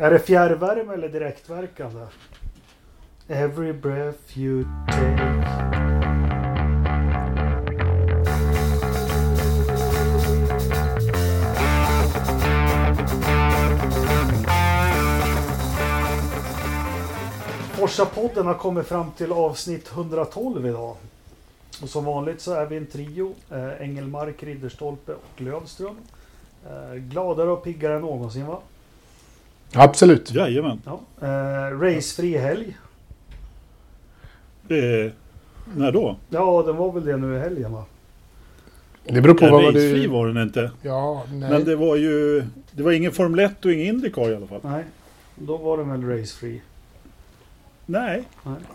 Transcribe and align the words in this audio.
Är 0.00 0.10
det 0.10 0.18
fjärrvärme 0.18 0.94
eller 0.94 1.08
direktverkande? 1.08 2.00
Alltså? 2.00 2.18
Every 3.28 3.72
breath 3.72 4.38
you 4.38 4.64
take 4.86 5.30
Forsa-podden 17.72 18.46
har 18.46 18.54
kommit 18.54 18.86
fram 18.86 19.10
till 19.10 19.32
avsnitt 19.32 19.90
112 19.92 20.66
idag. 20.66 20.96
Och 21.82 21.88
som 21.88 22.04
vanligt 22.04 22.40
så 22.40 22.52
är 22.52 22.66
vi 22.66 22.76
en 22.76 22.86
trio. 22.86 23.34
Eh, 23.50 23.82
Engelmark, 23.82 24.42
Ridderstolpe 24.42 25.12
och 25.12 25.40
Lövström. 25.40 25.96
Eh, 26.66 26.94
gladare 26.94 27.50
och 27.50 27.64
piggare 27.64 27.94
än 27.94 28.00
någonsin 28.00 28.46
va? 28.46 28.60
Absolut. 29.74 30.34
Jajamän. 30.34 30.82
Ja. 30.84 31.00
Eh, 31.22 31.78
racefri 31.78 32.36
helg. 32.36 32.76
Eh, 34.68 35.12
när 35.74 35.92
då? 35.92 36.16
Ja, 36.28 36.62
den 36.66 36.76
var 36.76 36.92
väl 36.92 37.04
det 37.04 37.16
nu 37.16 37.36
i 37.36 37.38
helgen 37.38 37.72
va? 37.72 37.84
Det 39.04 39.20
beror 39.20 39.34
på 39.34 39.44
Ja, 39.44 39.50
vad 39.50 39.64
racefri 39.64 40.00
du... 40.02 40.08
var 40.08 40.26
den 40.26 40.42
inte. 40.42 40.70
Ja, 40.82 41.24
nej. 41.32 41.50
Men 41.50 41.64
det 41.64 41.76
var 41.76 41.96
ju... 41.96 42.44
Det 42.72 42.82
var 42.82 42.92
ingen 42.92 43.12
Formel 43.12 43.40
1 43.40 43.64
och 43.64 43.72
ingen 43.72 43.86
Indycar 43.86 44.30
i 44.30 44.36
alla 44.36 44.46
fall. 44.46 44.60
Nej, 44.62 44.84
då 45.34 45.56
var 45.56 45.76
den 45.78 45.90
väl 45.90 46.18
racefri. 46.18 46.62
Nej. 47.86 48.22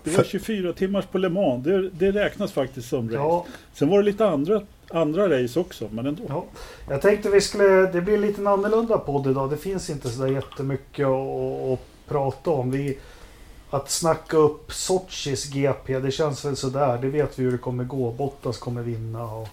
det 0.04 0.18
var 0.18 0.24
24 0.24 0.74
timmars 0.74 1.06
på 1.06 1.18
Le 1.18 1.30
Mans. 1.30 1.64
Det, 1.64 1.90
det 1.90 2.12
räknas 2.12 2.52
faktiskt 2.52 2.90
som 2.90 3.06
race. 3.08 3.18
Ja, 3.18 3.46
Sen 3.74 3.90
var 3.90 3.98
det 3.98 4.04
lite 4.06 4.28
andra, 4.28 4.62
andra 4.96 5.44
race 5.44 5.60
också, 5.60 5.88
men 5.92 6.06
ändå. 6.06 6.24
ja. 6.30 6.46
Jag 6.90 7.02
tänkte 7.02 7.30
vi 7.30 7.42
skulle... 7.42 7.92
Det 7.92 8.02
blir 8.02 8.18
lite 8.18 8.42
en 8.42 8.48
annorlunda 8.48 8.98
podd 8.98 9.28
idag. 9.28 9.50
Det 9.50 9.58
finns 9.58 9.90
inte 9.90 10.10
så 10.10 10.22
där 10.22 10.28
jättemycket 10.32 11.06
att, 11.08 11.72
att 11.74 11.80
prata 12.08 12.52
om. 12.52 12.72
Vi, 12.72 12.98
att 13.70 13.90
snacka 13.90 14.38
upp 14.38 14.74
Sochis 14.74 15.46
GP, 15.46 16.00
det 16.00 16.12
känns 16.12 16.46
väl 16.46 16.56
sådär. 16.56 16.98
Det 17.02 17.08
vet 17.10 17.40
vi 17.40 17.44
hur 17.44 17.52
det 17.52 17.58
kommer 17.58 17.84
gå. 17.84 18.12
Bottas 18.12 18.58
kommer 18.58 18.82
vinna 18.82 19.24
och... 19.24 19.48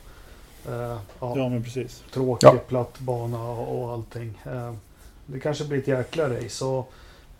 eh, 0.68 0.96
ja. 1.20 1.34
Ja, 1.36 1.48
men 1.48 1.62
precis. 1.64 2.02
tråkig 2.12 2.46
Ja. 2.48 2.54
platt 2.68 2.98
bana 2.98 3.42
och, 3.50 3.82
och 3.84 3.92
allting. 3.92 4.38
Eh, 4.44 4.72
det 5.26 5.40
kanske 5.40 5.64
blir 5.64 5.78
ett 5.78 5.88
jäkla 5.88 6.28
race. 6.30 6.48
Så, 6.48 6.84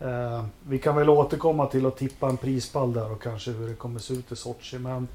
eh, 0.01 0.45
vi 0.69 0.79
kan 0.79 0.97
väl 0.97 1.11
återkomma 1.11 1.67
till 1.67 1.87
att 1.87 1.97
tippa 1.97 2.29
en 2.29 2.37
prispall 2.37 2.93
där 2.93 3.13
och 3.13 3.23
kanske 3.23 3.51
hur 3.51 3.69
det 3.69 3.75
kommer 3.75 4.01
se 4.01 4.15
ut 4.15 4.33
i 4.33 4.37
Sochi. 4.37 4.79
Men 4.79 5.09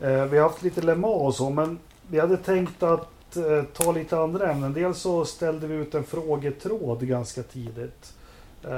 eh, 0.00 0.24
vi 0.24 0.38
har 0.38 0.48
haft 0.48 0.62
lite 0.62 0.82
Le 0.82 0.94
Mans 0.94 1.22
och 1.22 1.34
så. 1.34 1.50
Men 1.50 1.78
vi 2.10 2.20
hade 2.20 2.36
tänkt 2.36 2.82
att 2.82 3.36
eh, 3.36 3.62
ta 3.72 3.92
lite 3.92 4.18
andra 4.18 4.50
ämnen. 4.52 4.72
Dels 4.72 4.98
så 4.98 5.24
ställde 5.24 5.66
vi 5.66 5.74
ut 5.74 5.94
en 5.94 6.04
frågetråd 6.04 7.06
ganska 7.08 7.42
tidigt. 7.42 8.12
Eh, 8.62 8.70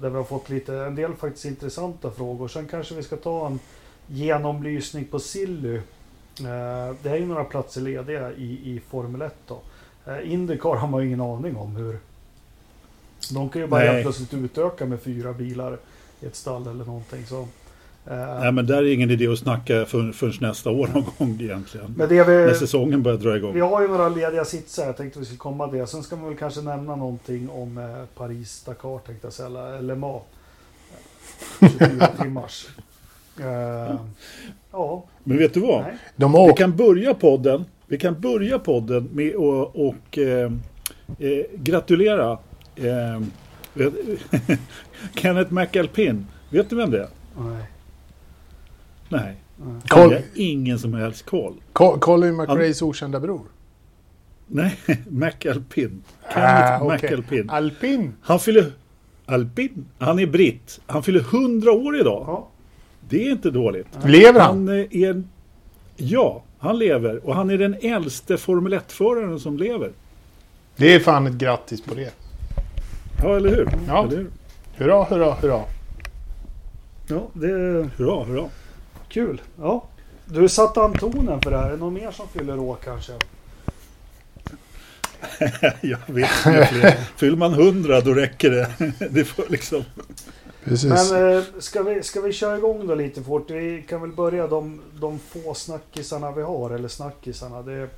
där 0.00 0.08
vi 0.10 0.16
har 0.16 0.24
fått 0.24 0.48
lite, 0.48 0.74
en 0.74 0.94
del 0.94 1.14
faktiskt 1.14 1.44
intressanta 1.44 2.10
frågor. 2.10 2.48
Sen 2.48 2.66
kanske 2.66 2.94
vi 2.94 3.02
ska 3.02 3.16
ta 3.16 3.46
en 3.46 3.58
genomlysning 4.06 5.04
på 5.04 5.18
Silly. 5.18 5.76
Eh, 5.76 6.94
Det 7.02 7.08
är 7.10 7.16
ju 7.16 7.26
några 7.26 7.44
platser 7.44 7.80
lediga 7.80 8.32
i, 8.32 8.52
i 8.74 8.80
Formel 8.90 9.22
1 9.22 9.34
då. 9.46 9.60
Eh, 10.06 10.32
Indycar 10.32 10.76
har 10.76 10.88
man 10.88 11.00
ju 11.00 11.06
ingen 11.06 11.20
aning 11.20 11.56
om 11.56 11.76
hur... 11.76 11.98
De 13.32 13.48
kan 13.48 13.62
ju 13.62 13.68
bara 13.68 13.80
helt 13.80 14.02
plötsligt 14.02 14.34
utöka 14.34 14.86
med 14.86 15.00
fyra 15.00 15.32
bilar 15.32 15.78
i 16.20 16.26
ett 16.26 16.36
stall 16.36 16.66
eller 16.66 16.84
någonting. 16.84 17.26
Så, 17.26 17.40
eh, 17.40 17.46
Nej, 18.10 18.52
men 18.52 18.66
där 18.66 18.76
är 18.76 18.92
ingen 18.92 19.10
idé 19.10 19.28
att 19.28 19.38
snacka 19.38 19.86
för, 19.86 20.12
förrän 20.12 20.32
nästa 20.40 20.70
år 20.70 20.88
någon 20.94 21.04
gång 21.18 21.40
egentligen. 21.40 21.94
men 21.96 22.08
det 22.08 22.26
När 22.28 22.46
vi, 22.46 22.54
säsongen 22.54 23.02
börjar 23.02 23.18
dra 23.18 23.36
igång. 23.36 23.54
vi 23.54 23.60
har 23.60 23.82
ju 23.82 23.88
några 23.88 24.08
lediga 24.08 24.44
sitsar. 24.44 24.86
Jag 24.86 24.96
tänkte 24.96 25.18
vi 25.18 25.24
skulle 25.24 25.38
komma 25.38 25.68
till 25.68 25.78
det. 25.78 25.86
Sen 25.86 26.02
ska 26.02 26.16
man 26.16 26.28
väl 26.28 26.38
kanske 26.38 26.60
nämna 26.60 26.96
någonting 26.96 27.50
om 27.50 27.78
eh, 27.78 27.84
Paris-Dakar 28.16 28.98
tänkte 28.98 29.26
jag 29.26 29.32
säga. 29.32 29.48
Eller 29.48 29.82
Le 29.82 29.94
Mans. 29.94 30.22
Eh, 31.60 31.68
24 31.78 32.06
timmars. 32.06 32.68
Eh, 33.40 33.96
ja, 34.72 35.04
Men 35.24 35.38
vet 35.38 35.54
du 35.54 35.60
vad? 35.60 35.84
De 36.16 36.32
Vi 36.32 36.52
kan 36.56 36.76
börja 36.76 37.14
podden, 37.14 37.64
vi 37.86 37.98
kan 37.98 38.20
börja 38.20 38.58
podden 38.58 39.08
med 39.12 39.28
att 39.36 39.74
och, 39.74 40.18
eh, 40.18 40.52
eh, 41.18 41.44
gratulera 41.54 42.38
eh, 42.76 43.20
Kenneth 45.14 45.52
McAlpin. 45.52 46.26
Vet 46.50 46.70
du 46.70 46.76
vem 46.76 46.90
det 46.90 46.98
är? 46.98 47.08
nej. 47.38 47.62
Nej, 49.08 49.36
Col- 49.88 49.98
har 50.14 50.22
ingen 50.34 50.78
som 50.78 50.94
helst 50.94 51.26
koll. 51.26 51.54
Col- 51.72 51.98
Colin 51.98 52.36
McRaes 52.36 52.82
okända 52.82 53.20
bror. 53.20 53.40
Nej, 54.46 54.78
McAlpin. 55.08 56.02
Kenneth 56.34 56.82
Ah. 56.82 56.84
McAlpin. 56.94 57.50
Alpin. 57.50 58.12
Han 58.22 58.40
fyller... 58.40 58.72
Alpin? 59.26 59.84
Han 59.98 60.18
är 60.18 60.26
britt. 60.26 60.80
Han 60.86 61.02
fyller 61.02 61.20
100 61.20 61.72
år 61.72 62.00
idag. 62.00 62.24
Ja, 62.26 62.48
Det 63.08 63.26
är 63.26 63.30
inte 63.32 63.50
dåligt. 63.50 63.86
Lever 64.04 64.40
han? 64.40 64.48
Han 64.68 64.68
är... 64.90 65.22
Ja, 65.96 66.42
han 66.58 66.78
lever. 66.78 67.26
Och 67.26 67.34
han 67.34 67.50
är 67.50 67.58
den 67.58 67.74
äldste 67.82 68.36
Formel 68.36 68.74
1-föraren 68.74 69.38
som 69.40 69.56
lever. 69.56 69.90
Det 70.76 70.94
är 70.94 71.00
fan 71.00 71.26
ett 71.26 71.32
grattis 71.34 71.82
på 71.82 71.94
det. 71.94 72.12
Ja, 73.22 73.36
eller 73.36 73.50
hur? 73.50 73.68
Ja. 73.88 74.04
Eller 74.06 74.16
hur? 74.16 74.30
Hurra, 74.76 75.04
hurra, 75.04 75.34
hurra. 75.34 75.62
ja 77.08 77.28
det 77.32 77.46
är 77.50 77.90
Hurra, 77.96 78.24
hurra. 78.24 78.48
Kul. 79.16 79.42
Ja. 79.58 79.84
Du 80.24 80.48
satte 80.48 80.80
an 80.80 80.98
tonen 80.98 81.40
för 81.40 81.50
det 81.50 81.58
här. 81.58 81.66
Är 81.66 81.70
det 81.70 81.76
någon 81.76 81.94
mer 81.94 82.10
som 82.10 82.28
fyller 82.28 82.58
år 82.58 82.76
kanske? 82.84 83.10
Jag 85.80 85.98
vet 86.06 86.46
inte. 86.46 86.98
Fyller 87.16 87.36
man 87.36 87.52
100 87.52 88.00
då 88.00 88.14
räcker 88.14 88.50
det. 88.50 88.92
Det 89.10 89.24
får 89.24 89.44
liksom... 89.48 89.84
Precis. 90.64 90.90
Men 90.90 91.36
eh, 91.36 91.42
ska, 91.58 91.82
vi, 91.82 92.02
ska 92.02 92.20
vi 92.20 92.32
köra 92.32 92.56
igång 92.56 92.86
då 92.86 92.94
lite 92.94 93.22
fort? 93.22 93.50
Vi 93.50 93.84
kan 93.88 94.00
väl 94.00 94.12
börja 94.12 94.46
de, 94.46 94.80
de 95.00 95.18
få 95.18 95.54
snackisarna 95.54 96.32
vi 96.32 96.42
har, 96.42 96.70
eller 96.70 96.88
snackisarna. 96.88 97.62
Det, 97.62 97.88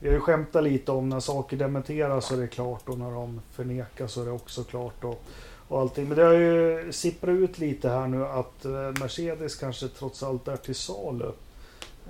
vi 0.00 0.08
har 0.08 0.14
ju 0.14 0.20
skämtat 0.20 0.64
lite 0.64 0.92
om 0.92 1.08
när 1.08 1.20
saker 1.20 1.56
dementeras 1.56 2.26
så 2.26 2.34
är 2.34 2.38
det 2.38 2.48
klart 2.48 2.88
och 2.88 2.98
när 2.98 3.10
de 3.10 3.40
förnekas 3.52 4.12
så 4.12 4.22
är 4.22 4.24
det 4.24 4.32
också 4.32 4.64
klart. 4.64 5.04
Och, 5.04 5.24
och 5.72 5.80
allting. 5.80 6.08
Men 6.08 6.16
det 6.16 6.22
har 6.22 6.32
ju 6.32 6.92
sipprat 6.92 7.30
ut 7.30 7.58
lite 7.58 7.88
här 7.88 8.06
nu 8.08 8.24
att 8.26 8.64
eh, 8.64 9.00
Mercedes 9.00 9.56
kanske 9.56 9.88
trots 9.88 10.22
allt 10.22 10.48
är 10.48 10.56
till 10.56 10.74
salu. 10.74 11.30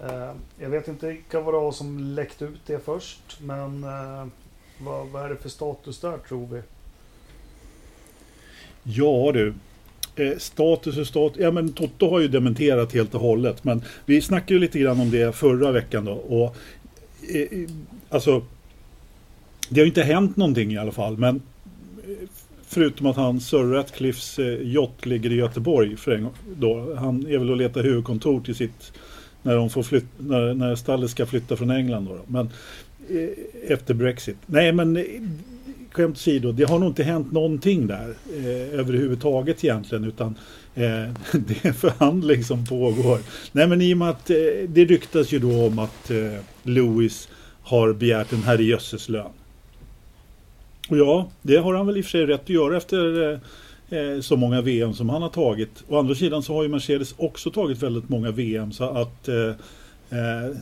Eh, 0.04 0.30
jag 0.58 0.70
vet 0.70 0.88
inte 0.88 1.06
vilka 1.06 1.40
var 1.40 1.52
det 1.52 1.58
var 1.58 1.72
som 1.72 1.98
läckte 1.98 2.44
ut 2.44 2.60
det 2.66 2.84
först, 2.84 3.40
men 3.40 3.84
eh, 3.84 4.26
vad, 4.78 5.08
vad 5.08 5.24
är 5.24 5.28
det 5.28 5.36
för 5.36 5.48
status 5.48 6.00
där 6.00 6.18
tror 6.18 6.46
vi? 6.46 6.62
Ja 8.82 9.32
du. 9.32 9.54
Eh, 10.16 10.38
status 10.38 10.98
och 10.98 11.06
status. 11.06 11.38
Ja 11.40 11.50
men 11.50 11.72
Toto 11.72 12.10
har 12.10 12.20
ju 12.20 12.28
dementerat 12.28 12.92
helt 12.92 13.14
och 13.14 13.20
hållet. 13.20 13.64
Men 13.64 13.82
vi 14.06 14.20
snackade 14.22 14.54
ju 14.54 14.60
lite 14.60 14.78
grann 14.78 15.00
om 15.00 15.10
det 15.10 15.36
förra 15.36 15.72
veckan 15.72 16.04
då. 16.04 16.12
Och, 16.12 16.56
eh, 17.34 17.68
alltså. 18.08 18.42
Det 19.68 19.80
har 19.80 19.84
ju 19.84 19.90
inte 19.90 20.02
hänt 20.02 20.36
någonting 20.36 20.72
i 20.72 20.78
alla 20.78 20.92
fall. 20.92 21.16
Men 21.16 21.42
förutom 22.72 23.06
att 23.06 23.16
han 23.16 23.41
Sir 23.41 23.59
Ratcliffs 23.59 24.38
eh, 24.38 24.62
yacht 24.62 25.06
ligger 25.06 25.33
i 25.33 25.34
Göteborg. 25.34 25.97
För 25.97 26.12
en, 26.12 26.22
gång 26.22 26.34
då. 26.56 26.94
Han 26.94 27.27
är 27.27 27.38
väl 27.38 27.50
och 27.50 27.56
letar 27.56 27.83
huvudkontor 27.83 28.41
till 28.41 28.55
sitt. 28.55 28.93
När, 29.43 29.56
de 29.56 29.71
får 29.71 29.83
flyt, 29.83 30.05
när, 30.19 30.55
när 30.55 30.75
stallet 30.75 31.10
ska 31.10 31.27
flytta 31.27 31.56
från 31.56 31.71
England 31.71 32.05
då. 32.05 32.15
då. 32.15 32.22
Men 32.27 32.50
eh, 33.10 33.72
efter 33.72 33.94
Brexit. 33.94 34.37
Nej 34.47 34.72
men 34.72 34.97
eh, 34.97 35.05
skämt 35.93 36.16
åsido, 36.16 36.53
det 36.53 36.65
har 36.65 36.78
nog 36.78 36.88
inte 36.91 37.03
hänt 37.03 37.33
någonting 37.33 37.87
där 37.87 38.15
eh, 38.37 38.78
överhuvudtaget 38.78 39.65
egentligen 39.65 40.04
utan 40.04 40.34
eh, 40.75 40.83
det 41.33 41.65
är 41.65 41.69
en 41.69 41.75
förhandling 41.75 42.44
som 42.44 42.66
pågår. 42.66 43.19
Nej 43.53 43.66
men 43.66 43.83
i 43.83 43.94
och 43.94 43.99
med 43.99 44.10
att 44.10 44.31
eh, 44.31 44.37
det 44.69 44.84
ryktas 44.84 45.33
ju 45.33 45.39
då 45.39 45.66
om 45.66 45.78
att 45.78 46.10
eh, 46.10 46.39
Lewis 46.62 47.28
har 47.62 47.93
begärt 47.93 48.33
en 48.33 48.43
herrejösses 48.43 49.09
lön. 49.09 49.31
Och 50.92 50.98
ja, 50.98 51.28
det 51.42 51.56
har 51.56 51.75
han 51.75 51.86
väl 51.86 51.97
i 51.97 52.00
och 52.00 52.04
för 52.04 52.10
sig 52.10 52.26
rätt 52.26 52.41
att 52.42 52.48
göra 52.48 52.76
efter 52.76 53.30
eh, 53.33 53.98
eh, 53.98 54.21
så 54.21 54.36
många 54.36 54.60
VM 54.60 54.94
som 54.94 55.09
han 55.09 55.22
har 55.22 55.28
tagit. 55.28 55.84
Å 55.89 55.98
andra 55.98 56.15
sidan 56.15 56.42
så 56.42 56.54
har 56.54 56.62
ju 56.62 56.68
Mercedes 56.68 57.15
också 57.18 57.50
tagit 57.50 57.83
väldigt 57.83 58.09
många 58.09 58.30
VM 58.30 58.72
så 58.72 58.84
att 58.84 59.28
eh, 59.28 59.34
eh, 60.18 60.56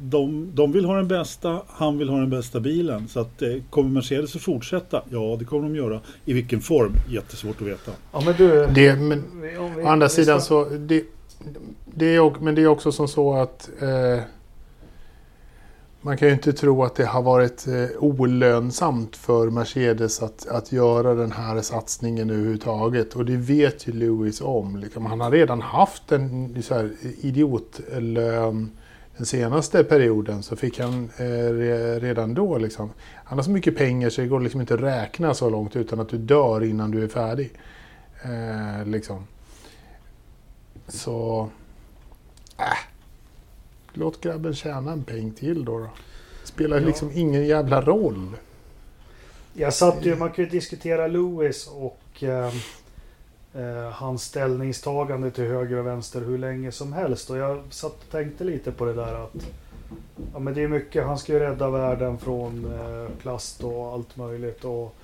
de, 0.00 0.50
de 0.54 0.72
vill 0.72 0.84
ha 0.84 0.96
den 0.96 1.08
bästa, 1.08 1.60
han 1.68 1.98
vill 1.98 2.08
ha 2.08 2.18
den 2.18 2.30
bästa 2.30 2.60
bilen. 2.60 3.08
Så 3.08 3.20
att, 3.20 3.42
eh, 3.42 3.48
kommer 3.70 3.90
Mercedes 3.90 4.36
att 4.36 4.42
fortsätta? 4.42 5.02
Ja, 5.10 5.36
det 5.38 5.44
kommer 5.44 5.62
de 5.62 5.76
göra. 5.76 6.00
I 6.24 6.32
vilken 6.32 6.60
form? 6.60 6.92
Jättesvårt 7.10 7.60
att 7.60 7.66
veta. 7.66 7.90
Ja 8.12 8.22
men 8.24 8.34
du... 8.38 8.66
Det, 8.74 8.96
men 8.96 9.22
vi- 9.42 9.56
å 9.58 9.86
andra 9.88 10.06
vi 10.06 10.10
ska- 10.10 10.22
sidan 10.22 10.40
så... 10.42 10.64
Det, 10.64 11.04
det 11.94 12.14
är, 12.16 12.40
men 12.40 12.54
det 12.54 12.62
är 12.62 12.66
också 12.66 12.92
som 12.92 13.08
så 13.08 13.34
att... 13.34 13.70
Eh, 13.82 14.20
man 16.06 16.16
kan 16.16 16.28
ju 16.28 16.34
inte 16.34 16.52
tro 16.52 16.84
att 16.84 16.94
det 16.94 17.04
har 17.04 17.22
varit 17.22 17.66
eh, 17.66 17.98
olönsamt 17.98 19.16
för 19.16 19.50
Mercedes 19.50 20.22
att, 20.22 20.46
att 20.46 20.72
göra 20.72 21.14
den 21.14 21.32
här 21.32 21.60
satsningen 21.60 22.30
överhuvudtaget. 22.30 23.14
Och 23.14 23.24
det 23.24 23.36
vet 23.36 23.88
ju 23.88 23.92
Lewis 23.92 24.40
om. 24.40 24.76
Liksom, 24.76 25.06
han 25.06 25.20
har 25.20 25.30
redan 25.30 25.60
haft 25.60 26.12
en 26.12 26.62
så 26.62 26.74
här, 26.74 26.90
idiotlön 27.20 28.70
den 29.16 29.26
senaste 29.26 29.84
perioden 29.84 30.42
så 30.42 30.56
fick 30.56 30.80
han 30.80 31.10
eh, 31.16 32.00
redan 32.00 32.34
då 32.34 32.58
liksom, 32.58 32.90
han 33.24 33.38
har 33.38 33.42
så 33.42 33.50
mycket 33.50 33.76
pengar 33.76 34.10
så 34.10 34.20
det 34.20 34.26
går 34.26 34.40
liksom 34.40 34.60
inte 34.60 34.74
att 34.74 34.80
räkna 34.80 35.34
så 35.34 35.50
långt 35.50 35.76
utan 35.76 36.00
att 36.00 36.08
du 36.08 36.18
dör 36.18 36.64
innan 36.64 36.90
du 36.90 37.04
är 37.04 37.08
färdig. 37.08 37.52
Eh, 38.22 38.86
liksom. 38.86 39.26
Så... 40.88 41.48
Äh. 42.58 42.95
Låt 43.96 44.20
grabben 44.20 44.54
tjäna 44.54 44.92
en 44.92 45.04
peng 45.04 45.30
till 45.30 45.64
då. 45.64 45.78
då. 45.78 45.88
Spelar 46.44 46.80
Ja. 46.80 46.86
liksom 46.86 47.10
ingen 47.14 47.46
jävla 47.46 47.80
roll. 47.80 48.30
Jag 49.54 49.74
satt 49.74 50.04
ju, 50.06 50.16
man 50.16 50.30
kan 50.30 50.44
ju 50.44 50.50
diskutera 50.50 51.06
Lewis 51.06 51.66
och 51.66 52.22
eh, 52.22 52.54
eh, 53.54 53.90
hans 53.92 54.22
ställningstagande 54.24 55.30
till 55.30 55.44
höger 55.44 55.76
och 55.76 55.86
vänster 55.86 56.20
hur 56.20 56.38
länge 56.38 56.72
som 56.72 56.92
helst. 56.92 57.30
Och 57.30 57.36
jag 57.36 57.62
satt 57.70 57.92
och 57.92 58.10
tänkte 58.10 58.44
lite 58.44 58.72
på 58.72 58.84
det 58.84 58.92
där 58.92 59.14
att 59.24 59.48
ja, 60.32 60.38
men 60.38 60.54
det 60.54 60.62
är 60.62 60.68
mycket, 60.68 61.04
han 61.06 61.18
ska 61.18 61.32
ju 61.32 61.38
rädda 61.38 61.70
världen 61.70 62.18
från 62.18 62.64
eh, 62.74 63.10
plast 63.22 63.64
och 63.64 63.92
allt 63.92 64.16
möjligt. 64.16 64.64
Och, 64.64 64.94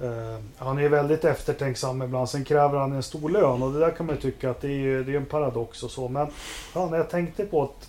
eh, 0.00 0.38
han 0.56 0.78
är 0.78 0.82
ju 0.82 0.88
väldigt 0.88 1.24
eftertänksam 1.24 2.02
ibland. 2.02 2.28
Sen 2.28 2.44
kräver 2.44 2.78
han 2.78 2.92
en 2.92 3.02
stor 3.02 3.30
lön 3.30 3.62
och 3.62 3.72
det 3.72 3.78
där 3.78 3.90
kan 3.90 4.06
man 4.06 4.14
ju 4.14 4.20
tycka 4.20 4.50
att 4.50 4.60
det 4.60 4.68
är, 4.72 5.02
det 5.04 5.12
är 5.12 5.16
en 5.16 5.26
paradox 5.26 5.82
och 5.82 5.90
så. 5.90 6.08
Men 6.08 6.26
fan, 6.72 6.92
jag 6.92 7.10
tänkte 7.10 7.44
på 7.44 7.62
att 7.62 7.88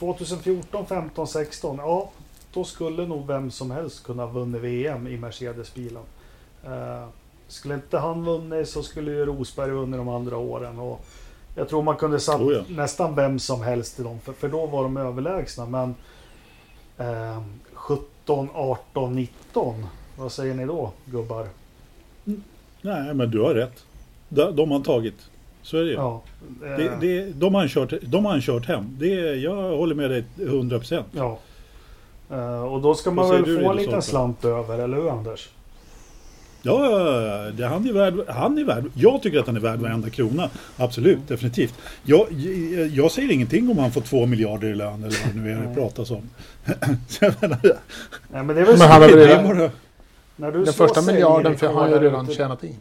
2014, 0.00 0.86
15, 0.86 1.26
16, 1.26 1.76
ja 1.76 2.10
då 2.52 2.64
skulle 2.64 3.06
nog 3.06 3.26
vem 3.26 3.50
som 3.50 3.70
helst 3.70 4.04
kunna 4.04 4.26
vunnit 4.26 4.60
VM 4.60 5.06
i 5.06 5.16
Mercedes-bilen. 5.16 6.02
Eh, 6.64 7.08
skulle 7.48 7.74
inte 7.74 7.98
han 7.98 8.24
vunnit 8.24 8.68
så 8.68 8.82
skulle 8.82 9.10
ju 9.10 9.26
Rosberg 9.26 9.70
vunnit 9.70 10.00
de 10.00 10.08
andra 10.08 10.36
åren. 10.36 10.78
Och 10.78 11.04
jag 11.54 11.68
tror 11.68 11.82
man 11.82 11.96
kunde 11.96 12.20
satt 12.20 12.40
Oh 12.40 12.52
ja. 12.52 12.62
nästan 12.68 13.14
vem 13.14 13.38
som 13.38 13.62
helst 13.62 14.00
i 14.00 14.02
dem, 14.02 14.20
för, 14.20 14.32
för 14.32 14.48
då 14.48 14.66
var 14.66 14.82
de 14.82 14.96
överlägsna. 14.96 15.66
Men 15.66 15.94
eh, 16.98 17.42
17, 17.72 18.48
18, 18.54 19.14
19, 19.14 19.86
vad 20.16 20.32
säger 20.32 20.54
ni 20.54 20.66
då 20.66 20.92
gubbar? 21.04 21.48
Nej, 22.82 23.14
men 23.14 23.30
du 23.30 23.40
har 23.40 23.54
rätt. 23.54 23.84
De, 24.28 24.56
de 24.56 24.70
har 24.70 24.80
tagit. 24.80 25.29
Så 25.70 25.76
är 25.76 25.82
det 25.82 25.88
ju. 25.88 25.94
Ja, 25.94 26.22
eh, 26.64 26.76
Det, 26.76 26.96
det, 27.00 27.32
de, 27.32 27.54
har 27.54 27.60
han 27.60 27.68
kört, 27.68 27.92
de 28.02 28.24
har 28.24 28.32
han 28.32 28.40
kört 28.40 28.66
hem. 28.66 28.96
Det, 28.98 29.34
jag 29.34 29.76
håller 29.76 29.94
med 29.94 30.10
dig 30.10 30.24
100 30.40 30.78
procent. 30.78 31.06
ja. 31.12 31.38
Eh, 32.30 32.62
och 32.62 32.80
då 32.80 32.94
ska 32.94 33.10
man 33.10 33.30
väl 33.30 33.42
du, 33.42 33.60
få 33.62 33.70
en 33.70 33.76
liten 33.76 34.02
slant 34.02 34.44
över, 34.44 34.78
eller 34.78 34.96
hur 34.96 35.10
Anders? 35.10 35.48
Ja, 36.62 36.78
det, 37.52 37.66
han, 37.66 37.88
är 37.88 37.92
värd, 37.92 38.14
han 38.28 38.58
är 38.58 38.64
värd. 38.64 38.84
Jag 38.94 39.22
tycker 39.22 39.38
att 39.38 39.46
han 39.46 39.56
är 39.56 39.60
värd 39.60 39.78
varenda 39.78 40.10
krona. 40.10 40.50
Absolut, 40.76 41.28
definitivt. 41.28 41.74
Jag, 42.02 42.26
jag, 42.30 42.86
jag 42.86 43.10
säger 43.10 43.32
ingenting 43.32 43.70
om 43.70 43.78
han 43.78 43.92
får 43.92 44.00
två 44.00 44.26
miljarder 44.26 44.68
i 44.68 44.74
lön 44.74 45.04
eller 45.04 45.26
vad 45.26 45.34
det 45.34 45.40
nu 45.40 45.50
är 45.52 45.68
det 45.68 45.74
pratas 45.74 46.10
om. 46.10 46.30
Nej, 47.20 47.32
men 48.30 48.46
det 48.46 48.52
är 48.52 48.54
väl 48.54 48.66
Men 48.66 48.78
så, 48.78 48.84
han 48.84 49.02
har 49.02 49.08
det 49.08 49.26
redan, 49.26 49.58
bara, 49.58 49.70
när 50.36 50.52
du 50.52 50.64
den 50.64 50.74
första 50.74 51.02
miljarden 51.02 51.58
för 51.58 51.66
har 51.66 51.80
han 51.80 51.90
ju 51.90 51.98
redan 51.98 52.26
tjänat 52.26 52.64
in. 52.64 52.76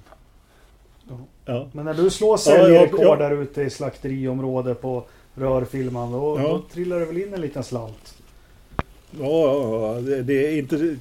Ja. 1.50 1.68
Men 1.72 1.86
när 1.86 1.94
du 1.94 2.10
slår 2.10 2.38
säljrekord 2.38 3.00
ja, 3.00 3.18
ja. 3.19 3.30
där 3.30 3.42
ute 3.42 3.62
i 3.62 3.69
slakteriområdet 3.69 4.81
på 4.81 5.06
rörfilman, 5.36 6.12
då, 6.12 6.38
då 6.38 6.62
trillar 6.74 7.00
det 7.00 7.06
väl 7.06 7.18
in 7.18 7.34
en 7.34 7.42
liten 7.42 7.63
slant? 7.63 8.16
Ja, 9.19 10.00
det, 10.01 10.24
det 10.24 10.48
är 10.48 10.57
inte... 10.57 10.98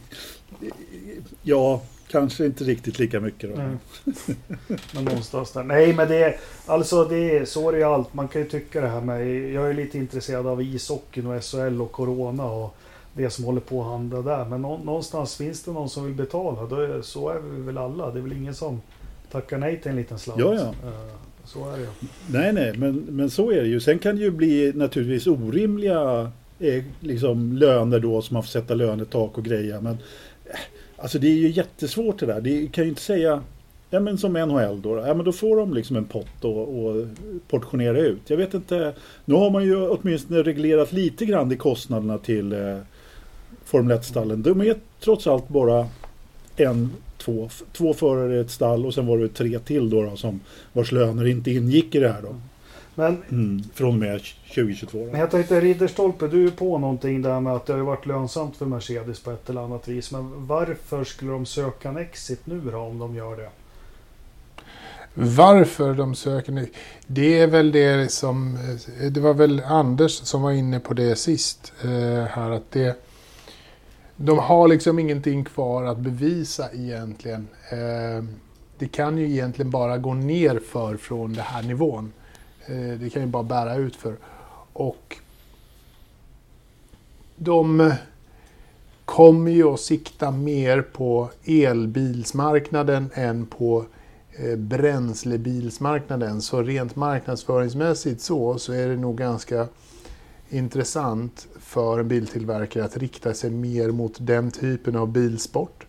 Ja, 1.43 1.81
kanske 2.09 2.47
inte 2.47 2.65
riktigt 2.65 2.99
lika 2.99 3.21
mycket 3.21 3.51
då. 3.51 3.63
Nej. 3.63 3.77
Men 4.95 5.05
någonstans 5.05 5.53
där. 5.53 5.63
Nej, 5.63 5.93
men 5.93 6.09
det 6.09 6.25
är 6.25 6.37
alltså 6.67 7.05
det 7.05 7.39
är 7.39 7.45
så 7.45 7.69
är 7.69 7.73
det 7.73 7.79
ju 7.79 7.85
allt. 7.85 8.15
Man 8.15 8.29
kan 8.29 8.43
ju 8.43 8.49
tycka 8.49 8.81
det 8.81 8.89
här 8.89 9.01
med. 9.01 9.51
Jag 9.53 9.71
är 9.71 9.75
lite 9.75 9.99
intresserad 9.99 10.47
av 10.47 10.63
ishockeyn 10.63 11.27
och 11.27 11.45
SHL 11.45 11.83
och 11.83 11.93
Corona 11.93 12.45
och 12.45 12.77
det 13.13 13.31
som 13.31 13.45
håller 13.45 13.61
på 13.61 13.81
att 13.81 13.87
handla 13.87 14.23
där. 14.23 14.45
Men 14.45 14.63
nå, 14.63 14.79
någonstans 14.79 15.37
finns 15.37 15.63
det 15.63 15.73
någon 15.73 15.89
som 15.89 16.05
vill 16.05 16.15
betala. 16.15 16.67
Då 16.67 16.77
är, 16.77 17.03
så 17.03 17.29
är 17.29 17.39
vi 17.39 17.61
väl 17.61 17.79
alla. 17.79 18.11
Det 18.11 18.19
är 18.19 18.23
väl 18.23 18.33
ingen 18.33 18.55
som 18.55 18.81
tackar 19.31 19.59
nej 19.59 19.81
till 19.81 19.91
en 19.91 19.97
liten 19.97 20.19
slant. 20.19 20.41
Ja, 20.41 20.55
ja. 20.55 20.89
Eh, 20.89 20.95
Så 21.45 21.71
är 21.71 21.79
det. 21.79 21.87
Nej, 22.27 22.53
nej, 22.53 22.73
men, 22.79 22.95
men 22.95 23.31
så 23.31 23.51
är 23.51 23.61
det 23.63 23.69
ju. 23.69 23.81
Sen 23.81 23.99
kan 23.99 24.17
det 24.17 24.23
ju 24.23 24.31
bli 24.31 24.73
naturligtvis 24.75 25.27
orimliga 25.27 26.31
eh, 26.59 26.85
liksom, 27.01 27.53
löner 27.53 27.99
då 28.01 28.23
som 28.23 28.35
man 28.35 28.43
får 28.43 28.49
sätta 28.49 28.75
lönetak 28.75 29.39
och 29.39 29.45
grejer. 29.45 29.81
Men 29.81 29.93
eh, 30.45 30.59
alltså 30.97 31.19
det 31.19 31.27
är 31.29 31.35
ju 31.37 31.49
jättesvårt 31.51 32.19
det 32.19 32.27
där. 32.27 32.41
Det 32.41 32.67
kan 32.73 32.85
ju 32.85 32.91
inte 32.91 33.03
säga, 33.03 33.43
ja 33.91 34.01
men 34.01 34.19
som 34.19 34.33
NHL 34.33 34.83
då, 34.83 34.99
ja 35.07 35.15
men 35.15 35.25
då 35.25 35.33
får 35.33 35.57
de 35.57 35.75
liksom 35.75 35.97
en 35.97 36.05
pott 36.05 36.45
och, 36.45 36.87
och 36.87 37.07
portionera 37.49 37.99
ut. 37.99 38.21
Jag 38.31 38.37
vet 38.37 38.55
inte, 38.55 38.93
nu 39.25 39.35
har 39.35 39.51
man 39.51 39.65
ju 39.65 39.89
åtminstone 39.89 40.43
reglerat 40.43 40.93
lite 40.93 41.25
grann 41.27 41.53
i 41.53 41.57
kostnaderna 41.57 42.19
till 42.19 42.53
eh, 42.53 42.79
Formel 43.65 43.99
1-stallen. 43.99 44.43
De 44.43 44.61
är 44.61 44.77
trots 45.01 45.27
allt 45.27 45.49
bara 45.49 45.89
en, 46.57 46.91
två, 47.19 47.49
två 47.73 47.95
förare 47.95 48.37
i 48.37 48.41
ett 48.41 48.51
stall 48.51 48.87
och 48.87 48.95
sen 48.95 49.07
var 49.07 49.19
det 49.19 49.29
tre 49.29 49.59
till 49.59 49.91
då, 49.91 50.03
då 50.03 50.17
som 50.17 50.41
vars 50.73 50.93
löner 50.93 51.27
inte 51.27 51.51
ingick 51.51 51.95
i 51.95 51.99
det 51.99 52.09
här 52.13 52.23
då. 52.23 52.35
Men, 52.95 53.23
Mm, 53.31 53.63
från 53.75 53.89
och 53.89 53.95
med 53.95 54.21
2022. 54.55 54.99
men 54.99 55.13
Då. 55.13 55.19
jag 55.19 55.31
tänkte 55.31 55.61
Ridderstolpe, 55.61 56.27
du 56.29 56.47
är 56.47 56.51
på 56.51 56.79
någonting 56.79 57.23
där 57.23 57.41
med 57.41 57.53
att 57.53 57.67
det 57.67 57.73
har 57.73 57.81
varit 57.81 58.07
lönsamt 58.07 58.57
för 58.57 58.67
Mercedes 58.67 59.21
på 59.21 59.31
ett 59.31 59.51
eller 59.51 59.61
annat 59.61 59.89
vis. 59.89 60.13
Men 60.13 60.47
varför 60.47 61.05
skulle 61.05 61.31
de 61.31 61.47
söka 61.47 61.89
en 61.89 61.97
exit 61.97 62.47
nu 62.47 62.61
då 62.61 62.79
om 62.79 62.99
de 62.99 63.15
gör 63.15 63.37
det? 63.37 63.49
Varför 65.15 65.95
de 65.95 66.15
söker 66.15 66.53
nu? 66.53 66.69
Det 67.07 67.41
är 67.41 67.47
väl 67.47 67.73
det 67.73 68.13
som... 68.13 68.59
Det 69.11 69.21
var 69.21 69.35
väl 69.35 69.63
Anders 69.67 70.13
som 70.13 70.43
var 70.43 70.53
inne 70.53 70.81
på 70.81 70.95
det 70.95 71.17
sist. 71.17 71.73
Eh, 71.85 72.25
här 72.25 72.51
att 72.51 72.71
det... 72.71 72.97
De 74.21 74.39
har 74.39 74.69
liksom 74.69 74.99
ingenting 74.99 75.45
kvar 75.45 75.85
att 75.85 75.99
bevisa 75.99 76.73
egentligen. 76.73 77.49
Eh, 77.71 78.25
det 78.79 78.89
kan 78.89 79.19
ju 79.19 79.31
egentligen 79.31 79.71
bara 79.71 79.99
gå 79.99 80.15
ner 80.15 80.59
för 80.59 80.97
från 80.97 81.33
den 81.33 81.45
här 81.45 81.63
nivån. 81.63 82.13
Eh, 82.67 82.99
det 83.01 83.11
kan 83.11 83.23
ju 83.23 83.29
bara 83.29 83.43
bära 83.43 83.75
ut 83.75 83.97
för. 83.97 84.17
Och 84.73 85.17
de 87.37 87.93
kommer 89.05 89.51
ju 89.51 89.65
att 89.65 89.81
sikta 89.81 90.31
mer 90.31 90.83
på 90.83 91.31
elbilsmarknaden 91.45 93.11
än 93.15 93.47
på 93.47 93.85
eh, 94.33 94.57
bränslebilsmarknaden. 94.57 96.43
Så 96.43 96.63
rent 96.63 96.97
marknadsföringsmässigt 96.97 98.21
så, 98.21 98.59
så 98.59 98.73
är 98.73 98.89
det 98.89 98.97
nog 98.97 99.19
ganska 99.19 99.67
intressant 100.51 101.47
för 101.69 101.99
en 101.99 102.09
biltillverkare 102.09 102.85
att 102.85 102.97
rikta 102.97 103.35
sig 103.35 103.51
mer 103.51 103.91
mot 103.91 104.17
den 104.21 104.51
typen 104.51 104.97
av 104.97 105.09
bilsport. 105.09 105.87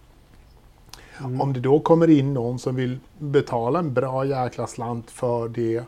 Mm. 1.19 1.41
Om 1.41 1.53
det 1.53 1.59
då 1.59 1.79
kommer 1.79 2.09
in 2.09 2.33
någon 2.33 2.59
som 2.59 2.75
vill 2.75 2.99
betala 3.17 3.79
en 3.79 3.93
bra 3.93 4.25
jäkla 4.25 4.67
slant 4.67 5.11
för 5.11 5.49
det 5.49 5.83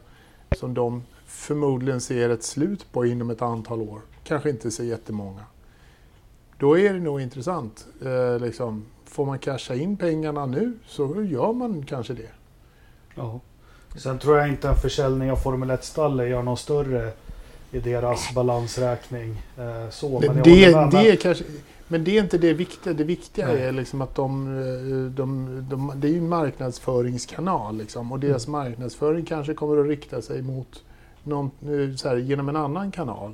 som 0.57 0.73
de 0.73 1.03
förmodligen 1.25 2.01
ser 2.01 2.29
ett 2.29 2.43
slut 2.43 2.91
på 2.91 3.05
inom 3.05 3.29
ett 3.29 3.41
antal 3.41 3.81
år, 3.81 4.01
kanske 4.23 4.49
inte 4.49 4.71
så 4.71 4.83
jättemånga, 4.83 5.43
då 6.57 6.79
är 6.79 6.93
det 6.93 6.99
nog 6.99 7.21
intressant. 7.21 7.87
Eh, 8.05 8.39
liksom, 8.39 8.85
får 9.05 9.25
man 9.25 9.39
casha 9.39 9.75
in 9.75 9.97
pengarna 9.97 10.45
nu 10.45 10.73
så 10.87 11.23
gör 11.23 11.53
man 11.53 11.85
kanske 11.85 12.13
det. 12.13 12.31
Ja. 13.15 13.39
Sen 13.95 14.19
tror 14.19 14.37
jag 14.37 14.47
inte 14.49 14.69
en 14.69 14.75
försäljning 14.75 15.31
av 15.31 15.35
Formel 15.35 15.71
1-stallet 15.71 16.29
gör 16.29 16.43
någon 16.43 16.57
större 16.57 17.11
i 17.71 17.79
deras 17.79 18.33
balansräkning. 18.35 19.41
Eh, 19.57 19.89
så, 19.89 20.19
Det, 20.19 20.27
men 20.27 20.43
det, 20.43 20.71
med, 20.71 20.89
det 20.91 20.97
men- 20.97 21.05
är 21.05 21.15
kanske, 21.15 21.43
men 21.87 22.03
det 22.03 22.17
är 22.17 22.21
inte 22.23 22.37
det 22.37 22.53
viktiga. 22.53 22.93
Det 22.93 23.03
viktiga 23.03 23.47
Nej. 23.47 23.63
är 23.63 23.71
liksom 23.71 24.01
att 24.01 24.15
de, 24.15 24.47
eh, 24.57 25.11
de, 25.15 25.47
de, 25.69 25.91
det 25.95 26.07
är 26.07 26.11
ju 26.11 26.17
en 26.17 26.29
marknadsföringskanal. 26.29 27.77
Liksom, 27.77 28.11
och 28.11 28.19
deras 28.19 28.47
Mm. 28.47 28.59
marknadsföring 28.61 29.25
kanske 29.25 29.53
kommer 29.53 29.77
att 29.81 29.87
rikta 29.87 30.21
sig 30.21 30.41
mot 30.41 30.83
någon, 31.23 31.45
eh, 31.61 31.69
här, 32.09 32.17
genom 32.17 32.49
en 32.49 32.55
annan 32.55 32.91
kanal. 32.91 33.31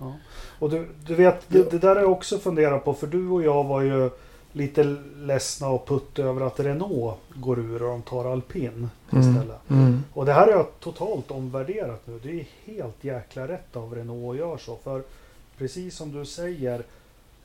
Ja. 0.00 0.12
Och 0.58 0.70
du, 0.70 0.88
du 1.06 1.14
vet, 1.14 1.44
det, 1.48 1.70
det 1.70 1.78
där 1.78 1.94
har 1.94 2.02
jag 2.02 2.12
också 2.12 2.38
funderat 2.38 2.84
på. 2.84 2.94
För 2.94 3.06
du 3.06 3.28
och 3.28 3.42
jag 3.42 3.64
var 3.64 3.80
ju 3.80 4.10
lite 4.52 4.96
ledsna 5.16 5.68
och 5.68 5.86
putt 5.86 6.18
över 6.18 6.46
att 6.46 6.60
Renault 6.60 7.16
går 7.34 7.58
ur 7.58 7.82
och 7.82 7.88
de 7.88 8.02
tar 8.02 8.32
alpin 8.32 8.90
istället. 9.12 9.60
Och 10.12 10.26
det 10.26 10.32
här 10.32 10.46
har 10.46 10.52
jag 10.52 10.66
totalt 10.80 11.30
omvärderat 11.30 12.06
nu. 12.06 12.20
Det 12.22 12.40
är 12.40 12.46
helt 12.64 13.04
jäkla 13.04 13.48
rätt 13.48 13.76
av 13.76 13.94
Renault 13.94 14.30
att 14.30 14.36
göra 14.36 14.58
så. 14.58 14.76
För 14.76 15.02
precis 15.58 15.96
som 15.96 16.12
du 16.12 16.24
säger, 16.24 16.82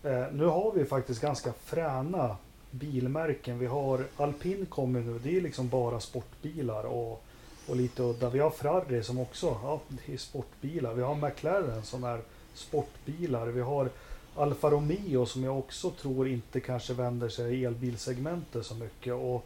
eh, 0.03 0.23
nu 0.33 0.45
har 0.45 0.71
vi 0.75 0.85
faktiskt 0.85 1.21
ganska 1.21 1.53
fräna 1.65 2.35
bilmärken. 2.71 3.59
Vi 3.59 3.65
har 3.65 4.05
Alpin 4.17 4.65
kommer 4.65 4.99
nu, 4.99 5.19
det 5.23 5.37
är 5.37 5.41
liksom 5.41 5.69
bara 5.69 5.99
sportbilar 5.99 6.83
och, 6.83 7.23
och 7.67 7.75
lite 7.75 8.03
udda. 8.03 8.29
Vi 8.29 8.39
har 8.39 8.49
Ferrari 8.49 9.03
som 9.03 9.19
också, 9.19 9.57
ja 9.63 9.79
det 9.89 10.13
är 10.13 10.17
sportbilar. 10.17 10.93
Vi 10.93 11.01
har 11.01 11.15
McLaren 11.15 11.83
som 11.83 12.03
är 12.03 12.19
sportbilar. 12.53 13.47
Vi 13.47 13.61
har 13.61 13.89
Alfa 14.37 14.69
Romeo 14.69 15.25
som 15.25 15.43
jag 15.43 15.59
också 15.59 15.89
tror 15.91 16.27
inte 16.27 16.59
kanske 16.59 16.93
vänder 16.93 17.29
sig 17.29 17.55
i 17.55 17.65
elbilsegmentet 17.65 18.65
så 18.65 18.75
mycket. 18.75 19.13
Och 19.13 19.45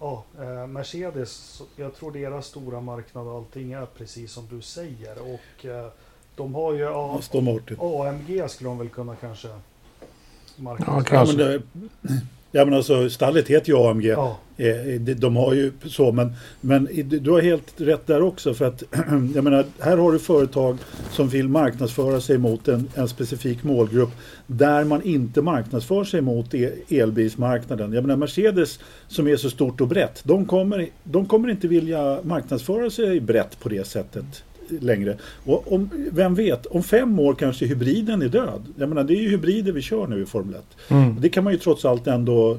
ja, 0.00 0.24
eh, 0.40 0.66
Mercedes, 0.66 1.62
jag 1.76 1.94
tror 1.94 2.12
deras 2.12 2.46
stora 2.46 2.80
marknad 2.80 3.26
och 3.26 3.34
allting 3.36 3.72
är 3.72 3.86
precis 3.86 4.32
som 4.32 4.46
du 4.50 4.60
säger. 4.62 5.16
Och 5.34 5.64
eh, 5.66 5.88
De 6.36 6.54
har 6.54 6.72
ju 6.74 6.88
A- 6.88 7.16
Aston 7.18 7.44
Martin. 7.44 7.76
AMG 7.80 8.48
skulle 8.50 8.70
de 8.70 8.78
väl 8.78 8.88
kunna 8.88 9.16
kanske 9.16 9.48
Ja, 9.48 10.62
marknadsföra. 10.62 11.52
Ja, 11.52 11.60
kanske. 11.60 11.62
Ja, 12.52 12.64
men 12.64 12.74
alltså 12.74 13.10
stallet 13.10 13.48
heter 13.48 13.68
ju 13.72 13.76
AMG. 13.78 14.04
Ja, 14.06 14.38
Eh, 14.60 15.00
de- 15.00 15.36
har 15.36 15.54
ju 15.54 15.72
så, 15.84 16.12
men, 16.12 16.32
men 16.60 16.88
du 17.20 17.30
har 17.30 17.40
helt 17.40 17.72
rätt 17.80 18.06
där 18.06 18.22
också. 18.22 18.54
För 18.54 18.64
att, 18.64 18.82
jag 19.34 19.44
menar, 19.44 19.64
här 19.80 19.96
har 19.96 20.12
du 20.12 20.18
företag 20.18 20.78
som 21.10 21.28
vill 21.28 21.48
marknadsföra 21.48 22.20
sig 22.20 22.38
mot 22.38 22.68
en, 22.68 22.88
en 22.94 23.08
specifik 23.08 23.64
målgrupp 23.64 24.10
där 24.46 24.84
man 24.84 25.02
inte 25.02 25.42
marknadsför 25.42 26.04
sig 26.04 26.20
mot 26.20 26.54
e- 26.54 26.72
elbilsmarknaden. 26.88 27.92
Jag 27.92 28.02
menar 28.04 28.16
Mercedes 28.16 28.78
som 29.08 29.28
är 29.28 29.36
så 29.36 29.50
stort 29.50 29.80
och 29.80 29.88
brett, 29.88 30.20
de 30.24 30.44
kommer, 30.46 30.88
de 31.04 31.26
kommer 31.26 31.50
inte 31.50 31.68
vilja 31.68 32.18
marknadsföra 32.22 32.90
sig 32.90 33.20
brett 33.20 33.60
på 33.60 33.68
det 33.68 33.86
sättet 33.86 34.44
längre. 34.80 35.16
Och 35.44 35.72
om, 35.72 35.90
vem 36.12 36.34
vet, 36.34 36.66
om 36.66 36.82
fem 36.82 37.18
år 37.18 37.34
kanske 37.34 37.66
hybriden 37.66 38.22
är 38.22 38.28
död. 38.28 38.66
Jag 38.76 38.88
menar, 38.88 39.04
det 39.04 39.14
är 39.14 39.20
ju 39.20 39.28
hybrider 39.28 39.72
vi 39.72 39.82
kör 39.82 40.06
nu 40.06 40.22
i 40.22 40.26
Formel 40.26 40.54
1. 40.54 40.62
Mm. 40.88 41.16
Det 41.20 41.28
kan 41.28 41.44
man 41.44 41.52
ju 41.52 41.58
trots 41.58 41.84
allt 41.84 42.06
ändå 42.06 42.58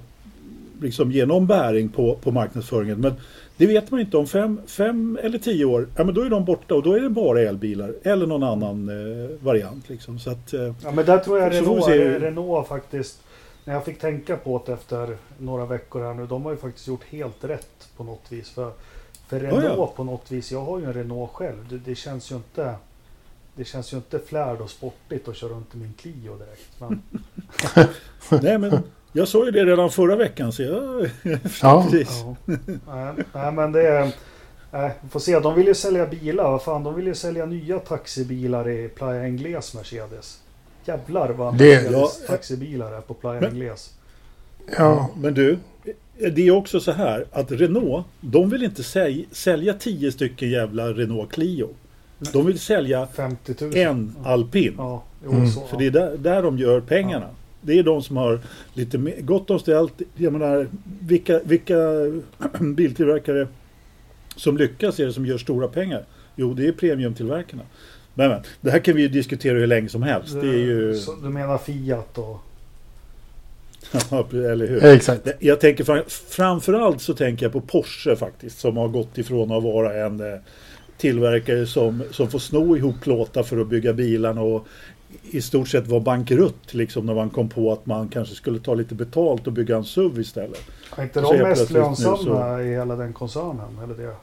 liksom 0.82 1.12
ge 1.12 1.25
någon 1.25 1.48
bäring 1.48 1.89
på, 1.89 2.16
på 2.16 2.32
marknadsföringen. 2.32 3.01
Men 3.01 3.13
det 3.58 3.68
vet 3.68 3.92
man 3.92 4.00
inte 4.00 4.18
om 4.18 4.28
fem, 4.28 4.62
fem 4.66 5.20
eller 5.22 5.38
tio 5.38 5.66
år. 5.66 5.88
Ja, 5.96 6.04
men 6.04 6.13
då 6.13 6.22
är 6.22 6.30
de 6.30 6.46
borta 6.46 6.75
och 6.75 6.84
då 6.84 6.94
är 6.94 7.00
det 7.00 7.10
bara 7.10 7.42
elbilar 7.42 7.94
eller 8.04 8.28
någon 8.28 8.44
annan 8.44 8.89
eh, 8.89 9.30
variant. 9.39 9.89
Liksom. 9.89 10.20
Så 10.20 10.32
att, 10.32 10.54
eh, 10.54 10.74
ja 10.84 10.92
men 10.92 11.06
där 11.06 11.18
tror 11.18 11.39
jag 11.39 11.54
Renault, 11.54 11.86
se. 11.86 12.20
Renault 12.20 12.68
faktiskt, 12.68 13.22
när 13.66 13.74
jag 13.74 13.86
fick 13.86 14.00
tänka 14.00 14.38
på 14.38 14.63
det 14.66 14.74
efter 14.74 15.18
några 15.38 15.66
veckor 15.66 16.01
här 16.01 16.13
nu, 16.13 16.25
de 16.25 16.44
har 16.44 16.51
ju 16.51 16.58
faktiskt 16.58 16.88
gjort 16.88 17.04
helt 17.04 17.44
rätt 17.44 17.89
på 17.98 18.04
något 18.04 18.25
vis. 18.30 18.50
För, 18.50 18.72
för 19.29 19.39
Renault 19.39 19.63
ja. 19.77 19.93
på 19.95 20.03
något 20.03 20.31
vis, 20.31 20.51
jag 20.51 20.62
har 20.65 20.79
ju 20.79 20.86
en 20.86 20.93
Renault 20.93 21.31
själv, 21.31 21.67
det, 21.69 21.77
det 21.77 21.95
känns 21.95 22.31
ju 22.31 22.36
inte 22.36 22.75
det 23.55 23.65
känns 23.65 23.93
ju 23.93 23.98
inte 23.98 24.19
flärd 24.19 24.62
och 24.62 24.69
sportigt 24.69 25.27
att 25.27 25.36
köra 25.36 25.50
runt 25.50 25.75
i 25.75 25.77
min 25.77 25.93
Clio 25.93 26.38
direkt. 26.38 26.79
Men, 26.79 27.01
nej, 28.43 28.57
men 28.57 28.79
jag 29.12 29.27
såg 29.27 29.45
ju 29.45 29.51
det 29.51 29.65
redan 29.65 29.89
förra 29.89 30.15
veckan. 30.15 30.51
Så 30.51 30.63
jag, 30.63 31.09
Ja. 31.62 31.88
precis. 31.91 32.24
ja. 32.25 32.36
nej, 32.88 33.13
nej 33.33 33.51
men 33.51 33.71
det 33.71 33.88
är... 33.88 34.12
Nej, 34.71 34.91
får 35.09 35.19
se. 35.19 35.39
De 35.39 35.55
vill 35.55 35.67
ju 35.67 35.74
sälja 35.74 36.05
bilar. 36.05 36.51
Vad 36.51 36.63
fan, 36.63 36.83
de 36.83 36.95
vill 36.95 37.07
ju 37.07 37.15
sälja 37.15 37.45
nya 37.45 37.79
taxibilar 37.79 38.69
i 38.69 38.89
Playa 38.89 39.27
Ingles 39.27 39.74
Mercedes. 39.75 40.41
Jävlar 40.86 41.29
vad 41.29 41.57
Det- 41.57 41.75
Mercedes 41.83 42.19
Ja. 42.21 42.27
taxibilar 42.27 42.91
är 42.91 43.01
på 43.01 43.13
Playa 43.13 43.41
Men- 43.41 43.55
Ingles. 43.55 43.93
Ja, 44.77 45.09
Men 45.15 45.33
du, 45.33 45.57
det 46.20 46.48
är 46.48 46.52
också 46.52 46.80
så 46.80 46.92
här 46.92 47.26
att 47.32 47.52
Renault, 47.52 48.06
de 48.22 48.50
vill 48.50 48.64
inte 48.64 48.82
säl- 48.84 49.26
sälja 49.32 49.74
tio 49.74 50.12
stycken 50.12 50.50
jävla 50.50 50.88
Renault 50.94 51.32
Clio. 51.32 51.70
De 52.34 52.46
vill 52.46 52.60
sälja 52.60 53.08
50 53.14 53.56
000. 53.66 53.78
en 53.78 54.16
alpin. 54.24 54.74
Ja, 54.78 55.04
jo, 55.26 55.32
Mm. 55.32 55.48
så. 55.48 55.62
För 55.68 55.78
det 55.78 55.86
är 55.86 55.92
där, 55.92 56.18
där 56.18 56.42
de 56.44 56.58
gör 56.58 56.80
pengarna. 56.82 57.28
Det 57.62 57.80
är 57.80 57.84
de 57.84 58.04
som 58.04 58.18
har 58.18 58.40
lite 58.74 58.98
mer, 58.98 59.22
gott 59.22 59.50
om 59.50 59.60
ställt. 59.60 60.02
Jag 60.16 60.34
menar, 60.34 60.68
vilka, 61.02 61.40
vilka 61.44 61.76
biltillverkare 62.76 63.48
som 64.36 64.58
lyckas 64.58 65.00
är 65.00 65.06
det 65.06 65.14
som 65.14 65.26
gör 65.26 65.38
stora 65.38 65.68
pengar? 65.68 66.04
Jo, 66.36 66.54
det 66.54 66.68
är 66.68 66.72
premiumtillverkarna. 66.72 67.64
Men, 68.14 68.30
men 68.30 68.42
det 68.62 68.72
här 68.72 68.80
kan 68.80 68.96
vi 68.96 69.02
ju 69.02 69.08
diskutera 69.08 69.58
hur 69.58 69.68
länge 69.68 69.90
som 69.90 70.04
helst. 70.04 70.34
Det 70.34 70.48
är 70.50 70.58
ju... 70.58 70.96
Så, 70.96 71.16
du 71.16 71.30
menar 71.30 71.58
Fiat 71.58 72.18
och... 72.18 72.38
eller 74.31 74.67
hur? 74.67 74.86
exakt. 74.86 75.27
Jag 75.39 75.59
tänker 75.59 75.83
fram, 75.83 76.03
framförallt 76.29 77.01
så 77.01 77.13
tänker 77.13 77.45
jag 77.45 77.53
på 77.53 77.62
Porsche 77.62 78.15
faktiskt 78.15 78.59
som 78.59 78.77
har 78.77 78.88
gått 78.88 79.17
ifrån 79.17 79.51
att 79.51 79.63
vara 79.63 80.05
en 80.05 80.19
eh, 80.19 80.39
tillverkare 80.98 81.65
som, 81.65 82.03
som 82.12 82.29
får 82.29 82.39
sno 82.39 82.77
ihop 82.77 83.01
plåtar 83.01 83.43
för 83.43 83.62
att 83.62 83.67
bygga 83.67 83.93
bilarna 83.93 84.41
och 84.41 84.67
i 85.31 85.41
stort 85.41 85.67
sett 85.67 85.88
var 85.88 86.00
bankrutt 86.00 86.74
liksom 86.74 87.05
när 87.05 87.13
man 87.13 87.29
kom 87.29 87.50
på 87.50 87.71
att 87.71 87.86
man 87.86 88.09
kanske 88.09 88.36
skulle 88.36 88.59
ta 88.59 88.74
lite 88.74 88.95
betalt 88.95 89.48
och 89.48 89.53
bygga 89.53 89.77
en 89.77 89.83
SUV 89.83 90.19
istället. 90.19 90.62
Är 90.95 91.03
inte 91.03 91.21
så 91.21 91.33
de 91.33 91.39
mest 91.39 91.71
lönsamma 91.71 92.62
i 92.62 92.69
hela 92.69 92.95
den 92.95 93.13
koncernen? 93.13 93.79
Eller 93.83 93.95
det? 93.95 94.15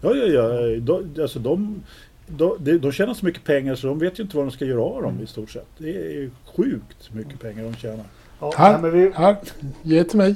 Ja, 0.00 0.14
ja, 0.14 0.26
ja. 0.26 0.76
De, 0.80 1.22
alltså 1.22 1.38
de, 1.38 1.82
de, 2.26 2.78
de, 2.78 2.92
tjänar 2.92 3.14
så 3.14 3.24
mycket 3.24 3.44
pengar 3.44 3.74
så 3.74 3.86
de 3.86 3.98
vet 3.98 4.18
ju 4.18 4.22
inte 4.22 4.36
vad 4.36 4.46
de 4.46 4.50
ska 4.50 4.64
göra 4.64 4.82
av 4.82 5.02
dem 5.02 5.20
i 5.22 5.26
stort 5.26 5.50
sett. 5.50 5.68
Det 5.78 5.96
är 5.96 6.10
ju 6.10 6.30
sjukt 6.56 7.14
mycket 7.14 7.40
pengar 7.40 7.64
de 7.64 7.74
tjänar. 7.74 8.04
Ja, 8.40 8.52
Här. 8.56 8.72
nej, 8.72 8.82
men 8.82 8.90
vi, 8.90 9.12
Här, 9.14 9.36
ge 9.82 10.04
till 10.04 10.18
mig. 10.18 10.34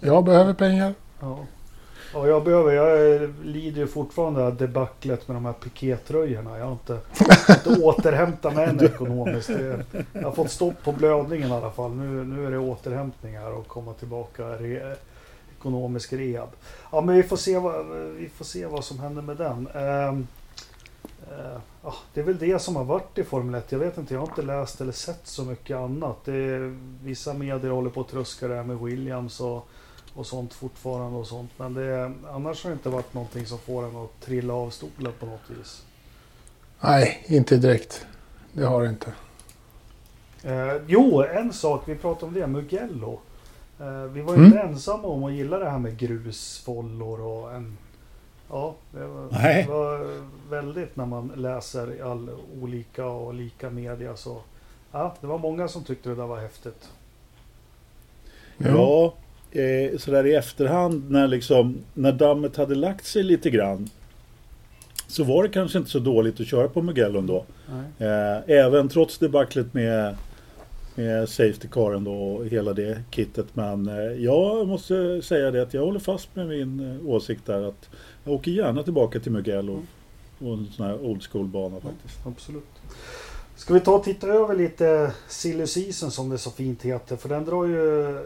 Jag 0.00 0.24
behöver 0.24 0.54
pengar. 0.54 0.94
Ja. 1.20 1.38
ja, 2.14 2.26
jag 2.26 2.44
behöver. 2.44 2.72
Jag 2.72 3.14
eh, 3.22 3.30
lider 3.44 3.80
ju 3.80 3.86
fortfarande 3.86 4.46
av 4.46 4.56
debaclet 4.56 5.28
med 5.28 5.36
de 5.36 5.44
här 5.44 5.52
pikétröjorna. 5.52 6.58
Jag 6.58 6.64
har 6.64 6.72
inte, 6.72 6.98
inte 7.48 7.82
återhämtat 7.82 8.54
mig 8.54 8.68
än 8.68 8.84
ekonomiskt. 8.84 9.48
Det, 9.48 9.84
jag 10.12 10.22
har 10.22 10.32
fått 10.32 10.50
stopp 10.50 10.84
på 10.84 10.92
blödningen 10.92 11.48
i 11.48 11.52
alla 11.52 11.70
fall. 11.70 11.90
Nu, 11.90 12.24
nu 12.24 12.46
är 12.46 12.50
det 12.50 12.58
återhämtning 12.58 13.38
här 13.38 13.52
och 13.52 13.66
komma 13.68 13.92
tillbaka 13.92 14.42
re, 14.42 14.96
ekonomisk 15.58 16.12
rehab. 16.12 16.48
Ja, 16.92 17.00
men 17.00 17.14
vi 17.14 17.22
får 17.22 17.36
se 17.36 17.58
vad, 17.58 17.86
vi 18.16 18.28
får 18.36 18.44
se 18.44 18.66
vad 18.66 18.84
som 18.84 18.98
händer 18.98 19.22
med 19.22 19.36
den. 19.36 19.68
Ehm, 19.74 20.26
eh, 21.30 21.60
ja, 21.82 21.94
det 22.14 22.20
är 22.20 22.24
väl 22.24 22.38
det 22.38 22.58
som 22.62 22.76
har 22.76 22.84
varit 22.84 23.18
i 23.18 23.24
Formel 23.24 23.54
1. 23.54 23.72
Jag 23.72 23.78
vet 23.78 23.98
inte, 23.98 24.14
jag 24.14 24.20
har 24.20 24.26
inte 24.28 24.42
läst 24.42 24.80
eller 24.80 24.92
sett 24.92 25.26
så 25.26 25.44
mycket 25.44 25.76
annat. 25.76 26.16
Det 26.24 26.34
är, 26.34 26.78
vissa 27.02 27.34
medier 27.34 27.70
håller 27.70 27.90
på 27.90 28.00
att 28.00 28.08
truska 28.08 28.48
det 28.48 28.54
här 28.54 28.62
med 28.64 28.78
Williams 28.78 29.40
och 29.40 29.68
och 30.14 30.26
sånt 30.26 30.54
fortfarande 30.54 31.18
och 31.18 31.26
sånt. 31.26 31.50
Men 31.56 31.74
det, 31.74 32.12
annars 32.30 32.64
har 32.64 32.70
det 32.70 32.74
inte 32.74 32.88
varit 32.88 33.14
någonting 33.14 33.46
som 33.46 33.58
får 33.58 33.84
en 33.84 33.96
att 33.96 34.20
trilla 34.20 34.54
av 34.54 34.70
stolen 34.70 35.12
på 35.20 35.26
något 35.26 35.50
vis. 35.58 35.82
Nej, 36.80 37.24
inte 37.26 37.56
direkt. 37.56 38.06
Det 38.52 38.64
har 38.64 38.82
det 38.82 38.88
inte. 38.88 39.12
Eh, 40.42 40.82
jo, 40.86 41.22
en 41.22 41.52
sak, 41.52 41.82
vi 41.86 41.94
pratade 41.94 42.26
om 42.26 42.34
det, 42.34 42.46
Mugello. 42.46 43.20
Eh, 43.80 44.02
vi 44.02 44.20
var 44.22 44.32
ju 44.32 44.38
Mm. 44.38 44.46
inte 44.46 44.58
ensamma 44.58 45.08
om 45.08 45.24
att 45.24 45.32
gilla 45.32 45.58
det 45.58 45.70
här 45.70 45.78
med 45.78 45.98
grusfollor 45.98 47.20
och 47.20 47.52
en... 47.54 47.78
Ja, 48.52 48.74
det 48.90 49.06
var, 49.06 49.28
Nej. 49.30 49.64
det 49.64 49.72
var 49.72 50.22
väldigt 50.50 50.96
när 50.96 51.06
man 51.06 51.32
läser 51.36 51.94
i 51.94 52.00
all 52.00 52.30
olika 52.62 53.06
och 53.06 53.34
lika 53.34 53.70
media 53.70 54.16
så... 54.16 54.40
Ja, 54.92 55.14
det 55.20 55.26
var 55.26 55.38
många 55.38 55.68
som 55.68 55.84
tyckte 55.84 56.08
det 56.08 56.14
där 56.14 56.26
var 56.26 56.40
häftigt. 56.40 56.90
Ja, 58.58 59.14
eh, 59.50 59.98
sådär 59.98 60.26
i 60.26 60.34
efterhand 60.34 61.10
när, 61.10 61.28
liksom, 61.28 61.78
när 61.94 62.12
dammet 62.12 62.56
hade 62.56 62.74
lagt 62.74 63.06
sig 63.06 63.22
lite 63.22 63.50
grann 63.50 63.90
så 65.06 65.24
var 65.24 65.42
det 65.42 65.48
kanske 65.48 65.78
inte 65.78 65.90
så 65.90 65.98
dåligt 65.98 66.40
att 66.40 66.46
köra 66.46 66.68
på 66.68 66.82
Mugello 66.82 67.20
då. 67.20 67.44
Eh, 67.98 68.38
även 68.46 68.88
trots 68.88 69.18
debaclet 69.18 69.74
med, 69.74 70.16
med 70.94 71.28
Safety 71.28 71.68
Caren 71.68 72.06
och 72.06 72.46
hela 72.46 72.72
det 72.72 73.02
kittet. 73.10 73.46
Men 73.56 73.88
eh, 73.88 74.22
jag 74.24 74.68
måste 74.68 75.22
säga 75.22 75.50
det 75.50 75.62
att 75.62 75.74
jag 75.74 75.84
håller 75.84 76.00
fast 76.00 76.36
med 76.36 76.48
min 76.48 76.90
eh, 76.90 77.08
åsikt 77.08 77.46
där 77.46 77.68
att 77.68 77.88
jag 78.24 78.34
åker 78.34 78.50
gärna 78.50 78.82
tillbaka 78.82 79.20
till 79.20 79.32
Mugello 79.32 79.82
och 80.38 80.52
en 80.52 80.66
sån 80.76 80.86
här 80.86 81.00
old 81.00 81.22
school-bana 81.22 81.80
faktiskt. 81.80 82.26
Absolut. 82.26 82.64
Ska 83.56 83.74
vi 83.74 83.80
ta 83.80 83.94
och 83.94 84.04
titta 84.04 84.26
över 84.26 84.54
lite 84.54 85.12
Silly 85.28 85.66
Season 85.66 86.10
som 86.10 86.28
det 86.28 86.38
så 86.38 86.50
fint 86.50 86.82
heter. 86.82 87.16
För 87.16 87.28
den 87.28 87.44
drar 87.44 87.66
ju 87.66 88.18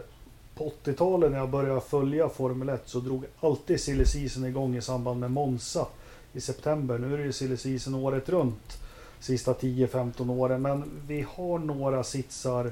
på 0.55 0.71
80-talet 0.83 1.31
när 1.31 1.37
jag 1.37 1.49
började 1.49 1.81
följa 1.81 2.29
Formel 2.29 2.69
1 2.69 2.81
så 2.85 2.99
drog 2.99 3.25
alltid 3.39 3.79
Silly 3.79 4.05
Season 4.05 4.45
igång 4.45 4.75
i 4.75 4.81
samband 4.81 5.19
med 5.19 5.31
Monza 5.31 5.87
i 6.33 6.41
september. 6.41 6.97
Nu 6.97 7.13
är 7.13 7.17
det 7.17 7.23
ju 7.23 7.31
Silly 7.31 7.57
Season 7.57 7.95
året 7.95 8.29
runt. 8.29 8.77
Sista 9.19 9.53
10-15 9.53 10.31
åren. 10.31 10.61
Men 10.61 10.83
vi 11.07 11.25
har 11.35 11.59
några 11.59 12.03
sitsar 12.03 12.71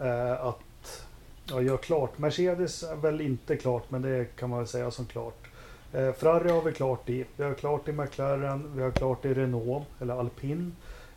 eh, 0.00 0.46
att 0.46 1.06
ja, 1.44 1.62
göra 1.62 1.78
klart. 1.78 2.18
Mercedes 2.18 2.82
är 2.82 2.96
väl 2.96 3.20
inte 3.20 3.56
klart 3.56 3.84
men 3.88 4.02
det 4.02 4.36
kan 4.36 4.50
man 4.50 4.58
väl 4.58 4.68
säga 4.68 4.90
som 4.90 5.06
klart. 5.06 5.46
Eh, 5.92 6.12
Ferrari 6.12 6.50
har 6.50 6.62
vi 6.62 6.72
klart 6.72 7.08
i. 7.08 7.24
Vi 7.36 7.44
har 7.44 7.54
klart 7.54 7.88
i 7.88 7.92
McLaren. 7.92 8.70
Vi 8.76 8.82
har 8.82 8.90
klart 8.90 9.24
i 9.24 9.34
Renault 9.34 9.86
eller 10.00 10.20
Alpin. 10.20 10.76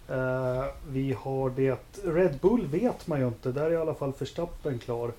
Eh, 0.09 0.65
vi 0.87 1.13
har 1.13 1.49
det. 1.49 1.79
Red 2.03 2.37
Bull 2.41 2.67
vet 2.67 3.07
man 3.07 3.19
ju 3.19 3.27
inte. 3.27 3.51
Där 3.51 3.65
är 3.65 3.71
i 3.71 3.77
alla 3.77 3.93
fall 3.93 4.13
Verstappen 4.19 4.79
klar. 4.79 5.11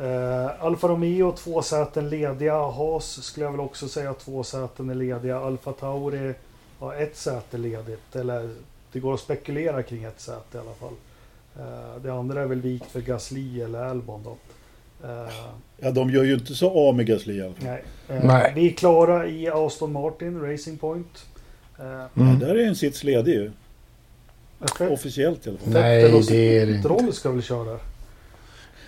Eh, 0.00 0.64
Alfa 0.64 0.88
Romeo 0.88 1.32
två 1.32 1.62
säten 1.62 2.08
lediga. 2.08 2.54
Haas 2.54 3.24
skulle 3.24 3.46
jag 3.46 3.52
väl 3.52 3.60
också 3.60 3.88
säga 3.88 4.14
två 4.14 4.42
säten 4.42 4.90
är 4.90 4.94
lediga. 4.94 5.40
Alfa 5.40 5.72
Tauri 5.72 6.34
har 6.78 6.94
ett 6.94 7.16
säte 7.16 7.58
ledigt. 7.58 8.16
Eller 8.16 8.50
det 8.92 9.00
går 9.00 9.14
att 9.14 9.20
spekulera 9.20 9.82
kring 9.82 10.04
ett 10.04 10.20
säte 10.20 10.58
i 10.58 10.60
alla 10.60 10.74
fall. 10.74 10.94
Eh, 11.58 12.02
det 12.02 12.12
andra 12.12 12.42
är 12.42 12.46
väl 12.46 12.60
vikt 12.60 12.86
för 12.90 13.00
Gasly 13.00 13.60
eller 13.62 13.82
Albon 13.82 14.22
då. 14.24 14.36
Eh, 15.08 15.28
Ja, 15.80 15.90
de 15.90 16.10
gör 16.10 16.24
ju 16.24 16.34
inte 16.34 16.54
så 16.54 16.88
av 16.88 16.94
med 16.96 17.06
Gasly 17.06 17.34
i 17.38 17.42
alla 17.42 17.54
fall. 17.54 17.64
nej. 17.64 17.84
Eh, 18.08 18.24
Nej. 18.24 18.52
Vi 18.54 18.66
är 18.66 18.72
klara 18.72 19.26
i 19.28 19.48
Aston 19.48 19.92
Martin 19.92 20.40
Racing 20.40 20.78
Point. 20.80 21.26
Mm. 21.80 22.08
Ja, 22.14 22.46
där 22.46 22.54
är 22.54 22.66
en 22.66 22.76
sits 22.76 23.04
ledig 23.04 23.32
ju. 23.32 23.50
Officiellt 24.90 25.46
i 25.46 25.50
alla 25.50 25.58
fall. 25.58 25.72
Nej, 25.72 26.02
Vettel 26.02 26.16
och 26.16 26.24
det 26.28 26.58
är 26.58 26.66
det 26.66 26.72
inte. 26.72 26.88
Stroll 26.88 27.12
ska 27.12 27.30
väl 27.30 27.42
köra? 27.42 27.78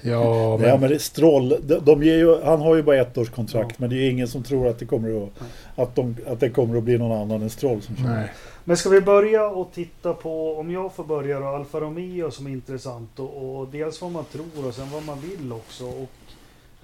Ja, 0.03 0.57
Men... 0.57 0.69
Ja, 0.69 0.73
men, 0.73 0.81
men 0.81 0.91
det 0.91 0.97
är 0.97 0.99
Stroll, 0.99 1.49
de, 1.63 1.79
de 1.79 2.03
ger 2.03 2.17
ju, 2.17 2.43
han 2.43 2.61
har 2.61 2.77
ju 2.77 2.83
bara 2.83 2.97
ett 2.97 3.19
års 3.19 3.31
kontrakt 3.31 3.79
men 3.79 3.91
det 3.91 3.97
är 3.97 4.11
ingen 4.11 4.29
som 4.29 4.43
tror 4.43 4.69
att 4.69 4.79
det 4.79 4.87
kommer 4.87 5.25
att, 5.25 5.31
att, 5.75 5.97
de, 5.97 6.17
att 6.27 6.41
det 6.41 6.51
kommer 6.51 6.79
att 6.79 6.85
bli 6.85 6.99
någon 6.99 7.21
annan 7.21 7.43
än 7.43 7.51
Stroll 7.51 7.83
som 7.83 7.97
kör. 7.97 8.05
nej. 8.05 8.31
Men 8.65 8.77
ska 8.77 8.89
vi 8.89 9.01
börja 9.01 9.49
och 9.49 9.73
titta 9.73 10.15
på, 10.15 10.59
om 10.59 10.71
jag 10.71 10.95
får 10.95 11.05
börja 11.05 11.41
då, 11.41 11.47
Alfa 11.47 11.81
Romeo 11.81 12.31
som 12.31 12.47
är 12.47 12.51
intressant 12.51 13.19
och, 13.19 13.61
och 13.61 13.69
dels 13.69 14.03
vad 14.03 14.13
man 14.13 14.25
tror 14.25 14.67
och 14.67 14.75
sen 14.75 14.91
vad 14.91 15.03
man 15.05 15.21
vill 15.21 15.53
också. 15.53 15.85
Och, 15.85 16.11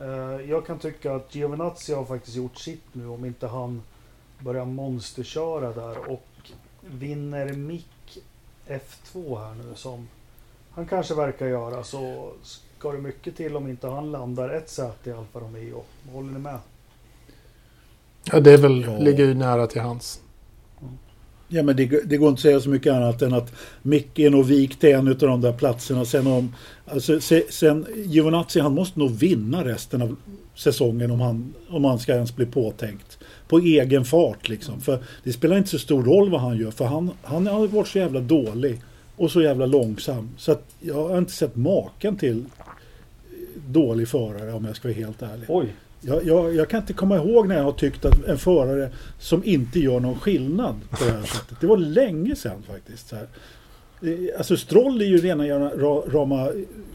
eh, 0.05 0.51
jag 0.51 0.67
kan 0.67 0.79
tycka 0.79 1.15
att 1.15 1.35
Giovinazzi 1.35 1.95
har 1.95 2.05
faktiskt 2.05 2.37
gjort 2.37 2.57
sitt 2.57 2.85
nu 2.93 3.09
om 3.09 3.25
inte 3.25 3.47
han 3.47 3.83
börjar 4.39 4.65
monsterköra 4.65 5.73
där 5.73 6.11
och 6.11 6.51
vinner 6.81 7.53
Mick 7.53 8.19
F2 8.69 9.39
här 9.39 9.55
nu 9.55 9.75
som 9.75 10.09
han 10.71 10.87
kanske 10.87 11.15
verkar 11.15 11.47
göra 11.47 11.85
så 11.85 12.33
ska 12.79 12.93
det 12.93 12.99
mycket 12.99 13.37
till 13.37 13.57
om 13.57 13.69
inte 13.69 13.87
han 13.87 14.13
landar 14.13 14.49
ett 14.49 14.69
säte 14.71 15.11
i 15.11 15.13
Alfa 15.13 15.41
Romeo. 15.41 15.83
Håller 16.13 16.33
ni 16.33 16.39
med? 16.39 16.59
Ja, 18.33 18.41
det 18.41 18.53
är 18.53 18.59
väl, 18.59 18.85
Ja. 18.87 18.99
ligger 18.99 19.25
ju 19.25 19.35
nära 19.35 19.67
till 19.67 19.81
hans. 19.81 20.21
Ja 21.49 21.63
men 21.63 21.77
det, 21.77 21.87
det 21.87 22.17
går 22.17 22.29
inte 22.29 22.39
att 22.39 22.43
säga 22.43 22.61
så 22.61 22.69
mycket 22.69 22.93
annat 22.93 23.23
än 23.23 23.35
att 23.35 23.53
Mick 23.83 24.19
är 24.19 24.31
nog 24.31 24.45
vikt 24.45 24.81
till 24.81 24.95
en 24.95 25.09
av 25.09 25.17
de 25.17 25.41
där 25.41 25.53
platserna. 25.53 26.05
Sen 26.05 26.27
om, 26.27 26.55
alltså, 26.87 27.21
se, 27.21 27.43
sen 27.51 27.87
Giovinazzi 27.97 28.61
han 28.61 28.75
måste 28.75 28.99
nog 28.99 29.11
vinna 29.11 29.65
resten 29.65 30.03
av 30.03 30.17
säsongen 30.55 31.11
om 31.11 31.21
han, 31.21 31.55
om 31.69 31.85
han 31.85 31.99
ska 31.99 32.15
ens 32.15 32.37
bli 32.37 32.47
påtänkt. 32.47 33.19
På 33.49 33.59
egen 33.59 34.05
fart 34.05 34.49
liksom. 34.49 34.81
För 34.81 34.99
det 35.25 35.33
spelar 35.33 35.57
inte 35.59 35.71
så 35.71 35.79
stor 35.79 36.03
roll 36.05 36.31
vad 36.31 36.41
han 36.41 36.59
gör. 36.59 36.71
För 36.71 36.85
han, 36.85 37.11
han 37.23 37.47
har 37.47 37.67
varit 37.67 37.89
så 37.89 37.99
jävla 37.99 38.21
dålig. 38.21 38.81
Och 39.17 39.31
så 39.31 39.43
jävla 39.43 39.67
långsam. 39.67 40.29
Så 40.37 40.53
att 40.53 40.65
jag 40.81 41.09
har 41.09 41.19
inte 41.19 41.33
sett 41.33 41.57
maken 41.57 42.17
till 42.17 42.45
dålig 43.67 44.09
förare 44.09 44.53
om 44.53 44.65
jag 44.65 44.77
ska 44.77 44.89
vara 44.89 44.97
helt 44.97 45.23
ärlig. 45.23 45.45
Oj! 45.49 45.75
Jag, 46.01 46.25
jag, 46.27 46.55
jag 46.55 46.69
kan 46.71 46.81
inte 46.81 46.93
komma 46.93 47.17
ihåg 47.17 47.49
när 47.49 47.57
jag 47.57 47.65
har 47.65 47.73
tyckt 47.73 48.05
att 48.05 48.25
en 48.25 48.39
förare 48.39 48.91
som 49.19 49.45
inte 49.45 49.81
gör 49.81 50.01
någon 50.01 50.19
skillnad 50.21 50.75
på 50.91 51.05
det 51.05 51.11
här 51.11 51.23
sättet. 51.27 51.61
Det 51.61 51.67
var 51.67 51.77
länge 51.77 52.37
sedan 52.37 52.63
faktiskt. 52.73 53.09
Så 53.09 53.17
här. 53.17 53.27
Eh, 54.03 54.39
Alltså 54.39 54.57
Stroll 54.57 55.01
är 55.01 55.07
ju 55.07 55.17
rena 55.19 55.45
rama 56.13 56.49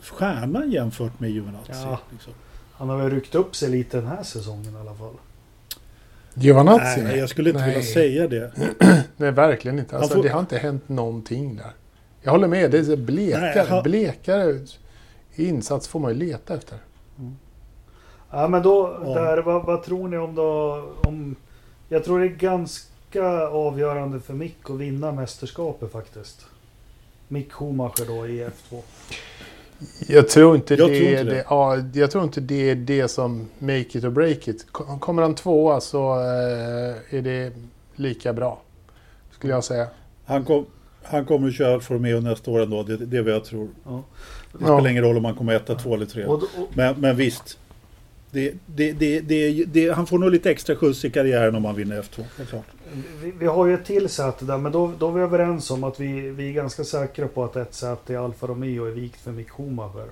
stjärnan 0.04 0.72
jämfört 0.72 1.20
med 1.20 1.30
Giovinazzi. 1.32 1.72
Ja. 1.72 2.00
Liksom. 2.12 2.34
Han 2.74 2.90
har 2.90 2.98
väl 2.98 3.10
ryckt 3.10 3.36
upp 3.36 3.56
sig 3.56 3.70
lite 3.70 3.98
den 3.98 4.08
här 4.08 4.24
säsongen 4.24 4.76
i 4.76 4.80
alla 4.80 4.94
fall. 4.96 5.14
Giovinazzi? 6.34 7.02
Nej, 7.02 7.18
jag 7.18 7.30
skulle 7.30 7.50
inte 7.50 7.62
vilja 7.66 7.78
Nej. 7.80 7.88
säga 7.88 8.28
det. 8.28 8.52
Nej, 9.18 9.32
verkligen 9.32 9.80
inte. 9.80 9.96
Alltså, 9.98 10.14
Han 10.14 10.18
får- 10.18 10.24
Det 10.30 10.34
har 10.34 10.40
inte 10.40 10.58
hänt 10.58 10.90
någonting 10.90 11.56
där. 11.56 11.72
Jag 12.22 12.32
håller 12.32 12.48
med, 12.48 12.72
det 12.72 12.78
är 12.78 12.96
blekare. 12.96 13.42
Nej, 13.56 13.66
han- 13.70 13.84
Blekare 13.84 14.60
insats 15.36 15.88
får 15.88 16.00
man 16.00 16.12
ju 16.14 16.18
leta 16.18 16.54
efter. 16.56 16.78
Ja 18.32 18.48
men 18.48 18.62
då, 18.64 18.98
Ja. 19.06 19.14
där, 19.14 19.38
vad, 19.42 19.66
vad 19.66 19.84
tror 19.84 20.08
ni 20.08 20.18
om 20.18 20.36
då? 20.36 20.84
Om, 21.04 21.36
jag 21.90 22.04
tror 22.04 22.20
det 22.20 22.26
är 22.26 22.30
ganska 22.30 23.24
avgörande 23.48 24.20
för 24.20 24.34
Mick 24.34 24.58
att 24.70 24.78
vinna 24.80 25.12
mästerskapet 25.12 25.92
faktiskt. 25.92 26.46
Mick 27.28 27.52
Schumacher 27.52 28.08
då 28.08 28.28
i 28.28 28.46
F2. 28.46 28.82
Jag 30.08 30.30
tror 30.30 30.56
inte, 30.56 30.74
Jag 30.76 30.90
det, 30.90 30.98
tror 31.00 31.08
är 31.08 31.12
inte 31.12 31.24
det. 31.24 31.32
det. 31.32 31.46
Ja, 31.50 31.78
jag 31.94 32.12
tror 32.12 32.24
inte 32.24 32.42
det 32.42 32.70
är 32.70 32.76
det 32.76 33.08
som 33.08 33.48
make 33.60 33.80
it 33.98 34.04
or 34.04 34.10
break 34.10 34.48
it. 34.48 34.72
Kom- 34.72 35.00
Kommer 35.00 35.22
han 35.22 35.36
tvåa 35.36 35.82
så 35.82 36.14
eh, 36.20 37.16
är 37.18 37.22
det 37.22 37.54
lika 37.96 38.34
bra. 38.34 38.62
Skulle 39.32 39.54
jag 39.54 39.64
säga. 39.64 39.88
Han, 40.26 40.46
kom, 40.46 40.66
han 41.04 41.26
kommer 41.26 41.48
att 41.48 41.54
köra 41.56 41.74
Alfa 41.74 41.94
Romeo 41.94 42.20
nästa 42.22 42.52
år 42.52 42.60
ändå. 42.62 42.84
Det, 42.84 42.98
det 42.98 43.18
är 43.18 43.22
vad 43.22 43.34
jag 43.34 43.46
tror. 43.46 43.70
Ja. 43.86 44.04
Det 44.54 44.66
Ja. 44.66 44.78
spelar 44.78 44.90
ingen 44.90 45.04
roll 45.04 45.18
om 45.18 45.26
han 45.26 45.36
kommer 45.36 45.54
etta, 45.54 45.76
två 45.76 45.94
eller 45.96 46.06
tre. 46.06 46.26
Och, 46.26 46.40
då- 46.40 46.62
och, 46.64 46.70
Men, 46.74 46.96
men 47.00 47.16
visst. 47.16 47.58
Det, 48.32 48.54
det, 48.66 48.92
det, 48.92 49.20
det, 49.20 49.66
det, 49.66 49.90
han 49.90 50.08
får 50.08 50.20
nog 50.20 50.32
lite 50.32 50.52
extra 50.52 50.76
skjuts 50.76 51.06
i 51.06 51.10
karriären 51.10 51.56
om 51.56 51.66
han 51.66 51.76
vinner 51.76 52.02
F2. 52.02 52.24
Det 52.38 52.44
är 52.44 52.46
klart. 52.46 52.66
vi, 53.22 53.32
vi 53.32 53.46
har 53.46 53.66
ju 53.66 53.74
ett 53.74 53.86
till 53.86 54.10
säte 54.10 54.46
där 54.46 54.58
men 54.58 54.72
då, 54.72 54.92
då 55.00 55.08
är 55.08 55.12
vi 55.12 55.22
överens 55.22 55.72
om 55.72 55.84
att 55.84 56.00
vi, 56.00 56.30
vi 56.30 56.50
är 56.50 56.54
ganska 56.54 56.84
säkra 56.84 57.28
på 57.28 57.44
att 57.44 57.56
ett 57.56 57.74
säte 57.74 58.14
i 58.14 58.16
Alfa 58.16 58.48
Romeo 58.48 58.86
är 58.86 58.92
vikt 58.92 59.22
för 59.22 59.32
Mick 59.32 59.50
Schumacher. 59.50 60.08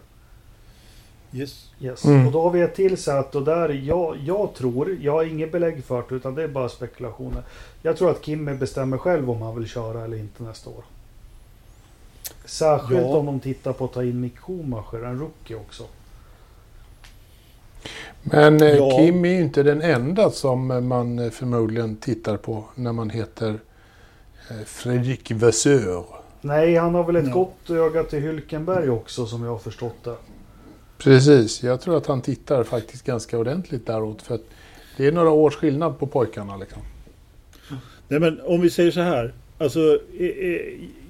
Yes. 1.33 1.69
Yes. 1.81 2.05
Mm. 2.05 2.25
Och 2.27 2.31
då 2.33 2.41
har 2.41 2.51
vi 2.51 2.61
ett 2.61 2.75
till 2.75 2.97
sätt 2.97 3.35
och 3.35 3.43
där 3.43 3.69
jag, 3.69 4.17
jag 4.25 4.53
tror, 4.53 4.97
jag 5.01 5.11
har 5.11 5.23
inget 5.23 5.51
belägg 5.51 5.83
för 5.83 6.03
det 6.09 6.15
utan 6.15 6.35
det 6.35 6.43
är 6.43 6.47
bara 6.47 6.69
spekulationer. 6.69 7.43
Jag 7.81 7.97
tror 7.97 8.11
att 8.11 8.25
Kimmy 8.25 8.53
bestämmer 8.53 8.97
själv 8.97 9.29
om 9.29 9.41
han 9.41 9.55
vill 9.59 9.67
köra 9.67 10.03
eller 10.03 10.17
inte 10.17 10.43
nästa 10.43 10.69
år. 10.69 10.83
Särskilt 12.49 13.01
Ja. 13.01 13.17
om 13.17 13.25
de 13.25 13.39
tittar 13.39 13.73
på 13.73 13.85
att 13.85 13.93
ta 13.93 14.03
in 14.03 14.21
Mick 14.21 14.37
Schumacher, 14.39 15.05
en 15.05 15.19
rookie 15.19 15.55
också. 15.55 15.83
Men 18.23 18.61
eh, 18.61 18.67
Ja. 18.69 18.97
Kim 18.97 19.25
är 19.25 19.29
ju 19.29 19.41
inte 19.41 19.63
den 19.63 19.81
enda 19.81 20.31
som 20.31 20.87
man 20.87 21.19
eh, 21.19 21.29
förmodligen 21.29 21.95
tittar 21.95 22.37
på 22.37 22.63
när 22.75 22.93
man 22.93 23.09
heter 23.09 23.59
eh, 24.49 24.65
Fredrik 24.65 25.31
Vasseur. 25.31 26.03
Nej, 26.41 26.75
han 26.75 26.95
har 26.95 27.03
väl 27.03 27.15
ett 27.15 27.27
Ja. 27.27 27.33
gott 27.33 27.69
öga 27.69 28.03
till 28.03 28.19
Hylkenberg 28.19 28.89
också 28.89 29.25
som 29.25 29.43
jag 29.43 29.51
har 29.51 29.57
förstått 29.59 30.03
det. 30.03 30.15
Precis, 30.97 31.63
jag 31.63 31.81
tror 31.81 31.97
att 31.97 32.07
han 32.07 32.21
tittar 32.21 32.63
faktiskt 32.63 33.05
ganska 33.05 33.37
ordentligt 33.37 33.87
däråt. 33.87 34.21
För 34.21 34.35
att 34.35 34.41
det 34.97 35.07
är 35.07 35.11
några 35.11 35.29
års 35.31 35.55
skillnad 35.55 35.99
på 35.99 36.07
pojkarna. 36.07 36.57
Liksom. 36.57 36.81
Nej 38.07 38.19
men 38.19 38.41
om 38.45 38.61
vi 38.61 38.69
säger 38.69 38.91
så 38.91 38.99
här. 39.01 39.33
Alltså, 39.59 39.99
eh, 40.19 40.25
eh, 40.27 40.61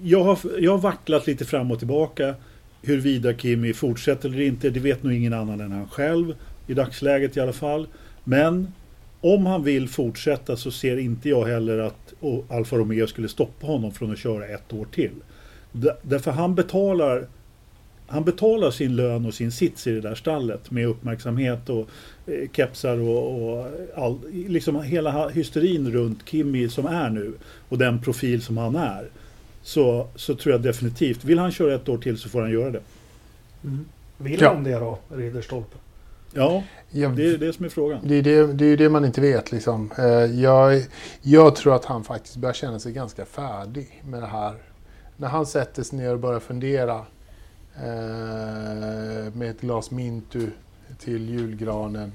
jag, 0.04 0.24
har, 0.24 0.40
jag 0.60 0.72
har 0.72 0.78
vacklat 0.78 1.28
lite 1.28 1.46
fram 1.46 1.72
och 1.72 1.80
tillbaka. 1.80 2.36
Huruvida 2.82 3.34
Kimi 3.34 3.74
fortsätter 3.74 4.30
eller 4.30 4.42
inte, 4.42 4.70
det 4.70 4.80
vet 4.80 5.04
nog 5.04 5.14
ingen 5.14 5.34
annan 5.34 5.62
än 5.62 5.72
han 5.72 5.88
själv. 5.88 6.36
I 6.68 6.74
dagsläget 6.74 7.38
i 7.38 7.40
alla 7.40 7.54
fall. 7.54 7.88
Men 8.24 8.74
om 9.22 9.46
han 9.46 9.64
vill 9.64 9.90
fortsätta 9.90 10.56
så 10.58 10.72
ser 10.72 10.98
inte 10.98 11.30
jag 11.30 11.46
heller 11.46 11.78
att 11.78 12.14
Alfa 12.50 12.76
Romeo 12.76 13.08
skulle 13.08 13.28
stoppa 13.28 13.68
honom 13.68 13.92
från 13.92 14.12
att 14.12 14.20
köra 14.20 14.48
ett 14.48 14.74
år 14.74 14.86
till. 14.92 15.12
Därför 16.02 16.32
han 16.32 16.56
betalar 16.56 17.28
han 18.10 18.24
betalar 18.24 18.72
sin 18.72 18.96
lön 18.96 19.26
och 19.26 19.34
sin 19.34 19.52
sits 19.52 19.88
i 19.88 19.92
det 19.92 20.02
där 20.02 20.16
stallet 20.16 20.72
med 20.72 20.88
uppmärksamhet 20.88 21.70
och 21.70 21.88
eh, 22.28 22.50
kepsar 22.54 22.98
och, 22.98 23.44
och 23.60 23.68
all, 23.96 24.20
liksom 24.32 24.82
hela 24.84 25.30
hysterin 25.30 25.92
runt 25.92 26.20
Kimi 26.26 26.70
som 26.70 26.86
är 26.86 27.10
nu 27.10 27.34
och 27.70 27.78
den 27.78 28.02
profil 28.02 28.42
som 28.42 28.58
han 28.58 28.76
är. 28.76 29.06
Så, 29.62 30.08
så 30.16 30.36
tror 30.36 30.52
jag 30.54 30.62
definitivt, 30.62 31.24
vill 31.24 31.40
han 31.40 31.52
köra 31.52 31.76
ett 31.76 31.90
år 31.90 31.98
till 31.98 32.18
så 32.18 32.30
får 32.30 32.42
han 32.42 32.52
göra 32.52 32.72
det. 32.72 32.82
Vill 34.18 34.42
Ja. 34.42 34.54
han 34.54 34.64
det 34.64 34.72
då, 34.80 35.00
Ridderstolpe? 35.10 35.78
Ja, 36.34 36.64
Jag, 36.92 37.16
det 37.16 37.30
är 37.30 37.38
det 37.38 37.54
som 37.54 37.66
är 37.66 37.70
frågan. 37.70 38.00
det, 38.04 38.16
är 38.16 38.22
det, 38.24 38.54
det 38.54 38.66
är 38.66 38.78
det 38.78 38.90
man 38.90 39.06
inte 39.06 39.22
vet. 39.22 39.52
Liksom. 39.52 39.92
Eh, 39.98 40.06
Jag, 40.42 40.82
jag 41.22 41.56
tror 41.56 41.76
att 41.76 41.86
han 41.86 42.04
faktiskt 42.04 42.36
börjar 42.36 42.54
känna 42.54 42.80
sig 42.80 42.92
ganska 42.94 43.26
färdig 43.26 44.02
med 44.06 44.22
det 44.22 44.28
här. 44.28 44.54
När 45.18 45.28
han 45.28 45.46
sätter 45.46 45.84
sig 45.84 46.00
ner 46.00 46.14
och 46.14 46.20
börjar 46.20 46.40
fundera 46.40 47.06
med 49.34 49.50
ett 49.50 49.62
glas 49.62 49.92
Mintu 49.92 50.52
till 51.00 51.30
julgranen. 51.30 52.12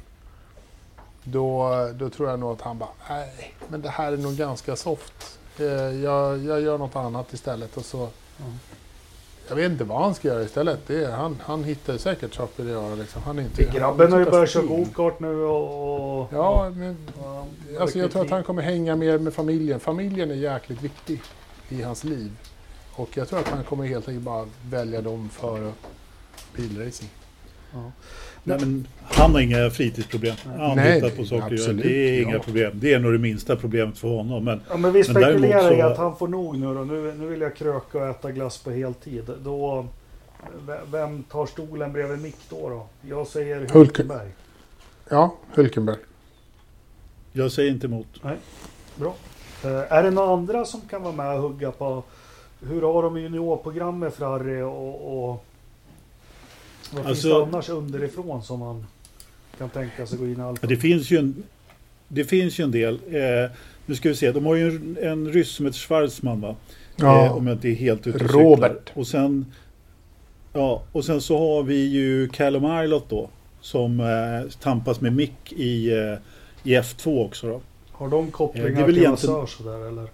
Då, 1.24 1.70
då 1.94 2.11
tror 2.11 2.31
jag 2.31 2.40
nog 2.40 2.53
att 2.53 2.61
han 2.61 2.79
bara, 2.79 2.90
nej, 3.09 3.55
men 3.68 3.83
det 3.83 3.88
här 3.88 4.12
är 4.12 4.16
nog 4.16 4.37
ganska 4.37 4.77
soft. 4.77 5.38
Eh, 5.59 5.66
jag, 6.03 6.38
jag 6.38 6.61
gör 6.61 6.79
något 6.79 6.96
annat 6.96 7.33
istället. 7.33 7.77
Och 7.77 7.85
så, 7.85 8.09
Jag 9.48 9.57
vet 9.57 9.72
inte 9.72 9.85
vad 9.85 10.03
han 10.03 10.14
ska 10.14 10.29
göra 10.29 10.42
istället. 10.42 10.81
Det 10.87 11.05
är, 11.05 11.11
han, 11.11 11.38
han 11.42 11.64
hittar 11.64 11.96
säkert 11.96 12.35
saker 12.35 12.62
att 12.62 12.68
göra. 12.70 12.94
Liksom. 12.94 13.22
Han 13.22 13.38
är 13.38 13.42
inte, 13.42 13.64
Grabben 13.64 14.12
har 14.12 14.18
ju 14.18 14.24
börjat 14.24 14.50
köra 14.50 14.66
gokart 14.66 15.20
nu 15.20 15.42
och... 15.42 16.20
och 16.20 16.29
Ja, 16.33 16.72
men 16.77 16.96
ja, 17.22 17.46
alltså 17.81 17.98
jag 17.98 18.11
tror 18.11 18.24
att 18.24 18.31
han 18.31 18.44
kommer 18.44 18.62
hänga 18.62 18.96
mer 18.96 19.18
med 19.18 19.35
familjen. 19.35 19.81
Familjen 19.81 20.31
är 20.31 20.35
jäkligt 20.35 20.83
viktig 20.83 21.22
i 21.68 21.83
hans 21.83 22.05
liv. 22.05 22.33
Och 22.96 23.16
jag 23.16 23.28
tror 23.28 23.38
att 23.38 23.48
han 23.48 23.64
kommer 23.64 23.85
helt 23.87 24.09
enkelt 24.09 24.24
bara 24.24 24.46
välja 24.70 25.00
dem 25.02 25.28
före 25.28 25.72
bilracing. 26.57 27.09
Ja. 27.72 27.92
Nej, 28.44 28.59
men 28.61 28.87
han 29.02 29.33
har 29.33 29.40
inga 29.40 29.70
fritidsproblem. 29.70 30.37
Han 30.59 30.76
Nej, 30.76 31.00
tittar 31.02 31.16
på 31.16 31.24
saker 31.24 31.54
absolut, 31.54 31.83
Det 31.83 32.09
är 32.09 32.22
ja. 32.22 32.28
inga 32.28 32.38
problem. 32.38 32.70
Det 32.74 32.92
är 32.94 32.98
nog 32.98 33.12
det 33.12 33.18
minsta 33.18 33.57
problemet 33.57 33.98
för 33.98 34.09
honom. 34.09 34.44
Men 34.44 34.61
Ja, 34.70 34.76
men 34.76 34.92
vi 34.92 35.04
spekulerar 35.04 35.72
i 35.72 35.80
så- 35.80 35.87
att 35.87 35.98
han 35.98 36.16
får 36.16 36.28
nog 36.28 36.59
nu 36.59 36.66
då. 36.74 36.85
Nu, 36.85 37.14
nu 37.18 37.26
vill 37.26 37.40
jag 37.40 37.57
kröka 37.57 37.98
och 37.98 38.07
äta 38.09 38.33
glass 38.33 38.59
på 38.59 38.70
heltid. 38.70 39.30
Då, 39.44 39.87
vem 40.90 41.22
tar 41.22 41.46
stolen 41.46 41.92
bredvid 41.92 42.18
Mick 42.22 42.37
då? 42.48 42.68
då? 42.68 42.87
Jag 43.09 43.26
säger 43.26 43.57
Hulken. 43.57 43.76
Hulkenberg. 43.80 44.28
Ja, 45.09 45.35
Hulkenberg. 45.54 45.96
jag 47.33 47.52
säger 47.52 47.70
inte 47.70 47.87
emot. 47.87 48.22
Bra. 48.96 49.14
Eh, 49.64 49.92
är 49.92 50.02
det 50.02 50.11
några 50.11 50.33
andra 50.33 50.64
som 50.64 50.80
kan 50.80 51.02
vara 51.02 51.12
med 51.12 51.37
och 51.37 51.42
hugga 51.42 51.70
på 51.72 52.02
hur 52.61 52.83
har 52.83 53.03
de 53.03 53.21
juniorprogrammet 53.21 54.14
Ferrari 54.14 54.62
och, 54.62 55.25
och 55.31 55.45
vad 56.93 57.05
finns 57.05 57.07
Alltså- 57.07 57.38
det 57.38 57.45
annars 57.45 57.69
underifrån 57.69 58.43
som 58.43 58.61
man 58.61 58.87
kan 59.59 59.69
tänka 59.71 60.07
sig 60.07 60.19
gå 60.19 60.25
in 60.27 60.38
i 60.38 60.43
allt? 60.43 60.69
Det 60.69 60.77
finns 60.77 61.11
ju 61.11 61.19
en, 61.19 61.43
det 62.09 62.25
finns 62.25 62.61
ju 62.61 62.64
en 62.64 62.71
del. 62.71 62.95
Eh, 62.95 63.51
nu 63.87 63.95
ska 63.95 64.09
vi 64.09 64.14
se, 64.14 64.33
de 64.33 64.47
har 64.47 64.55
ju 64.55 64.69
en, 64.69 64.97
en 65.03 65.33
ryss 65.33 65.51
som 65.51 65.67
heter 65.67 65.79
Schwarzman 65.79 66.40
va? 66.40 66.57
Ja, 66.97 67.25
Eh, 67.27 67.37
om 67.37 67.47
jag 67.47 67.57
inte 67.57 67.69
är 67.69 67.75
helt 67.75 68.07
ute 68.07 68.25
och 68.25 68.31
Robert. 68.31 68.90
Och 68.95 69.07
sen 69.07 69.53
Ja, 70.57 70.83
och 70.93 71.05
sen 71.05 71.21
så 71.21 71.38
har 71.38 71.62
vi 71.62 71.87
ju 71.88 72.29
Callum 72.29 72.64
Ilott 72.85 73.09
då. 73.09 73.29
Som 73.61 74.01
eh, 74.01 74.51
tampas 74.61 75.01
med 75.01 75.12
Mick 75.12 75.53
i, 75.53 75.90
eh, 75.93 76.14
i 76.62 76.77
F2 76.81 77.25
också 77.27 77.47
då. 77.49 77.61
Har 77.93 78.09
de 78.09 78.31
kopplingar 78.31 78.69
Eh, 78.81 78.85
till 78.87 78.99
egentligen- 78.99 79.35
massage 79.37 79.57
sådär 79.57 79.88
eller? 79.88 80.07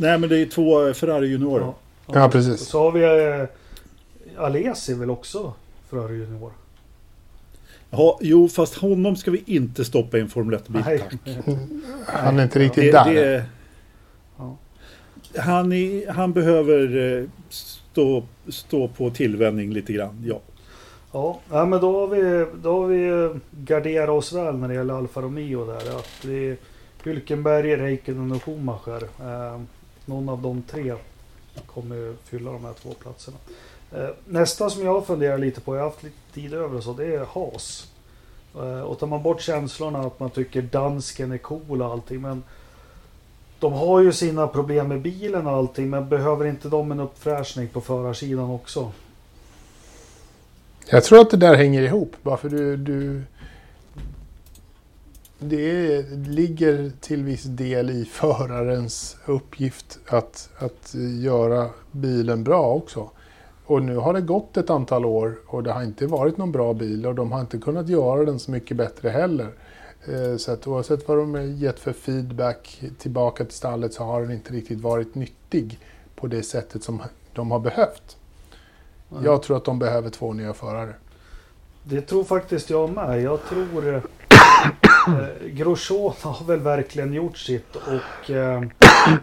Nej 0.00 0.18
men 0.18 0.28
det 0.28 0.38
är 0.38 0.46
två 0.46 0.86
eh, 0.86 0.92
Ferrari 0.94 1.26
juniorer. 1.28 1.64
Ja. 1.64 1.74
Ja, 2.14 2.28
precis. 2.28 2.60
Så 2.60 2.82
har 2.82 2.92
vi 2.92 3.02
eh, 3.40 4.44
Alesi 4.44 4.94
väl 4.94 5.10
också 5.10 5.52
Ferrari 5.90 6.16
Junior? 6.16 6.52
Ja, 7.90 8.18
jo, 8.22 8.48
fast 8.48 8.74
honom 8.74 9.16
ska 9.16 9.30
vi 9.30 9.42
inte 9.46 9.84
stoppa 9.84 10.18
i 10.18 10.20
en 10.20 10.28
Formel 10.28 10.58
1-bil. 10.60 10.82
Nej. 10.86 10.98
tack. 10.98 11.36
Han 12.06 12.38
är 12.38 12.42
inte 12.42 12.58
riktigt 12.58 12.84
Det, 12.84 12.92
där. 12.92 13.14
det, 13.14 13.44
Ja. 14.38 14.56
han, 15.36 15.72
är, 15.72 16.12
han 16.12 16.32
behöver 16.32 16.96
eh, 17.18 17.24
stå, 17.48 18.22
stå 18.48 18.88
på 18.88 19.10
tillvänjning 19.10 19.72
lite 19.72 19.92
grann, 19.92 20.24
ja. 20.26 20.40
Ja, 21.12 21.40
ja 21.50 21.64
men 21.64 21.80
då 21.80 22.00
har 22.00 22.06
vi, 22.08 22.46
då 22.62 22.80
har 22.80 22.86
vi 22.86 23.08
eh, 23.08 23.36
garderat 23.50 24.08
oss 24.08 24.32
väl 24.32 24.56
när 24.56 24.68
det 24.68 24.74
gäller 24.74 24.94
Alfa 24.94 25.20
Romeo 25.20 25.64
där. 25.66 25.96
Att 25.96 26.08
det 26.22 26.48
är 26.50 26.56
Hülkenberg, 27.04 27.76
Räikkönen 27.76 28.32
och 28.32 28.42
Schumacher. 28.44 29.02
Eh, 29.20 29.60
någon 30.06 30.28
av 30.28 30.42
de 30.42 30.62
tre 30.62 30.94
kommer 31.66 32.14
fylla 32.24 32.52
de 32.52 32.64
här 32.64 32.72
två 32.72 32.94
platserna. 32.94 33.36
Eh, 33.92 34.08
nästa 34.24 34.70
som 34.70 34.84
jag 34.84 35.06
funderar 35.06 35.38
lite 35.38 35.60
på, 35.60 35.76
jag 35.76 35.82
har 35.82 35.90
haft 35.90 36.02
lite 36.02 36.32
tid 36.34 36.54
över 36.54 36.76
och 36.76 36.84
så, 36.84 36.92
det 36.92 37.14
är 37.14 37.24
Haas. 37.24 37.90
Eh, 38.54 38.80
och 38.80 38.98
tar 38.98 39.06
man 39.06 39.22
bort 39.22 39.40
känslorna 39.40 39.98
att 39.98 40.20
man 40.20 40.30
tycker 40.30 40.62
dansken 40.62 41.32
är 41.32 41.38
cool 41.38 41.82
och 41.82 41.92
allting. 41.92 42.20
Men 42.20 42.42
de 43.58 43.72
har 43.72 44.00
ju 44.00 44.12
sina 44.12 44.46
problem 44.46 44.88
med 44.88 45.00
bilen 45.00 45.46
och 45.46 45.52
allting. 45.52 45.90
Men 45.90 46.08
behöver 46.08 46.46
inte 46.46 46.68
de 46.68 46.92
en 46.92 47.00
uppfräschning 47.00 47.68
på 47.68 47.80
förarsidan 47.80 48.50
också? 48.50 48.92
Jag 50.86 51.04
tror 51.04 51.20
att 51.20 51.30
det 51.30 51.36
där 51.36 51.54
hänger 51.54 51.82
ihop. 51.82 52.16
Bara 52.22 52.36
för 52.36 52.48
du, 52.48 52.76
du... 52.76 53.22
Det 55.42 56.02
ligger 56.12 56.92
till 57.00 57.24
viss 57.24 57.42
del 57.42 57.90
i 57.90 58.04
förarens 58.04 59.16
uppgift 59.26 59.98
att, 60.08 60.50
att 60.58 60.94
göra 61.20 61.68
bilen 61.92 62.44
bra 62.44 62.66
också. 62.74 63.10
Och 63.66 63.82
nu 63.82 63.96
har 63.96 64.14
det 64.14 64.20
gått 64.20 64.56
ett 64.56 64.70
antal 64.70 65.04
år 65.04 65.34
och 65.46 65.62
det 65.62 65.72
har 65.72 65.82
inte 65.82 66.06
varit 66.06 66.36
någon 66.36 66.52
bra 66.52 66.74
bil 66.74 67.06
och 67.06 67.14
de 67.14 67.32
har 67.32 67.40
inte 67.40 67.58
kunnat 67.58 67.88
göra 67.88 68.24
den 68.24 68.38
så 68.38 68.50
mycket 68.50 68.76
bättre 68.76 69.08
heller. 69.08 69.48
Eh, 70.08 70.36
Så 70.36 70.52
att 70.52 70.66
oavsett 70.66 71.08
vad 71.08 71.18
de 71.18 71.34
har 71.34 71.40
gett 71.40 71.78
för 71.78 71.92
feedback 71.92 72.82
tillbaka 72.98 73.44
till 73.44 73.54
stallet 73.54 73.94
så 73.94 74.04
har 74.04 74.22
den 74.22 74.30
inte 74.30 74.52
riktigt 74.52 74.80
varit 74.80 75.14
nyttig 75.14 75.78
på 76.16 76.26
det 76.26 76.42
sättet 76.42 76.82
som 76.82 77.02
de 77.32 77.50
har 77.50 77.58
behövt. 77.60 78.16
Jag 79.24 79.42
tror 79.42 79.56
att 79.56 79.64
de 79.64 79.78
behöver 79.78 80.10
två 80.10 80.32
nya 80.32 80.54
förare. 80.54 80.94
Det 81.84 82.00
tror 82.00 82.24
faktiskt 82.24 82.70
jag 82.70 82.90
med. 82.90 83.22
Jag 83.22 83.38
tror... 83.48 84.02
Eh, 85.06 85.48
Grosjean 85.48 86.12
har 86.22 86.44
väl 86.44 86.60
verkligen 86.60 87.12
gjort 87.12 87.38
sitt 87.38 87.76
och 87.76 88.30
eh, 88.30 88.62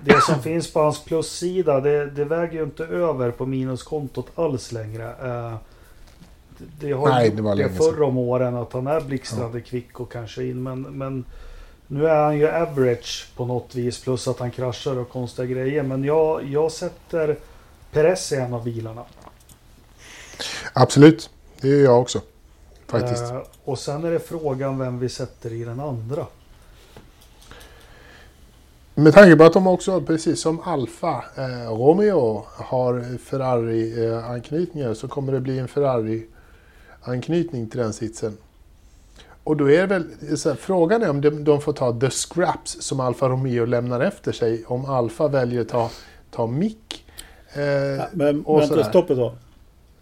det 0.06 0.22
som 0.22 0.42
finns 0.42 0.74
på 0.74 0.80
hans 0.80 1.04
plussida 1.04 1.82
det, 1.82 2.10
det 2.10 2.26
väger 2.26 2.54
ju 2.54 2.64
inte 2.64 2.84
över 2.84 3.32
på 3.32 3.46
minuskontot 3.46 4.28
alls 4.36 4.72
längre. 4.72 5.04
Eh, 5.22 5.56
det, 6.58 6.92
har 6.92 7.10
Nej, 7.10 7.30
det 7.30 7.42
var 7.42 7.56
det 7.56 7.70
förr 7.70 8.02
om 8.02 8.18
åren 8.18 8.56
att 8.56 8.74
han 8.74 8.88
är 8.88 9.02
blixtrande 9.02 9.62
kvick 9.62 10.00
och 10.00 10.12
kanske 10.12 10.44
in 10.44 10.64
men, 10.64 10.82
men 10.82 11.26
nu 11.88 12.08
är 12.08 12.24
han 12.24 12.38
ju 12.38 12.50
average 12.50 13.28
på 13.36 13.46
något 13.46 13.76
vis 13.76 14.00
plus 14.00 14.28
att 14.28 14.40
han 14.40 14.52
kraschar 14.52 14.98
och 14.98 15.10
konstiga 15.10 15.46
grejer. 15.46 15.84
Men 15.84 16.04
jag, 16.04 16.44
jag 16.44 16.72
sätter 16.72 17.38
Perez 17.92 18.32
i 18.32 18.36
en 18.36 18.54
av 18.54 18.64
bilarna. 18.64 19.04
Absolut, 20.74 21.30
det 21.62 21.68
gör 21.68 21.84
jag 21.84 22.02
också. 22.02 22.22
Faktiskt. 22.88 23.23
Eh, 23.23 23.41
och 23.63 23.80
sen 23.80 24.04
är 24.06 24.12
det 24.12 24.19
frågan 24.19 24.80
vem 24.80 25.00
vi 25.00 25.10
sätter 25.10 25.54
i 25.54 25.63
den 25.63 25.80
andra. 25.80 26.26
Med 28.95 29.13
tanke 29.13 29.36
på 29.36 29.43
att 29.43 29.54
de 29.54 29.67
också, 29.67 30.02
precis 30.02 30.41
som 30.41 30.60
Alfa 30.60 31.23
eh, 31.36 31.71
Romeo 31.71 32.45
har 32.56 33.17
Ferrari-anknytningar 33.17 34.93
så 34.93 35.08
kommer 35.08 35.34
det 35.34 35.39
bli 35.39 35.60
en 35.60 35.67
Ferrari-anknytning 35.67 37.69
till 37.69 37.80
den 37.80 37.93
sitsen. 37.93 38.38
Och 39.43 39.58
då 39.58 39.71
är 39.71 39.82
det 39.82 39.88
väl, 39.88 40.38
så 40.38 40.50
här, 40.50 40.56
frågan 40.56 41.04
är 41.04 41.10
om 41.10 41.21
de, 41.21 41.43
de 41.43 41.62
får 41.62 41.73
ta 41.73 42.00
the 42.00 42.10
scraps 42.10 42.82
som 42.82 43.00
Alfa 43.00 43.30
Romeo 43.30 43.65
lämnar 43.65 44.00
efter 44.00 44.32
sig. 44.32 44.63
Om 44.67 44.86
Alfa 44.86 45.28
väljer 45.28 45.62
att 45.62 45.69
ta, 45.69 45.89
ta 46.32 46.47
mick. 46.47 47.06
Eh, 47.54 48.04
Men 48.13 48.45
och 48.45 48.60
vänta, 48.60 48.76
sådär. 48.76 48.89
stopp 48.89 49.10
ett 49.10 49.17
tag. 49.17 49.36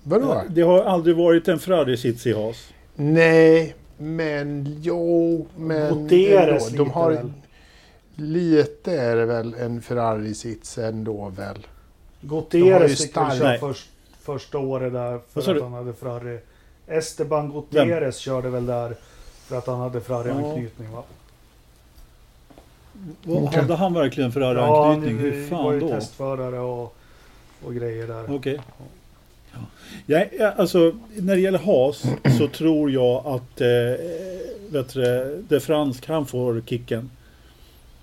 vadå? 0.04 0.42
Det 0.50 0.62
har 0.62 0.84
aldrig 0.84 1.18
varit 1.18 1.48
en 1.48 1.60
Ferrari-sits 1.60 2.28
i 2.28 2.34
Haas. 2.34 2.70
Nej, 2.96 3.76
men 3.98 4.78
jo, 4.82 5.48
men 5.58 6.04
Gutierrez 6.04 6.72
ändå. 6.72 6.78
De 6.78 6.84
lite 6.88 7.00
har, 7.00 7.12
väl. 7.12 7.32
lite 8.16 8.92
är 9.00 9.16
det 9.16 9.26
väl 9.26 9.54
en 9.54 9.82
Ferrari-sits 9.82 10.78
ändå 10.78 11.30
väl. 11.38 11.58
Ju 12.22 12.28
Gutierrez 12.30 13.02
fick 13.02 13.18
väl 13.18 13.40
köra 13.40 13.58
först, 13.58 13.90
första 14.22 14.58
året 14.58 14.94
där 14.94 15.20
för 15.34 15.40
att 15.40 15.46
du? 15.46 15.62
han 15.62 15.74
hade 15.74 15.94
Ferrari. 15.94 16.40
Esteban 16.88 17.52
Gutierrez 17.52 18.18
körde 18.18 18.50
väl 18.50 18.66
där 18.66 18.96
för 19.48 19.58
att 19.58 19.68
han 19.68 19.80
hade 19.80 20.02
Ferrari-anknytning 20.02 20.92
va? 20.92 21.04
Vad- 23.24 23.44
Okej. 23.44 23.60
Hade 23.62 23.76
han 23.76 23.94
verkligen 23.94 24.32
Ja, 24.36 24.42
han 24.42 24.56
Ferrari-anknytning? 24.56 25.18
Hur 25.18 25.50
var 25.50 25.64
fan 25.64 25.74
ju 25.74 25.80
då? 25.80 25.88
testförare 25.90 26.60
och, 26.60 26.96
och 27.66 27.76
grejer 27.76 28.08
där. 28.08 28.36
Okej. 28.36 28.62
Ja. 28.80 28.86
Ja, 30.06 30.52
alltså, 30.58 30.96
när 31.16 31.36
det 31.36 31.42
gäller 31.42 31.60
Haas 31.60 32.04
så 32.38 32.48
tror 32.48 32.92
jag 32.92 33.26
att 33.26 33.62
eh, 33.62 33.68
vet 34.70 34.94
du, 34.94 35.02
det, 35.02 35.42
det 35.48 35.60
fransk, 35.60 36.08
han 36.08 36.26
får 36.26 36.62
kicken. 36.66 37.10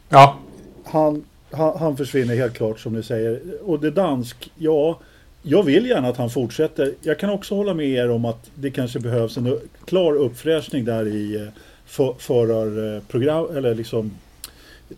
Ja, 0.09 0.39
Han, 0.85 1.25
han, 1.51 1.79
han 1.79 1.97
försvinner 1.97 2.37
helt 2.37 2.55
klart 2.55 2.81
som 2.81 2.93
du 2.93 3.03
säger. 3.03 3.41
Och 3.65 3.81
det 3.81 3.91
dansk, 3.91 4.51
ja, 4.59 5.01
jag 5.43 5.63
vill 5.63 5.87
gärna 5.87 6.09
att 6.09 6.17
han 6.17 6.31
fortsätter. 6.31 6.95
Jag 7.01 7.19
kan 7.19 7.31
också 7.31 7.55
hålla 7.55 7.75
med 7.75 7.87
er 7.87 8.11
om 8.11 8.25
att 8.25 8.51
det 8.55 8.71
kanske 8.71 9.01
behövs 9.01 9.37
en 9.37 9.59
klar 9.85 10.13
uppfräschning 10.13 10.85
där 10.85 11.07
i 11.07 11.37
eh, 11.37 11.49
för, 11.87 12.15
förarprogram, 12.19 13.57
eller 13.57 13.75
liksom 13.75 14.11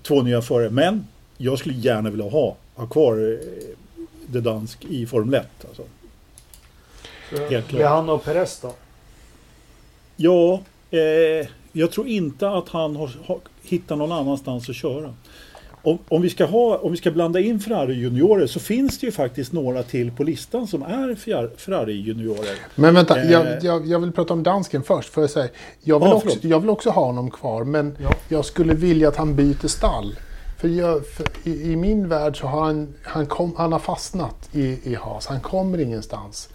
två 0.03 0.23
nya 0.23 0.43
förare. 0.43 0.71
Men 0.71 1.07
jag 1.37 1.59
skulle 1.59 1.75
gärna 1.75 2.11
vilja 2.11 2.29
ha, 2.29 2.57
ha 2.75 2.87
kvar 2.87 3.33
eh, 3.33 3.49
det 4.27 4.41
dansk 4.41 4.85
i 4.85 5.07
Formel 5.07 5.35
1. 5.35 5.47
Alltså. 5.69 5.83
Helt 7.31 7.49
klart. 7.51 7.69
Blir 7.69 7.85
han 7.87 8.09
och 8.09 8.25
Perez 8.25 8.61
då? 8.63 8.73
Ja, 10.17 10.61
eh, 10.91 11.49
jag 11.73 11.91
tror 11.93 12.07
inte 12.09 12.51
att 12.51 12.69
han 12.69 12.97
har, 12.97 13.11
har 13.27 13.39
hittat 13.63 13.99
någon 13.99 14.13
annanstans 14.13 14.69
att 14.69 14.77
köra. 14.77 15.15
Om, 15.83 15.99
om, 16.09 16.23
vi 16.23 16.31
ska 16.31 16.45
ha, 16.45 16.77
om 16.79 16.91
vi 16.93 16.97
ska 16.99 17.11
blanda 17.11 17.41
in 17.41 17.61
Ferrari 17.61 17.95
juniorer 17.95 18.47
så 18.47 18.61
finns 18.61 18.99
det 18.99 19.07
ju 19.07 19.13
faktiskt 19.13 19.53
några 19.53 19.83
till 19.83 20.11
på 20.13 20.25
listan 20.25 20.67
som 20.67 20.83
är 20.83 21.15
Fer- 21.15 21.57
Ferrari 21.57 21.93
juniorer. 22.03 22.57
men 22.75 22.95
vänta. 22.95 23.21
Eh. 23.23 23.31
Jag, 23.33 23.65
jag, 23.65 23.87
jag 23.87 23.99
vill 23.99 24.13
prata 24.13 24.33
om 24.35 24.43
dansken 24.43 24.83
först. 24.83 25.09
För 25.09 25.21
jag, 25.21 25.31
säga. 25.31 25.49
Jag, 25.83 25.99
vill 26.01 26.09
Ja, 26.09 26.15
också, 26.15 26.39
jag 26.47 26.61
vill 26.61 26.71
också 26.71 26.91
ha 26.91 27.05
honom 27.05 27.31
kvar, 27.31 27.65
men 27.65 27.97
Ja. 28.03 28.11
jag 28.29 28.45
skulle 28.45 28.75
vilja 28.75 29.09
att 29.09 29.17
han 29.17 29.37
byter 29.37 29.67
stall. 29.69 30.15
För, 30.59 30.69
jag, 30.69 31.07
för 31.07 31.27
i, 31.45 31.73
i 31.73 31.77
min 31.77 32.09
värld 32.09 32.41
så 32.41 32.47
har 32.47 32.61
han, 32.65 32.95
han, 33.03 33.27
kom, 33.27 33.55
han 33.57 33.73
har 33.73 33.79
fastnat 33.79 34.49
i, 34.53 34.79
i 34.85 34.95
Haas. 34.95 35.27
Han 35.27 35.41
kommer 35.41 35.79
ingenstans. 35.81 36.49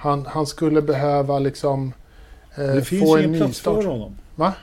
Han, 0.00 0.26
han 0.26 0.46
skulle 0.46 0.82
behöva 0.82 1.38
liksom 1.38 1.92
eh, 2.54 2.64
Det 2.64 2.82
finns 2.84 3.02
få 3.02 3.18
ju 3.18 3.24
en 3.24 3.34
ingen 3.34 3.40
plats 3.40 3.60
för 3.60 3.86
honom. 3.86 4.16
Va? 4.34 4.54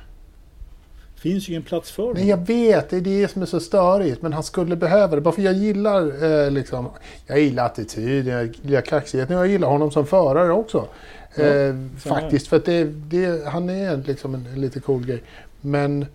Det 1.15 1.21
finns 1.21 1.50
ju 1.50 1.54
ingen 1.54 1.63
plats 1.63 1.91
för 1.91 2.04
Nej, 2.04 2.12
honom. 2.12 2.28
jag 2.28 2.47
vet. 2.47 2.89
Det 2.89 2.97
är 2.97 3.02
det 3.02 3.28
som 3.28 3.41
är 3.41 3.45
så 3.45 3.60
störigt. 3.60 4.21
Men 4.21 4.34
han 4.34 4.43
skulle 4.43 4.76
behöva 4.76 5.15
det. 5.15 5.21
Bara 5.21 5.34
för 5.34 5.41
jag 5.41 5.54
gillar 5.54 6.23
eh, 6.23 6.52
liksom... 6.52 6.89
Jag 7.28 7.39
gillar 7.39 7.65
attityd, 7.65 8.28
jag 8.28 8.56
gillar 8.62 8.82
kaxigheten. 8.82 9.38
Jag 9.38 9.47
gillar 9.47 9.67
honom 9.67 9.91
som 9.91 10.06
förare 10.06 10.52
också. 10.52 10.88
Ja, 11.36 11.43
eh, 11.43 11.76
faktiskt. 11.97 12.47
För 12.47 12.58
att 12.58 12.65
det, 12.65 12.84
det, 12.84 13.47
han 13.47 13.69
är 13.69 13.97
liksom 13.97 14.36
en, 14.36 14.45
en 14.54 14.62
lite 14.62 14.80
cool 14.80 15.06
grej. 15.06 15.23
Men 15.62 16.06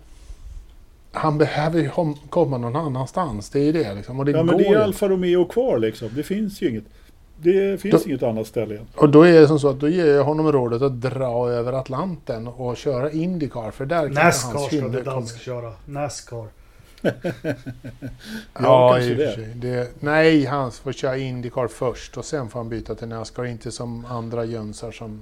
han 1.11 1.37
behöver 1.37 1.79
ju 1.79 1.89
komma 2.29 2.57
någon 2.57 2.75
annanstans. 2.75 3.49
Det 3.49 3.59
är 3.59 3.63
ju 3.63 3.71
det 3.71 3.93
liksom. 3.93 4.19
Och 4.19 4.25
det 4.25 4.31
Ja, 4.31 4.43
men 4.43 4.57
det 4.57 4.65
är 4.65 4.69
ju. 4.69 4.81
Alfa 4.81 5.07
Romeo 5.07 5.45
kvar 5.45 5.79
liksom. 5.79 6.09
Det 6.15 6.23
finns 6.23 6.61
ju 6.61 6.69
inget. 6.69 6.83
Det 7.43 7.81
finns 7.81 8.03
Då- 8.03 8.09
inget 8.09 8.23
annat 8.23 8.47
ställe. 8.47 8.73
igen. 8.73 8.87
Och 8.95 9.09
då 9.09 9.21
är 9.21 9.41
det 9.41 9.47
som 9.47 9.59
så 9.59 9.69
att 9.69 9.79
då 9.79 9.89
ger 9.89 10.05
jag 10.05 10.23
honom 10.23 10.51
rådet 10.51 10.81
att 10.81 11.01
dra 11.01 11.49
över 11.49 11.73
Atlanten 11.73 12.47
och 12.47 12.77
köra 12.77 13.11
Indycar. 13.11 13.71
För 13.71 13.85
där 13.85 14.01
kanske 14.01 14.23
Nascar 14.23 14.53
hans 14.59 14.67
ska 14.67 14.87
det 14.87 15.01
dansk 15.01 15.41
köra. 15.41 15.73
Nascar. 15.85 16.47
Ja, 18.59 18.99
i 18.99 19.13
och 19.13 19.17
för 19.17 19.23
det. 19.25 19.33
sig. 19.33 19.45
det. 19.55 19.91
Nej, 19.99 20.45
han 20.45 20.71
får 20.71 20.91
köra 20.91 21.17
Indycar 21.17 21.67
först 21.67 22.17
och 22.17 22.25
sen 22.25 22.49
får 22.49 22.59
han 22.59 22.69
byta 22.69 22.95
till 22.95 23.07
Nascar. 23.07 23.45
Inte 23.45 23.71
som 23.71 24.05
andra 24.05 24.45
jönsar 24.45 24.91
som 24.91 25.21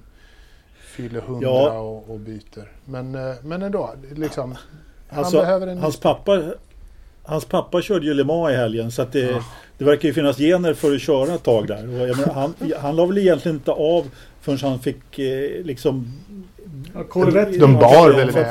fyller 0.79 1.21
hundra 1.21 1.49
Ja. 1.49 1.79
och, 1.79 2.09
och 2.09 2.19
byter. 2.19 2.71
Men, 2.85 3.15
eh, 3.15 3.35
men 3.43 3.61
ändå, 3.61 3.89
liksom. 4.15 4.55
Han 5.09 5.19
Alltså, 5.19 5.37
behöver 5.37 5.67
en 5.67 5.77
hans 5.77 5.99
pappa, 5.99 6.43
hans 7.23 7.45
pappa 7.45 7.81
körde 7.81 8.05
ju 8.05 8.13
Le 8.13 8.23
Mans 8.23 8.51
i 8.51 8.55
helgen 8.55 8.91
så 8.91 9.01
att 9.01 9.11
det, 9.11 9.19
ja. 9.19 9.43
det 9.77 9.85
verkar 9.85 10.07
ju 10.07 10.13
finnas 10.13 10.37
gener 10.37 10.73
för 10.73 10.95
att 10.95 11.01
köra 11.01 11.33
ett 11.33 11.43
tag 11.43 11.67
där. 11.67 11.83
Och 11.83 12.17
menar, 12.17 12.33
han, 12.33 12.53
han 12.79 12.95
la 12.95 13.05
väl 13.05 13.17
egentligen 13.17 13.55
inte 13.55 13.71
av 13.71 14.09
förrän 14.41 14.59
han 14.61 14.79
fick 14.79 15.19
eh, 15.19 15.63
liksom... 15.63 16.13
Ja, 16.93 17.03
Corvette, 17.03 17.57
de 17.57 17.73
bar 17.73 18.09
väl 18.09 18.29
iväg 18.29 18.47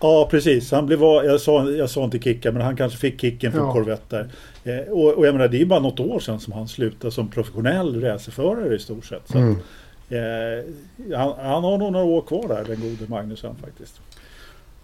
Ja 0.00 0.28
precis, 0.30 0.72
han 0.72 0.86
blev, 0.86 1.02
jag, 1.02 1.40
sa, 1.40 1.70
jag 1.70 1.90
sa 1.90 2.04
inte 2.04 2.18
kicka 2.18 2.52
men 2.52 2.62
han 2.62 2.76
kanske 2.76 2.98
fick 2.98 3.20
kicken 3.20 3.52
för 3.52 3.58
ja. 3.58 3.72
Corvette 3.72 4.16
där. 4.16 4.28
Eh, 4.64 4.92
och, 4.92 5.12
och 5.12 5.26
jag 5.26 5.34
menar 5.34 5.48
det 5.48 5.60
är 5.60 5.64
bara 5.64 5.80
något 5.80 6.00
år 6.00 6.20
sedan 6.20 6.40
som 6.40 6.52
han 6.52 6.68
slutade 6.68 7.12
som 7.12 7.28
professionell 7.28 8.00
racerförare 8.00 8.76
i 8.76 8.78
stort 8.78 9.04
sett. 9.04 9.28
Så 9.28 9.38
mm. 9.38 9.52
att, 9.52 9.58
eh, 10.12 11.18
han, 11.18 11.32
han, 11.38 11.64
har 11.64 11.78
nog 11.78 11.92
några 11.92 12.04
år 12.04 12.20
kvar 12.20 12.48
där 12.48 12.64
den 12.64 12.80
gode 12.80 13.10
Magnusson 13.10 13.56
faktiskt. 13.64 14.00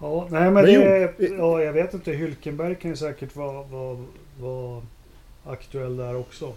Ja, 0.00 0.26
nej 0.30 0.40
men, 0.40 0.54
men 0.54 0.64
det, 0.64 1.14
ja, 1.38 1.62
jag 1.62 1.72
vet 1.72 1.94
inte. 1.94 2.12
Hylkenberg 2.12 2.74
kan 2.74 2.90
ju 2.90 2.96
säkert 2.96 3.36
vara, 3.36 3.62
vara, 3.62 3.98
vara 4.40 4.82
aktuell 5.44 5.96
där 5.96 6.16
också. 6.16 6.52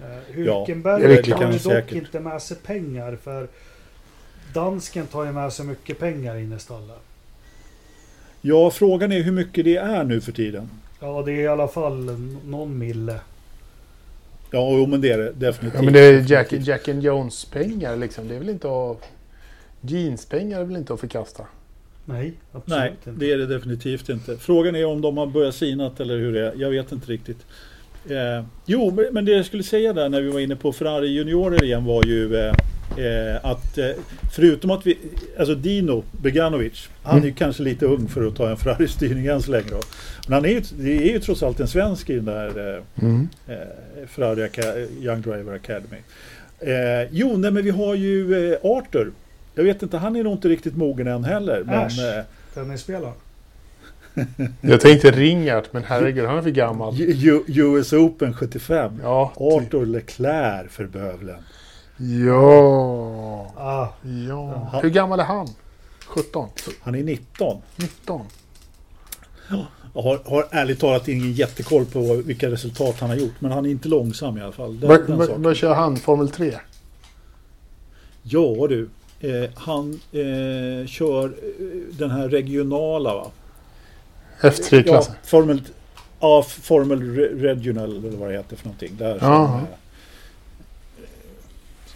Eh, 0.00 0.34
Hylkenberg 0.34 1.02
ja, 1.02 1.36
tar 1.36 1.46
ju 1.46 1.52
dock 1.52 1.62
säkert. 1.62 1.92
inte 1.92 2.20
med 2.20 2.42
sig 2.42 2.56
pengar 2.56 3.16
för 3.22 3.48
dansken 4.54 5.06
tar 5.06 5.24
ju 5.24 5.32
med 5.32 5.52
sig 5.52 5.66
mycket 5.66 5.98
pengar 5.98 6.36
in 6.36 6.52
i 6.52 6.58
stallet. 6.58 6.98
Ja, 8.40 8.70
frågan 8.70 9.12
är 9.12 9.22
hur 9.22 9.32
mycket 9.32 9.64
det 9.64 9.76
är 9.76 10.04
nu 10.04 10.20
för 10.20 10.32
tiden. 10.32 10.70
Ja, 11.00 11.22
det 11.22 11.32
är 11.32 11.40
i 11.40 11.46
alla 11.46 11.68
fall 11.68 12.20
någon 12.44 12.78
mille. 12.78 13.20
Ja, 14.50 14.70
jo, 14.70 14.86
men 14.86 15.00
det 15.00 15.10
är 15.12 15.18
det 15.18 15.32
definitivt. 15.32 15.78
Ja, 15.78 15.82
men 15.82 15.92
det 15.92 16.00
är 16.00 16.30
Jack, 16.30 16.52
Jack 16.52 16.88
and 16.88 17.02
Jones 17.02 17.44
pengar 17.44 17.96
liksom. 17.96 18.28
Det 18.28 18.34
är 18.34 18.38
väl 18.38 18.48
inte 18.48 18.68
att... 18.68 19.08
Jeanspengar 19.80 20.60
är 20.60 20.64
väl 20.64 20.76
inte 20.76 20.94
att 20.94 21.00
förkasta? 21.00 21.46
Nej, 22.12 22.32
absolut 22.52 22.78
Nej, 22.78 22.90
inte. 22.90 23.10
det 23.10 23.32
är 23.32 23.38
det 23.38 23.46
definitivt 23.46 24.08
inte. 24.08 24.36
Frågan 24.36 24.76
är 24.76 24.84
om 24.84 25.00
de 25.00 25.16
har 25.16 25.26
börjat 25.26 25.54
sinat 25.54 26.00
eller 26.00 26.18
hur 26.18 26.32
det 26.32 26.46
är. 26.46 26.52
Jag 26.56 26.70
vet 26.70 26.92
inte 26.92 27.12
riktigt. 27.12 27.46
Eh, 28.08 28.44
jo, 28.66 28.98
men 29.12 29.24
det 29.24 29.32
jag 29.32 29.46
skulle 29.46 29.62
säga 29.62 29.92
där 29.92 30.08
när 30.08 30.20
vi 30.20 30.28
var 30.28 30.40
inne 30.40 30.56
på 30.56 30.72
Ferrari 30.72 31.08
juniorer 31.08 31.64
igen 31.64 31.84
var 31.84 32.04
ju 32.04 32.36
eh, 32.36 32.54
eh, 32.96 33.44
att 33.44 33.78
eh, 33.78 33.90
förutom 34.32 34.70
att 34.70 34.86
vi, 34.86 34.98
alltså 35.38 35.54
Dino 35.54 36.04
Beganovic, 36.22 36.88
han 37.02 37.12
mm. 37.12 37.24
är 37.24 37.28
ju 37.28 37.34
kanske 37.34 37.62
lite 37.62 37.86
ung 37.86 38.08
för 38.08 38.26
att 38.26 38.36
ta 38.36 38.50
en 38.50 38.56
Ferrari-styrning 38.56 39.26
än 39.26 39.42
så 39.42 39.50
länge 39.50 39.70
då. 39.70 39.80
Men 40.26 40.32
han 40.34 40.44
är 40.44 40.48
ju, 40.48 40.62
det 40.78 41.08
är 41.08 41.12
ju 41.12 41.20
trots 41.20 41.42
allt 41.42 41.60
en 41.60 41.68
svensk 41.68 42.10
i 42.10 42.16
den 42.16 42.24
där 42.24 42.76
eh, 42.76 43.04
mm. 43.04 43.28
Eh, 43.48 44.06
Ferrari 44.06 44.48
Young 45.00 45.20
Driver 45.20 45.54
Academy. 45.54 45.96
jo, 47.10 47.36
nej 47.36 47.50
men 47.50 47.64
vi 47.64 47.70
har 47.70 47.94
ju 47.94 48.56
Arthur 48.62 49.12
jag 49.60 49.64
vet 49.64 49.82
inte, 49.82 49.98
han 49.98 50.16
är 50.16 50.24
nog 50.24 50.32
inte 50.32 50.48
riktigt 50.48 50.76
mogen 50.76 51.06
än 51.06 51.24
heller. 51.24 51.62
Men, 51.66 51.86
Äsch, 51.86 51.98
eh, 51.98 52.24
tennisspelaren. 52.54 53.14
Jag 54.60 54.80
tänkte 54.80 55.10
Ringart, 55.10 55.72
men 55.72 55.84
herregud, 55.84 56.26
han 56.26 56.38
är 56.38 56.42
för 56.42 56.50
gammal. 56.50 57.00
U 57.00 57.44
US 57.46 57.92
Open 57.92 58.34
75. 58.34 59.00
Ja, 59.02 59.32
Arthur 59.36 59.86
Leclerc 59.86 60.70
för 60.70 60.86
bövlen. 60.86 61.42
Ja. 61.96 63.52
Ah. 63.56 63.88
ja. 64.28 64.80
Hur 64.82 64.90
gammal 64.90 65.20
är 65.20 65.24
han? 65.24 65.48
17? 66.06 66.48
Han 66.82 66.94
är 66.94 67.02
19. 67.02 67.62
19. 67.76 68.26
Jag 69.94 70.02
har, 70.02 70.20
har 70.24 70.46
ärligt 70.50 70.80
talat 70.80 71.08
ingen 71.08 71.32
jättekoll 71.32 71.84
på 71.84 72.14
vilka 72.14 72.50
resultat 72.50 72.96
han 73.00 73.10
har 73.10 73.16
gjort. 73.16 73.34
Men 73.38 73.52
han 73.52 73.66
är 73.66 73.70
inte 73.70 73.88
långsam 73.88 74.38
i 74.38 74.40
alla 74.40 74.52
fall. 74.52 74.80
Vad 75.36 75.56
kör 75.56 75.74
han? 75.74 75.96
Formel 75.96 76.30
3? 76.30 76.54
Ja 78.22 78.66
du, 78.68 78.88
Eh, 79.20 79.50
han 79.54 80.00
eh, 80.12 80.86
kör 80.86 81.24
eh, 81.24 81.96
den 81.98 82.10
här 82.10 82.28
regionala 82.28 83.14
va? 83.14 83.30
F3-klassen? 84.40 85.14
Ja, 85.14 85.28
Formel, 85.28 85.62
ja, 86.20 86.42
Formel 86.42 87.16
Regional 87.16 87.96
eller 88.06 88.16
vad 88.16 88.30
det 88.30 88.36
heter 88.36 88.56
för 88.56 88.64
någonting. 88.64 88.96
Där 88.98 89.18
som, 89.18 89.66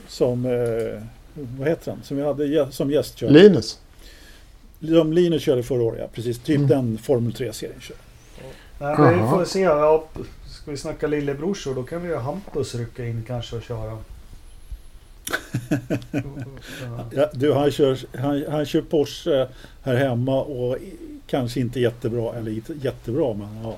som 0.09 0.47
eh, 0.47 1.03
vad 1.59 1.69
heter 1.69 1.91
han? 1.91 2.03
Som 2.03 2.17
vi 2.17 2.23
hade 2.23 2.73
som 2.73 2.91
gäst. 2.91 3.23
Linus? 3.23 3.81
Som 4.81 5.13
Linus 5.13 5.43
körde 5.43 5.63
förra 5.63 5.83
året, 5.83 5.99
ja. 6.01 6.09
Precis. 6.13 6.39
Typ 6.39 6.57
mm. 6.57 6.69
den 6.69 6.99
Formel 6.99 7.33
3-serien 7.33 7.81
kör. 7.81 7.97
Ja, 8.79 9.11
vi 9.11 9.31
får 9.31 9.45
se. 9.45 9.61
Ja, 9.61 10.05
ska 10.47 10.71
vi 10.71 10.77
snacka 10.77 11.07
lillebrorsor 11.07 11.75
då 11.75 11.83
kan 11.83 12.03
vi 12.03 12.09
ju 12.09 12.17
Hampus 12.17 12.75
rycka 12.75 13.07
in 13.07 13.25
kanske 13.27 13.57
och 13.57 13.63
köra. 13.63 13.99
Ja, 17.11 17.31
du, 17.33 17.53
han, 17.53 17.71
kör, 17.71 17.99
han, 18.19 18.45
han 18.51 18.67
kör 18.67 18.81
Porsche 18.81 19.49
här 19.83 19.95
hemma 19.95 20.43
och 20.43 20.77
kanske 21.27 21.61
inte 21.61 21.81
jättebra, 21.81 22.35
eller 22.35 22.61
jättebra 22.83 23.35
men 23.35 23.49
ja. 23.65 23.77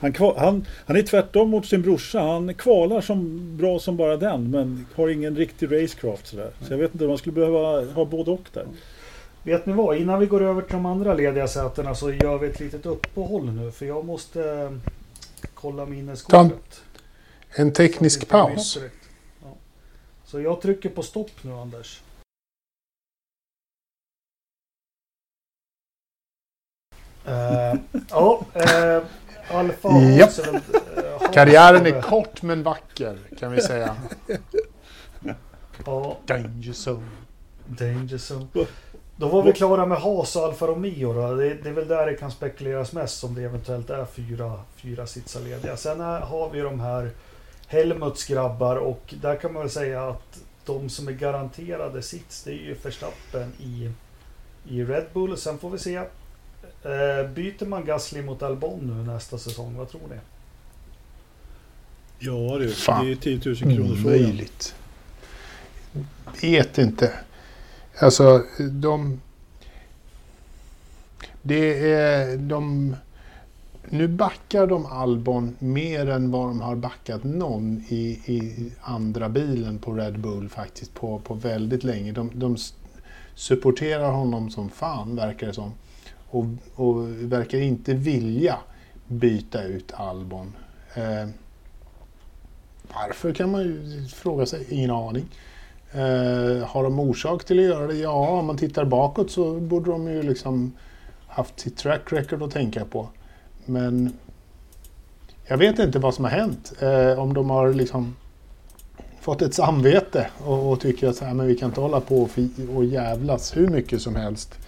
Han, 0.00 0.14
han, 0.36 0.66
han 0.86 0.96
är 0.96 1.02
tvärtom 1.02 1.50
mot 1.50 1.66
sin 1.66 1.82
brorsa. 1.82 2.20
Han 2.20 2.54
kvalar 2.54 3.00
som 3.00 3.40
bra 3.56 3.78
som 3.78 3.96
bara 3.96 4.16
den 4.16 4.50
men 4.50 4.86
har 4.94 5.08
ingen 5.08 5.36
riktig 5.36 5.66
racecraft 5.66 6.26
sådär. 6.26 6.50
Så 6.60 6.72
jag 6.72 6.78
vet 6.78 6.94
inte, 6.94 7.06
man 7.06 7.18
skulle 7.18 7.34
behöva 7.34 7.84
ha 7.92 8.04
både 8.04 8.30
och 8.30 8.48
där. 8.52 8.66
Vet 9.42 9.66
ni 9.66 9.72
vad? 9.72 9.96
Innan 9.96 10.20
vi 10.20 10.26
går 10.26 10.42
över 10.42 10.62
till 10.62 10.72
de 10.72 10.86
andra 10.86 11.14
lediga 11.14 11.48
sätena 11.48 11.94
så 11.94 12.12
gör 12.12 12.38
vi 12.38 12.46
ett 12.46 12.60
litet 12.60 12.86
uppehåll 12.86 13.52
nu 13.52 13.70
för 13.70 13.86
jag 13.86 14.04
måste 14.04 14.50
eh, 14.50 14.70
kolla 15.54 15.86
minneskortet. 15.86 16.82
En 17.54 17.72
teknisk 17.72 18.28
paus. 18.28 18.78
Så 20.32 20.40
jag 20.40 20.60
trycker 20.60 20.88
på 20.88 21.02
stopp 21.02 21.30
nu 21.42 21.52
Anders. 21.52 22.02
Uh, 27.28 27.80
ja, 28.10 28.46
uh, 28.56 29.04
Alfa 29.50 29.88
yep. 30.00 30.30
uh, 30.38 31.32
Karriären 31.32 31.86
är 31.86 32.02
kort 32.02 32.42
men 32.42 32.62
vacker 32.62 33.18
kan 33.38 33.52
vi 33.52 33.60
säga. 33.60 33.96
ja. 35.84 36.16
Danger 36.26 36.72
zone. 36.72 37.10
Danger 37.66 38.18
zone. 38.18 38.66
Då 39.16 39.28
var 39.28 39.42
vi 39.42 39.52
klara 39.52 39.86
med 39.86 39.98
Haas 39.98 40.36
och 40.36 40.42
Alfa 40.42 40.66
Romeo. 40.66 41.12
Då. 41.12 41.34
Det, 41.34 41.54
det, 41.54 41.68
är 41.68 41.72
väl 41.72 41.88
där 41.88 42.06
det 42.06 42.14
kan 42.14 42.30
spekuleras 42.30 42.92
mest 42.92 43.24
om 43.24 43.34
det 43.34 43.42
eventuellt 43.42 43.90
är 43.90 44.04
fyra, 44.04 44.60
fyra 44.76 45.06
sitsar 45.06 45.40
lediga. 45.40 45.76
Sen 45.76 46.00
är, 46.00 46.20
har 46.20 46.50
vi 46.50 46.60
de 46.60 46.80
här 46.80 47.10
Helmuts 47.72 48.24
grabbar 48.24 48.76
och 48.76 49.14
där 49.20 49.36
kan 49.36 49.52
man 49.52 49.62
väl 49.62 49.70
säga 49.70 50.08
att 50.08 50.40
de 50.64 50.88
som 50.88 51.08
är 51.08 51.12
garanterade 51.12 52.02
sits 52.02 52.42
det 52.42 52.50
är 52.50 52.54
ju 52.54 52.74
Verstappen 52.74 53.52
i, 53.60 53.90
i 54.68 54.84
Red 54.84 55.06
Bull. 55.12 55.36
Sen 55.36 55.58
får 55.58 55.70
vi 55.70 55.78
se. 55.78 55.96
Eh, 55.96 57.30
byter 57.34 57.66
man 57.66 57.84
Gasly 57.84 58.22
mot 58.22 58.42
Albon 58.42 58.80
nu 58.80 59.12
nästa 59.12 59.38
säsong? 59.38 59.74
Vad 59.76 59.88
tror 59.88 60.00
ni? 60.10 60.16
Ja 62.18 62.58
du, 62.58 62.70
Fan. 62.70 63.06
det 63.06 63.12
är 63.12 63.16
10 63.16 63.40
000 63.44 63.56
kronor 63.56 63.92
Omöjligt. 63.92 64.74
Vet 66.42 66.78
inte. 66.78 67.12
Alltså 67.98 68.44
de... 68.70 69.20
Det 71.42 71.92
är 71.92 72.36
de 72.36 72.96
nu 73.92 74.08
backar 74.08 74.66
de 74.66 74.86
Albon 74.86 75.56
mer 75.58 76.08
än 76.08 76.30
vad 76.30 76.48
de 76.48 76.60
har 76.60 76.76
backat 76.76 77.24
någon 77.24 77.84
i, 77.88 78.20
i 78.26 78.72
andra 78.80 79.28
bilen 79.28 79.78
på 79.78 79.92
Red 79.92 80.20
Bull 80.20 80.48
faktiskt 80.48 80.94
på, 80.94 81.18
på 81.18 81.34
väldigt 81.34 81.84
länge. 81.84 82.12
De, 82.12 82.30
de 82.34 82.56
supporterar 83.34 84.10
honom 84.10 84.50
som 84.50 84.68
fan 84.70 85.16
verkar 85.16 85.46
det 85.46 85.52
som. 85.52 85.72
Och, 86.30 86.44
och 86.74 87.08
verkar 87.08 87.58
inte 87.58 87.94
vilja 87.94 88.58
byta 89.08 89.62
ut 89.62 89.92
Albon. 89.94 90.52
Eh, 90.94 91.28
varför 92.94 93.32
kan 93.32 93.50
man 93.50 93.62
ju 93.62 94.04
fråga 94.06 94.46
sig, 94.46 94.66
ingen 94.68 94.90
aning. 94.90 95.24
Eh, 95.92 96.66
har 96.66 96.82
de 96.82 97.00
orsak 97.00 97.44
till 97.44 97.58
att 97.58 97.64
göra 97.64 97.86
det? 97.86 97.94
Ja, 97.94 98.28
om 98.28 98.46
man 98.46 98.56
tittar 98.56 98.84
bakåt 98.84 99.30
så 99.30 99.60
borde 99.60 99.90
de 99.90 100.08
ju 100.08 100.22
liksom 100.22 100.72
haft 101.26 101.60
sitt 101.60 101.76
track 101.76 102.12
record 102.12 102.42
att 102.42 102.50
tänka 102.50 102.84
på. 102.84 103.08
Men 103.66 104.12
jag 105.44 105.58
vet 105.58 105.78
inte 105.78 105.98
vad 105.98 106.14
som 106.14 106.24
har 106.24 106.30
hänt. 106.30 106.72
Eh, 106.80 107.18
om 107.18 107.34
de 107.34 107.50
har 107.50 107.72
liksom 107.72 108.16
fått 109.20 109.42
ett 109.42 109.54
samvete 109.54 110.26
och, 110.44 110.72
och 110.72 110.80
tycker 110.80 111.08
att 111.08 111.16
så 111.16 111.24
här, 111.24 111.34
men 111.34 111.46
vi 111.46 111.56
kan 111.56 111.68
inte 111.68 111.80
hålla 111.80 112.00
på 112.00 112.22
och, 112.22 112.30
och 112.76 112.84
jävlas 112.84 113.56
hur 113.56 113.68
mycket 113.68 114.02
som 114.02 114.16
helst 114.16 114.58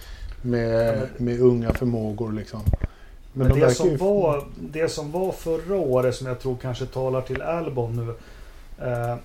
med, 0.42 1.08
med 1.16 1.40
unga 1.40 1.72
förmågor. 1.72 2.32
Liksom. 2.32 2.60
Men, 3.32 3.48
men 3.48 3.58
de 3.58 3.66
det, 3.66 3.70
som 3.70 3.90
ju... 3.90 3.96
var, 3.96 4.44
det 4.60 4.88
som 4.88 5.10
var 5.10 5.32
förra 5.32 5.76
året 5.76 6.14
som 6.14 6.26
jag 6.26 6.40
tror 6.40 6.56
kanske 6.62 6.86
talar 6.86 7.20
till 7.20 7.42
Albon 7.42 7.96
nu. 7.96 8.14
Eh, 8.86 9.16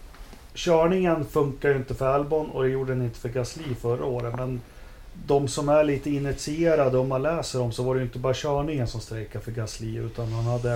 körningen 0.53 1.25
funkar 1.25 1.69
ju 1.69 1.75
inte 1.75 1.95
för 1.95 2.07
Albon 2.07 2.49
och 2.49 2.63
det 2.63 2.69
gjorde 2.69 2.93
den 2.93 3.01
inte 3.01 3.19
för 3.19 3.29
Gasly 3.29 3.75
förra 3.81 4.05
året. 4.05 4.33
Men 4.37 4.61
de 5.25 5.47
som 5.47 5.69
är 5.69 5.83
lite 5.83 6.09
initierade, 6.09 6.97
om 6.97 7.07
man 7.07 7.21
läser 7.21 7.61
om 7.61 7.71
så 7.71 7.83
var 7.83 7.95
det 7.95 7.99
ju 7.99 8.05
inte 8.05 8.19
bara 8.19 8.33
körningen 8.33 8.87
som 8.87 9.01
strejkade 9.01 9.45
för 9.45 9.51
Gasly 9.51 9.97
utan 9.97 10.33
han 10.33 10.45
hade 10.45 10.75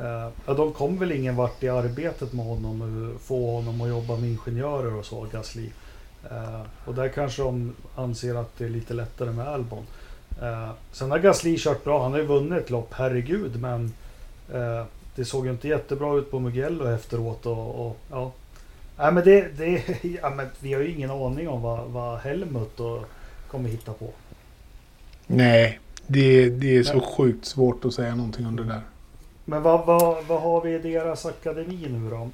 eh, 0.00 0.28
Ja, 0.46 0.54
de 0.54 0.72
kom 0.72 0.98
väl 0.98 1.12
ingen 1.12 1.36
vart 1.36 1.62
i 1.62 1.68
arbetet 1.68 2.32
med 2.32 2.46
honom, 2.46 2.82
eh, 2.82 3.20
få 3.20 3.54
honom 3.54 3.80
att 3.80 3.88
jobba 3.88 4.16
med 4.16 4.30
ingenjörer 4.30 4.94
och 4.94 5.04
så, 5.04 5.26
Gasly. 5.32 5.70
Eh, 6.30 6.60
och 6.84 6.94
där 6.94 7.08
kanske 7.08 7.42
de 7.42 7.74
anser 7.96 8.34
att 8.34 8.58
det 8.58 8.64
är 8.64 8.68
lite 8.68 8.94
lättare 8.94 9.30
med 9.30 9.48
Albon. 9.48 9.86
Eh, 10.42 10.70
sen 10.92 11.10
har 11.10 11.18
Gasly 11.18 11.58
kört 11.58 11.84
bra. 11.84 12.02
Han 12.02 12.12
har 12.12 12.18
ju 12.18 12.26
vunnit 12.26 12.58
ett 12.58 12.70
lopp, 12.70 12.94
herregud. 12.94 13.60
Men 13.60 13.92
eh, 14.52 14.84
det 15.14 15.24
såg 15.24 15.46
ju 15.46 15.52
inte 15.52 15.68
jättebra 15.68 16.18
ut 16.18 16.30
på 16.30 16.38
Mugello 16.38 16.86
efteråt. 16.86 17.46
Och, 17.46 17.86
och 17.86 17.96
ja. 18.10 18.32
Nej, 18.98 19.12
men 19.12 19.24
det, 19.24 19.58
det, 19.58 19.82
ja, 20.22 20.30
men 20.30 20.46
vi 20.60 20.72
har 20.72 20.80
ju 20.80 20.92
ingen 20.92 21.10
aning 21.10 21.48
om 21.48 21.62
vad, 21.62 21.86
vad 21.86 22.18
Helmut 22.18 22.80
och 22.80 23.04
kommer 23.50 23.68
hitta 23.68 23.92
på. 23.92 24.10
Nej, 25.26 25.78
det, 26.06 26.48
det 26.48 26.76
är 26.76 26.82
så 26.82 27.00
sjukt 27.00 27.44
svårt 27.44 27.84
att 27.84 27.94
säga 27.94 28.14
någonting 28.14 28.46
om 28.46 28.56
det 28.56 28.64
där. 28.64 28.80
Men 29.44 29.62
vad, 29.62 29.86
vad, 29.86 30.24
vad 30.26 30.42
har 30.42 30.60
vi 30.60 30.74
i 30.74 30.78
deras 30.78 31.26
akademi 31.26 31.86
nu 31.88 32.10
då? 32.10 32.30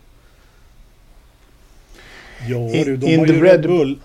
Ja, 2.48 2.56
In- 2.56 2.84
du, 2.84 2.96
de 2.96 3.06
in 3.06 3.18
har 3.18 3.26
ju 3.26 3.32
Red 3.32 3.42
Red 3.42 3.62
Bull. 3.62 3.98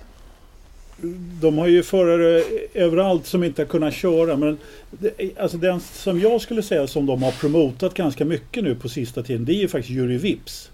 De 1.41 1.57
har 1.57 1.67
ju 1.67 1.83
förare 1.83 2.43
överallt 2.73 3.25
som 3.25 3.43
inte 3.43 3.61
har 3.61 3.67
kunnat 3.67 3.93
köra. 3.93 4.35
Men 4.35 4.57
det, 4.91 5.37
alltså 5.39 5.57
den 5.57 5.79
som 5.79 6.19
jag 6.19 6.41
skulle 6.41 6.63
säga 6.63 6.87
som 6.87 7.05
de 7.05 7.23
har 7.23 7.31
promotat 7.31 7.93
ganska 7.93 8.25
mycket 8.25 8.63
nu 8.63 8.75
på 8.75 8.89
sista 8.89 9.23
tiden. 9.23 9.45
Det 9.45 9.53
är 9.53 9.61
ju 9.61 9.67
faktiskt 9.67 9.89
Juri 9.89 10.17
Vips. 10.17 10.71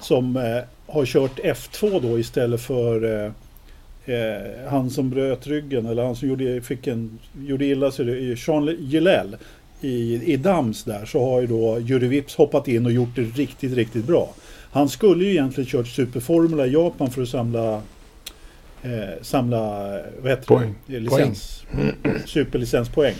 Som 0.00 0.36
eh, 0.36 0.62
har 0.86 1.06
kört 1.06 1.38
F2 1.38 2.00
då 2.02 2.18
istället 2.18 2.60
för 2.60 3.24
eh, 3.24 3.32
eh, 4.08 4.70
han 4.70 4.90
som 4.90 5.10
bröt 5.10 5.46
ryggen. 5.46 5.86
Eller 5.86 6.04
han 6.04 6.16
som 6.16 6.28
gjorde, 6.28 6.60
fick 6.60 6.86
en, 6.86 7.18
gjorde 7.46 7.64
illa 7.64 7.90
sig. 7.90 8.36
Jean 8.46 8.76
Gillel. 8.78 9.36
I, 9.80 10.32
I 10.32 10.36
Dams 10.36 10.84
där 10.84 11.04
så 11.04 11.24
har 11.24 11.40
ju 11.40 11.46
då 11.46 11.78
Juri 11.80 12.08
Vips 12.08 12.36
hoppat 12.36 12.68
in 12.68 12.86
och 12.86 12.92
gjort 12.92 13.16
det 13.16 13.22
riktigt, 13.22 13.74
riktigt 13.74 14.06
bra. 14.06 14.34
Han 14.70 14.88
skulle 14.88 15.24
ju 15.24 15.30
egentligen 15.30 15.70
kört 15.70 15.88
Superformula 15.88 16.66
i 16.66 16.72
Japan 16.72 17.10
för 17.10 17.22
att 17.22 17.28
samla 17.28 17.82
eh, 18.82 19.22
samla 19.22 19.90
vad 20.20 20.30
heter 20.30 20.46
Poäng. 20.46 20.74
det? 20.86 21.00
Licens. 21.00 21.64
Superlicenspoäng. 22.26 23.14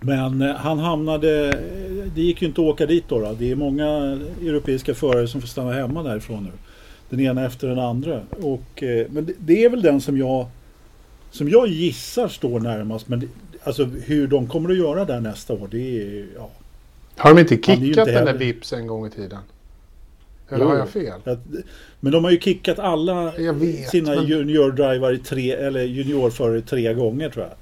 Men 0.00 0.42
eh, 0.42 0.54
han 0.54 0.78
hamnade, 0.78 1.58
det 2.14 2.22
gick 2.22 2.42
ju 2.42 2.48
inte 2.48 2.60
att 2.60 2.66
åka 2.66 2.86
dit 2.86 3.04
då, 3.08 3.18
då. 3.18 3.36
Det 3.38 3.50
är 3.50 3.56
många 3.56 3.86
europeiska 4.40 4.94
förare 4.94 5.28
som 5.28 5.40
får 5.40 5.48
stanna 5.48 5.72
hemma 5.72 6.02
därifrån 6.02 6.44
nu. 6.44 6.50
Den 7.12 7.20
ena 7.20 7.46
efter 7.46 7.68
den 7.68 7.78
andra. 7.78 8.20
Och, 8.40 8.82
eh, 8.82 9.06
men 9.10 9.26
det, 9.26 9.32
det 9.38 9.64
är 9.64 9.68
väl 9.68 9.82
den 9.82 10.00
som 10.00 10.18
jag 10.18 10.46
som 11.30 11.48
jag 11.48 11.68
gissar 11.68 12.28
står 12.28 12.60
närmast. 12.60 13.08
Men 13.08 13.20
det, 13.20 13.26
alltså 13.64 13.84
hur 13.84 14.26
de 14.26 14.46
kommer 14.46 14.70
att 14.70 14.76
göra 14.76 15.04
där 15.04 15.20
nästa 15.20 15.52
år, 15.52 15.68
det 15.70 16.00
är 16.02 16.26
ja. 16.36 16.50
Har 17.16 17.34
de 17.34 17.40
inte 17.40 17.54
kickat 17.54 17.78
inte 17.78 18.04
den 18.04 18.24
där 18.24 18.34
Vips 18.34 18.72
en 18.72 18.86
gång 18.86 19.06
i 19.06 19.10
tiden? 19.10 19.38
Eller 20.48 20.64
Jo. 20.64 20.70
har 20.70 20.76
jag 20.76 20.88
fel? 20.88 21.20
Att, 21.24 21.38
men 22.00 22.12
de 22.12 22.24
har 22.24 22.30
ju 22.30 22.40
kickat 22.40 22.78
alla 22.78 23.30
vet, 23.52 23.88
sina 23.90 24.14
men- 24.14 24.26
juniordrivar 24.26 25.12
i 25.12 25.18
tre, 25.18 25.52
eller 25.52 25.82
juniorförare 25.82 26.60
tre 26.60 26.94
gånger 26.94 27.30
tror 27.30 27.44
jag. 27.44 27.54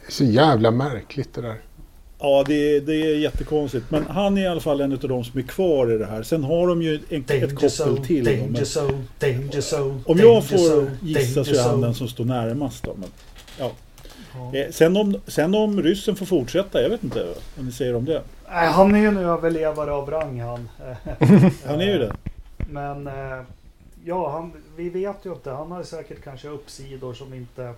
Det 0.00 0.06
är 0.06 0.12
så 0.12 0.24
jävla 0.24 0.70
märkligt 0.70 1.34
det 1.34 1.42
där. 1.42 1.56
Ja, 2.20 2.44
det, 2.46 2.76
är- 2.76 2.80
det 2.80 2.94
är 2.94 3.16
jättekonstigt. 3.16 3.90
Men 3.90 4.06
han 4.06 4.38
är 4.38 4.42
i 4.42 4.46
alla 4.46 4.60
fall 4.60 4.80
en 4.80 4.92
av 4.92 4.98
de 4.98 5.24
som 5.24 5.38
är 5.38 5.42
kvar 5.42 5.92
i 5.92 5.98
det 5.98 6.06
här. 6.06 6.22
Sen 6.22 6.44
har 6.44 6.66
de 6.68 6.82
ju 6.82 7.00
en, 7.08 7.24
ett 7.28 7.54
koppel 7.54 8.04
till. 8.04 8.24
Danger 8.24 8.46
men 8.48 8.62
zone, 8.64 9.04
danger 9.18 9.60
zone. 9.76 10.00
om 10.06 10.18
jag 10.18 10.44
får 10.44 10.90
gissa 11.02 11.44
så 11.44 11.54
är 11.54 11.62
han 11.62 11.80
den 11.80 11.94
som 11.94 12.08
står 12.08 12.24
närmast. 12.24 12.84
Då, 12.84 12.94
men, 13.00 13.08
ja. 13.58 13.70
Ja. 14.34 14.58
Eh, 14.58 14.70
sen, 14.70 14.96
om, 14.96 15.20
sen 15.26 15.54
om 15.54 15.82
ryssen 15.82 16.16
får 16.16 16.26
fortsätta, 16.26 16.82
jag 16.82 16.90
vet 16.90 17.04
inte 17.04 17.26
vad 17.56 17.66
ni 17.66 17.72
säger 17.72 17.94
om 17.96 18.04
det. 18.04 18.22
Nej, 18.50 18.68
han 18.68 18.94
är 18.94 18.98
ju 18.98 19.06
en 19.06 19.16
överlevare 19.16 19.92
av 19.92 20.10
rang 20.10 20.40
han. 20.40 20.68
Han 21.66 21.80
är 21.80 21.86
ju 21.92 21.98
det. 21.98 22.12
Men 22.70 23.06
eh, 23.06 23.40
ja, 24.04 24.30
han, 24.30 24.52
vi 24.76 24.90
vet 24.90 25.16
ju 25.22 25.32
inte. 25.32 25.50
Han 25.50 25.70
har 25.70 25.82
säkert 25.82 26.24
kanske 26.24 26.48
uppsidor 26.48 27.14
som 27.14 27.34
inte... 27.34 27.72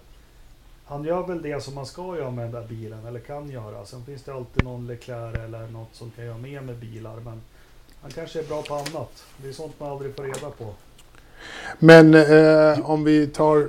Han 0.91 1.05
gör 1.05 1.27
väl 1.27 1.43
det 1.43 1.63
som 1.63 1.75
man 1.75 1.87
ska 1.87 2.17
göra 2.17 2.31
med 2.31 2.45
den 2.45 2.53
där 2.53 2.69
bilen, 2.69 3.07
eller 3.07 3.21
kan 3.21 3.51
göra. 3.51 3.85
Sen 3.85 4.05
finns 4.05 4.23
det 4.23 4.35
alltid 4.35 4.65
någon 4.65 4.87
Leclerc 4.87 5.39
eller 5.39 5.67
något 5.67 5.89
som 5.93 6.11
kan 6.11 6.25
göra 6.25 6.39
mer 6.39 6.61
med 6.61 6.77
bilar. 6.77 7.17
Men 7.17 7.41
han 8.03 8.11
kanske 8.11 8.39
är 8.39 8.45
bra 8.45 8.63
på 8.63 8.75
annat. 8.75 9.25
Det 9.43 9.49
är 9.49 9.53
sånt 9.53 9.73
man 9.81 9.91
aldrig 9.91 10.17
får 10.17 10.23
reda 10.23 10.51
på. 10.59 10.75
Men 11.79 12.15
eh, 12.15 12.91
om 12.91 13.05
vi 13.05 13.27
tar 13.27 13.69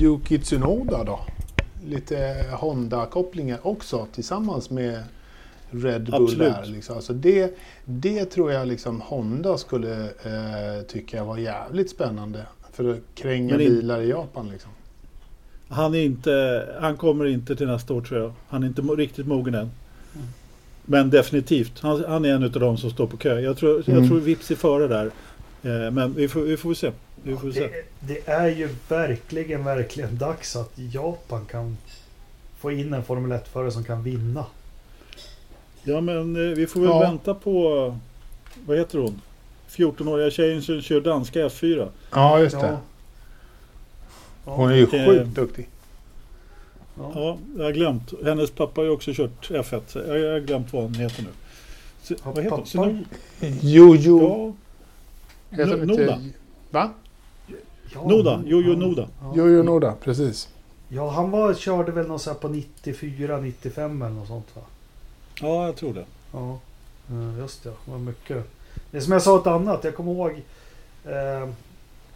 Yuki 0.00 0.38
Tsunoda 0.38 1.04
då? 1.04 1.20
Lite 1.86 2.46
Honda-kopplingar 2.52 3.58
också 3.62 4.06
tillsammans 4.14 4.70
med 4.70 5.02
Red 5.70 6.04
Bull 6.04 6.22
Absolut. 6.24 6.54
där. 6.54 6.64
Liksom. 6.66 6.96
Alltså 6.96 7.12
det, 7.12 7.58
det 7.84 8.24
tror 8.24 8.52
jag 8.52 8.68
liksom 8.68 9.00
Honda 9.00 9.58
skulle 9.58 10.02
eh, 10.04 10.82
tycka 10.88 11.24
var 11.24 11.38
jävligt 11.38 11.90
spännande. 11.90 12.46
För 12.72 12.90
att 12.90 12.98
kränga 13.14 13.52
in- 13.54 13.58
bilar 13.58 14.00
i 14.00 14.08
Japan 14.08 14.48
liksom. 14.48 14.70
Han, 15.74 15.94
är 15.94 16.02
inte, 16.02 16.66
han 16.80 16.96
kommer 16.96 17.24
inte 17.26 17.56
till 17.56 17.66
nästa 17.66 17.94
år 17.94 18.00
tror 18.00 18.20
jag. 18.20 18.32
Han 18.48 18.62
är 18.62 18.66
inte 18.66 18.82
riktigt 18.82 19.26
mogen 19.26 19.54
än. 19.54 19.70
Men 20.84 21.10
definitivt. 21.10 21.80
Han, 21.80 22.04
han 22.08 22.24
är 22.24 22.28
en 22.34 22.44
av 22.44 22.50
de 22.50 22.76
som 22.78 22.90
står 22.90 23.06
på 23.06 23.16
kö. 23.16 23.40
Jag 23.40 23.56
tror, 23.56 23.82
Mm. 23.88 24.00
jag 24.00 24.08
tror 24.08 24.20
Vips 24.20 24.50
är 24.50 24.54
före 24.54 24.88
där. 24.88 25.10
Eh, 25.62 25.90
men 25.90 26.14
vi 26.14 26.28
får, 26.28 26.40
vi 26.40 26.56
får 26.56 26.74
se. 26.74 26.90
Vi 27.22 27.36
får 27.36 27.52
se. 27.52 27.60
Det, 27.60 27.84
det 28.00 28.28
är 28.32 28.48
ju 28.48 28.68
verkligen, 28.88 29.64
verkligen 29.64 30.18
dags 30.18 30.56
att 30.56 30.72
Japan 30.74 31.44
kan 31.50 31.76
få 32.60 32.72
in 32.72 32.94
en 32.94 33.04
Formel 33.04 33.32
1-förare 33.38 33.70
som 33.70 33.84
kan 33.84 34.02
vinna. 34.02 34.44
Ja 35.82 36.00
men 36.00 36.36
eh, 36.50 36.56
vi 36.56 36.66
får 36.66 36.80
väl 36.80 36.88
Ja. 36.90 36.98
vänta 37.00 37.34
på, 37.34 37.98
vad 38.66 38.78
heter 38.78 38.98
hon? 38.98 39.20
14-åriga 39.70 40.30
tjejen 40.30 40.62
som 40.62 40.80
kör 40.80 41.00
danska 41.00 41.48
F4. 41.48 41.88
Ja, 42.12 42.38
just 42.40 42.54
Ja. 42.54 42.66
Ja. 42.66 42.78
Hon 44.44 44.70
är 44.70 44.74
ju 44.74 44.82
Eh, 44.82 45.06
sjukt 45.06 45.34
duktig. 45.34 45.68
Ja. 46.98 47.12
Ja, 47.14 47.38
jag 47.56 47.64
har 47.64 47.72
glömt. 47.72 48.12
Hennes 48.24 48.50
pappa 48.50 48.80
har 48.80 48.84
ju 48.86 48.90
också 48.90 49.10
kört 49.14 49.50
F1. 49.50 49.80
så 49.86 49.98
Jag 49.98 50.18
jag 50.18 50.32
har 50.32 50.40
glömt 50.40 50.72
vad 50.72 50.82
hon 50.82 50.94
heter 50.94 51.22
nu. 51.22 51.28
Så, 52.02 52.14
Ja, 52.14 52.18
vad 52.24 52.36
heter 52.44 52.50
pappa. 52.50 52.62
Sino- 52.68 53.04
Jojo. 53.60 54.22
Ja, 54.22 54.52
Heter 55.56 55.64
No- 55.76 55.80
hon 55.80 55.90
inte- 55.90 56.02
Noda. 56.02 56.20
Va? 56.70 56.90
Ja, 57.94 58.02
Noda. 58.08 58.42
Jojo 58.46 58.72
ja. 58.72 58.78
Noda. 58.78 59.08
Jojo 59.34 59.62
Noda, 59.62 59.94
precis. 60.04 60.48
Ja, 60.88 61.10
han 61.10 61.30
var, 61.30 61.54
körde 61.54 61.92
väl 61.92 62.06
något 62.06 62.22
så 62.22 62.30
här 62.30 62.38
på 62.38 62.48
94, 62.48 63.40
95 63.40 64.02
eller 64.02 64.14
något 64.14 64.28
sånt 64.28 64.46
va? 64.56 64.62
Ja, 65.40 65.66
jag 65.66 65.76
tror 65.76 65.94
det. 65.94 66.04
Ja, 66.32 66.58
just 67.38 67.62
det. 67.64 67.70
Det 67.84 67.90
var 67.90 67.98
mycket. 67.98 68.50
Det 68.90 68.96
är 68.96 69.00
som 69.00 69.12
jag 69.12 69.22
sa 69.22 69.38
ett 69.40 69.46
annat. 69.46 69.84
Jag 69.84 69.94
kommer 69.94 70.12
ihåg. 70.12 70.42
Eh, 71.04 71.48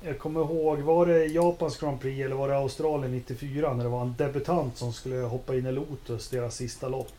jag 0.01 0.19
kommer 0.19 0.41
ihåg, 0.41 0.79
var 0.79 1.07
det 1.07 1.25
Japans 1.27 1.79
Grand 1.79 2.01
Prix 2.01 2.25
eller 2.25 2.37
var 2.37 2.49
det 2.49 2.57
Australien 2.57 3.13
94 3.13 3.75
när 3.75 3.85
det 3.85 3.91
var 3.91 4.03
en 4.03 4.15
debutant 4.19 4.77
som 4.77 4.93
skulle 4.93 5.17
hoppa 5.17 5.55
in 5.55 5.67
i 5.67 5.73
Lotus, 5.73 6.29
deras 6.29 6.55
sista 6.55 6.89
lopp. 6.89 7.13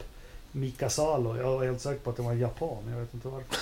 Mika 0.51 0.89
Salo. 0.89 1.37
Jag 1.37 1.57
var 1.57 1.65
helt 1.65 1.81
säker 1.81 1.99
på 1.99 2.09
att 2.09 2.15
det 2.15 2.21
var 2.21 2.31
en 2.31 2.39
japan. 2.39 2.77
Jag 2.91 2.99
vet 2.99 3.13
inte 3.13 3.27
varför. 3.27 3.47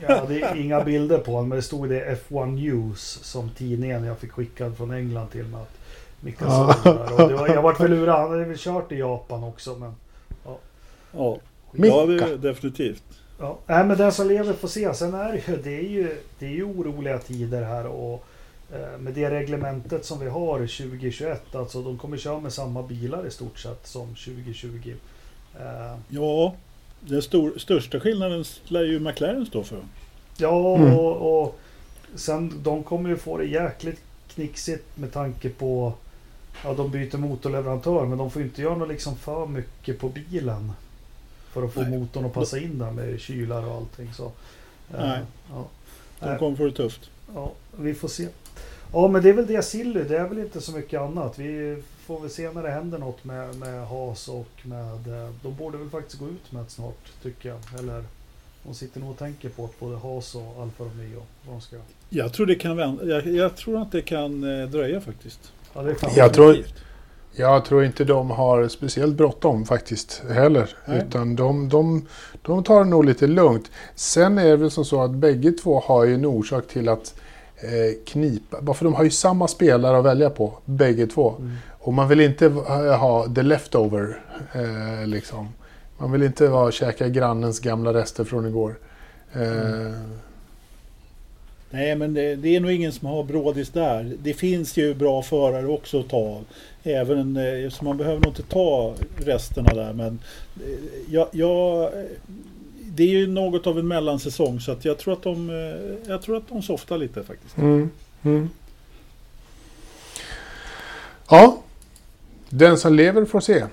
Jag 0.00 0.16
hade 0.16 0.58
inga 0.58 0.84
bilder 0.84 1.18
på 1.18 1.32
honom 1.32 1.48
men 1.48 1.56
det 1.56 1.62
stod 1.62 1.88
det 1.88 2.18
F1 2.28 2.46
News 2.46 3.18
som 3.22 3.50
tidningen 3.50 4.04
jag 4.04 4.18
fick 4.18 4.32
skickad 4.32 4.76
från 4.76 4.90
England 4.90 5.28
till 5.28 5.44
mig. 5.44 5.60
Att 5.60 5.78
Mika 6.20 6.44
Ja. 6.44 6.74
Salo 6.82 6.98
där. 6.98 7.22
Och 7.22 7.28
det 7.28 7.34
var, 7.34 7.48
jag 7.48 7.62
vart 7.62 7.80
väl 7.80 7.90
lurad. 7.90 8.20
Han 8.20 8.30
hade 8.30 8.44
väl 8.44 8.58
kört 8.58 8.92
i 8.92 8.98
Japan 8.98 9.44
också 9.44 9.74
men 9.74 9.94
Ja, 10.44 10.58
ja 11.12 11.38
det, 12.06 12.36
definitivt. 12.36 13.02
Ja, 13.38 13.58
nej, 13.66 13.84
men 13.84 13.98
den 13.98 14.12
som 14.12 14.28
lever 14.28 14.52
får 14.52 14.68
se. 14.68 14.94
Sen 14.94 15.14
är 15.14 15.32
det 15.32 15.38
ju, 15.52 15.56
det 15.62 15.78
är 15.78 15.88
ju, 15.88 16.16
det 16.38 16.46
är 16.46 16.50
ju 16.50 16.64
oroliga 16.64 17.18
tider 17.18 17.62
här 17.64 17.86
och 17.86 18.24
eh, 18.72 18.98
med 18.98 19.14
det 19.14 19.30
reglementet 19.30 20.04
som 20.04 20.20
vi 20.20 20.28
har 20.28 20.58
2021, 20.58 21.54
alltså 21.54 21.82
de 21.82 21.98
kommer 21.98 22.16
köra 22.16 22.40
med 22.40 22.52
samma 22.52 22.82
bilar 22.82 23.26
i 23.26 23.30
stort 23.30 23.58
sett 23.58 23.86
som 23.86 24.06
2020. 24.08 24.94
Eh, 25.60 25.96
Ja, 26.08 26.54
den 27.00 27.22
stor, 27.22 27.58
största 27.58 28.00
skillnaden 28.00 28.44
lär 28.64 28.84
ju 28.84 29.00
McLaren 29.00 29.46
stå 29.46 29.62
för. 29.62 29.78
ja, 30.36 30.76
Mm. 30.76 30.94
och, 30.98 31.42
och 31.44 31.58
sen 32.14 32.52
de 32.62 32.82
kommer 32.82 33.10
ju 33.10 33.16
få 33.16 33.38
det 33.38 33.44
jäkligt 33.44 34.00
knixigt 34.34 34.84
med 34.96 35.12
tanke 35.12 35.48
på 35.48 35.92
Ja, 36.64 36.74
de 36.74 36.90
byter 36.90 37.16
motorleverantör 37.18 38.04
men 38.06 38.18
de 38.18 38.30
får 38.30 38.42
inte 38.42 38.62
göra 38.62 38.76
något 38.76 38.88
liksom 38.88 39.16
för 39.16 39.46
mycket 39.46 39.98
på 40.00 40.08
bilen. 40.08 40.72
För 41.52 41.62
att 41.64 41.72
få 41.72 41.80
Nej. 41.82 41.98
motorn 41.98 42.24
att 42.24 42.32
passa 42.32 42.58
in 42.58 42.78
där 42.78 42.90
med 42.90 43.20
kylar 43.20 43.66
och 43.66 43.74
allting. 43.74 44.12
Så, 44.14 44.24
eh, 44.24 44.30
Nej. 44.98 45.20
Ja. 45.50 45.66
De 46.20 46.38
kommer 46.38 46.56
få 46.56 46.64
det 46.64 46.72
tufft. 46.72 47.10
Ja, 47.34 47.52
vi 47.76 47.94
får 47.94 48.08
se. 48.08 48.28
Ja, 48.92 49.08
men 49.08 49.22
det 49.22 49.28
är 49.28 49.32
väl 49.32 49.46
det 49.46 49.62
Silly. 49.62 50.02
Det 50.02 50.18
är 50.18 50.28
väl 50.28 50.38
inte 50.38 50.60
så 50.60 50.72
mycket 50.72 51.00
annat. 51.00 51.38
Vi 51.38 51.82
får 52.06 52.20
väl 52.20 52.30
se 52.30 52.50
när 52.52 52.62
det 52.62 52.70
händer 52.70 52.98
något 52.98 53.24
med, 53.24 53.54
med 53.56 53.86
Haas 53.86 54.28
och 54.28 54.46
med... 54.62 54.92
eh, 55.24 55.30
De 55.42 55.54
borde 55.54 55.78
väl 55.78 55.90
faktiskt 55.90 56.18
gå 56.18 56.28
ut 56.28 56.52
med 56.52 56.64
det 56.64 56.70
snart, 56.70 57.12
tycker 57.22 57.48
jag. 57.48 57.58
Eller 57.78 58.04
de 58.64 58.74
sitter 58.74 59.00
nog 59.00 59.10
och 59.10 59.18
tänker 59.18 59.48
på 59.48 59.64
att 59.64 59.80
både 59.80 59.96
Haas 59.96 60.34
och 60.34 60.62
Alfa 60.62 60.84
Romeo. 60.84 61.22
Vad 61.46 61.54
de 61.54 61.60
ska. 61.60 61.76
Jag 62.08 62.32
tror, 62.32 62.46
det 62.46 62.54
kan 62.54 62.76
vända. 62.76 63.04
Jag, 63.04 63.26
jag 63.26 63.56
tror 63.56 63.82
att 63.82 63.92
det 63.92 64.02
kan 64.02 64.60
eh, 64.60 64.68
dröja 64.68 65.00
faktiskt. 65.00 65.52
Ja, 65.74 65.82
det 65.82 65.90
är 65.90 65.94
fan 65.94 66.10
Jag 66.16 66.34
tror-. 66.34 66.64
Jag 67.38 67.64
tror 67.64 67.84
inte 67.84 68.04
de 68.04 68.30
har 68.30 68.68
speciellt 68.68 69.16
bråttom 69.16 69.64
faktiskt 69.64 70.22
heller. 70.30 70.70
Nej. 70.84 70.98
Utan 70.98 71.36
de, 71.36 71.68
de, 71.68 72.06
de 72.42 72.64
tar 72.64 72.84
det 72.84 72.90
nog 72.90 73.04
lite 73.04 73.26
lugnt. 73.26 73.70
Sen 73.94 74.38
är 74.38 74.44
det 74.44 74.56
väl 74.56 74.70
som 74.70 74.84
så 74.84 75.02
att 75.02 75.10
bägge 75.10 75.52
två 75.52 75.80
har 75.80 76.04
ju 76.04 76.14
en 76.14 76.24
orsak 76.24 76.68
till 76.68 76.88
att 76.88 77.14
eh, 77.56 78.04
knipa. 78.06 78.74
För 78.74 78.84
de 78.84 78.94
har 78.94 79.04
ju 79.04 79.10
samma 79.10 79.48
spelare 79.48 79.98
att 79.98 80.04
välja 80.04 80.30
på, 80.30 80.52
bägge 80.64 81.06
två. 81.06 81.34
Mm. 81.38 81.56
Och 81.78 81.92
man 81.92 82.08
vill 82.08 82.20
inte 82.20 82.48
ha 82.98 83.26
the 83.34 83.42
leftover. 83.42 84.20
Eh, 84.52 85.06
liksom. 85.06 85.48
Man 85.98 86.12
vill 86.12 86.22
inte 86.22 86.48
vara 86.48 86.70
käka 86.70 87.08
grannens 87.08 87.60
gamla 87.60 87.94
rester 87.94 88.24
från 88.24 88.46
igår. 88.46 88.74
Eh, 89.32 89.70
mm. 89.70 90.18
Nej, 91.70 91.96
men 91.96 92.14
det, 92.14 92.36
det, 92.36 92.56
är 92.56 92.60
nog 92.60 92.70
ingen 92.70 92.92
som 92.92 93.08
har 93.08 93.24
brådis 93.24 93.70
där. 93.70 94.12
Det 94.22 94.34
finns 94.34 94.76
ju 94.76 94.94
bra 94.94 95.22
förare 95.22 95.66
också 95.66 96.00
att 96.00 96.08
ta 96.08 96.16
av. 96.16 96.44
Även, 96.94 97.36
eh, 97.36 97.70
så 97.70 97.84
man 97.84 97.96
behöver 97.96 98.20
nog 98.20 98.30
inte 98.30 98.42
ta 98.42 98.94
resterna 99.16 99.74
där. 99.74 99.92
Men 99.92 100.18
eh, 100.56 101.12
jag, 101.14 101.28
jag, 101.32 101.90
det 102.78 103.02
är 103.02 103.08
ju 103.08 103.26
något 103.26 103.66
av 103.66 103.78
en 103.78 103.88
mellansäsong 103.88 104.60
så 104.60 104.72
att 104.72 104.84
jag 104.84 104.98
tror 104.98 105.14
att 105.14 105.22
de, 105.22 105.50
eh, 105.50 106.10
jag 106.10 106.22
tror 106.22 106.36
att 106.36 106.48
de 106.48 106.62
softar 106.62 106.98
lite 106.98 107.22
faktiskt. 107.22 107.56
Mm. 107.56 107.90
Mm. 108.22 108.50
Ja, 111.30 111.62
den 112.48 112.78
som 112.78 112.94
lever 112.94 113.24
får 113.24 113.40
se. 113.40 113.64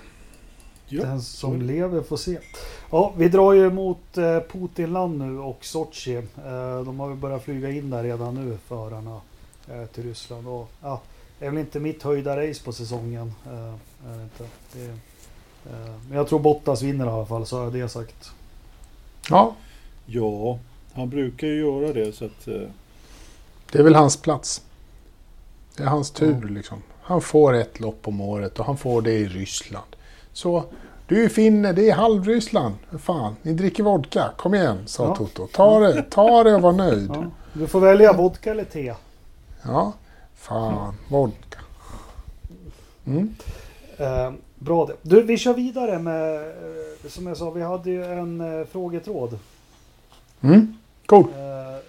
Den 0.89 1.21
som 1.21 1.61
lever 1.61 2.01
får 2.01 2.17
se. 2.17 2.37
Ja, 2.91 3.13
vi 3.17 3.29
drar 3.29 3.53
ju 3.53 3.69
mot 3.69 4.17
eh, 4.17 4.39
Putinland 4.39 5.17
nu 5.17 5.39
och 5.39 5.65
Sochi. 5.65 6.15
Eh, 6.15 6.83
de 6.85 6.99
har 6.99 7.09
ju 7.09 7.15
börjat 7.15 7.43
flyga 7.43 7.69
in 7.69 7.89
där 7.89 8.03
redan 8.03 8.35
nu, 8.35 8.57
förarna 8.67 9.21
eh, 9.71 9.85
till 9.85 10.03
Ryssland. 10.03 10.47
Och, 10.47 10.69
ja, 10.81 11.01
är 11.39 11.49
väl 11.49 11.57
inte 11.57 11.79
mitt 11.79 12.03
höjda 12.03 12.47
race 12.49 12.63
på 12.63 12.71
säsongen. 12.71 13.33
Är 14.07 14.17
det 14.17 14.23
inte. 14.23 14.43
Det, 14.73 14.97
men 16.09 16.17
jag 16.17 16.27
tror 16.27 16.39
Bottas 16.39 16.81
vinner 16.81 17.05
i 17.05 17.09
alla 17.09 17.25
fall, 17.25 17.45
så 17.45 17.57
har 17.57 17.63
jag 17.63 17.73
det 17.73 17.89
sagt. 17.89 18.31
Ja. 19.29 19.55
Ja, 20.05 20.59
han 20.93 21.09
brukar 21.09 21.47
ju 21.47 21.59
göra 21.59 21.93
det 21.93 22.15
så 22.15 22.25
att... 22.25 22.45
Det 23.71 23.79
är 23.79 23.83
väl 23.83 23.95
hans 23.95 24.17
plats. 24.17 24.61
Det 25.77 25.83
är 25.83 25.87
hans 25.87 26.11
tur 26.11 26.39
ja. 26.41 26.49
liksom. 26.49 26.81
Han 27.01 27.21
får 27.21 27.53
ett 27.53 27.79
lopp 27.79 28.07
om 28.07 28.21
året 28.21 28.59
och 28.59 28.65
han 28.65 28.77
får 28.77 29.01
det 29.01 29.11
i 29.11 29.27
Ryssland. 29.27 29.95
Så 30.33 30.63
du 31.07 31.23
är 31.25 31.29
finne, 31.29 31.73
det 31.73 31.89
är 31.89 31.95
halvryssland. 31.95 32.75
Fan, 32.99 33.35
ni 33.41 33.53
dricker 33.53 33.83
vodka. 33.83 34.31
Kom 34.37 34.55
igen, 34.55 34.77
sa 34.85 35.03
ja. 35.03 35.15
Toto. 35.15 35.47
Ta 35.47 35.79
det, 35.79 36.01
ta 36.01 36.43
det 36.43 36.55
och 36.55 36.61
var 36.61 36.71
nöjd. 36.73 37.11
Ja. 37.13 37.23
Du 37.53 37.67
får 37.67 37.79
välja 37.79 38.13
vodka 38.13 38.51
eller 38.51 38.63
te. 38.63 38.93
Ja, 39.63 39.93
fan, 40.47 40.95
vodka. 41.09 41.59
Mm. 43.05 43.35
Eh, 43.97 44.33
bra 44.55 44.85
det. 44.85 44.95
Du, 45.01 45.23
vi 45.23 45.37
kör 45.37 45.53
vidare 45.53 45.99
med, 45.99 46.35
eh, 46.35 47.09
som 47.09 47.27
jag 47.27 47.37
sa, 47.37 47.49
vi 47.49 47.61
hade 47.61 47.91
ju 47.91 48.05
en 48.05 48.41
eh, 48.41 48.65
frågetråd. 48.65 49.39
Mm, 50.41 50.77
cool. 51.05 51.23
Eh, 51.23 51.79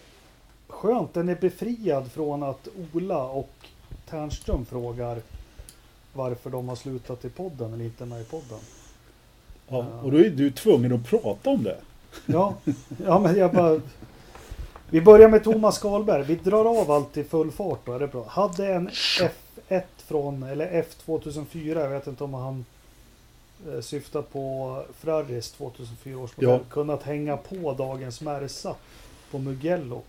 skönt, 0.69 1.15
den 1.15 1.29
är 1.29 1.35
befriad 1.35 2.13
från 2.13 2.43
att 2.43 2.69
Ola 2.93 3.25
och 3.25 3.51
Ternström 4.11 4.65
frågar 4.65 5.21
varför 6.13 6.51
de 6.51 6.69
har 6.69 6.77
slutat 6.77 7.25
i 7.25 7.29
podden 7.29 7.75
eller 7.75 7.85
inte 7.85 8.07
med 8.07 8.21
i 8.21 8.25
podden. 8.25 8.59
Ja, 9.69 9.87
och 10.03 10.13
då 10.13 10.19
är 10.19 10.31
du 10.31 10.51
tvungen 10.51 10.93
att 10.93 11.05
prata 11.05 11.51
om 11.51 11.63
det. 11.63 11.79
Ja, 12.27 12.55
ja 13.07 13.19
men 13.19 13.37
jag 13.37 13.53
bara... 13.53 13.81
Vi 14.91 15.01
börjar 15.01 15.29
med 15.29 15.45
Thomas 15.45 15.77
Skalberg. 15.77 16.23
Vi 16.23 16.35
drar 16.35 16.81
av 16.81 16.91
allt 16.91 17.17
i 17.17 17.25
full 17.25 17.51
fart 17.51 17.81
då, 17.85 17.93
är 17.93 17.99
det 17.99 18.07
bra? 18.07 18.25
Hade 18.29 18.67
en 18.67 18.89
F1 18.89 19.83
från, 19.97 20.43
eller 20.43 20.69
F 20.73 20.87
2004, 21.05 21.81
jag 21.81 21.91
vet 21.91 22.07
inte 22.07 22.25
om 22.25 22.35
han 22.35 22.65
eh, 23.73 23.81
syftar 23.81 24.23
på 24.23 24.83
Ferraris 25.01 25.51
2004 25.51 26.19
års 26.19 26.37
modell, 26.37 26.51
ja. 26.51 26.61
kunnat 26.71 27.03
hänga 27.03 27.37
på 27.37 27.73
dagens 27.79 28.21
Merca 28.21 28.75
på 29.31 29.39
Mugello. 29.39 30.03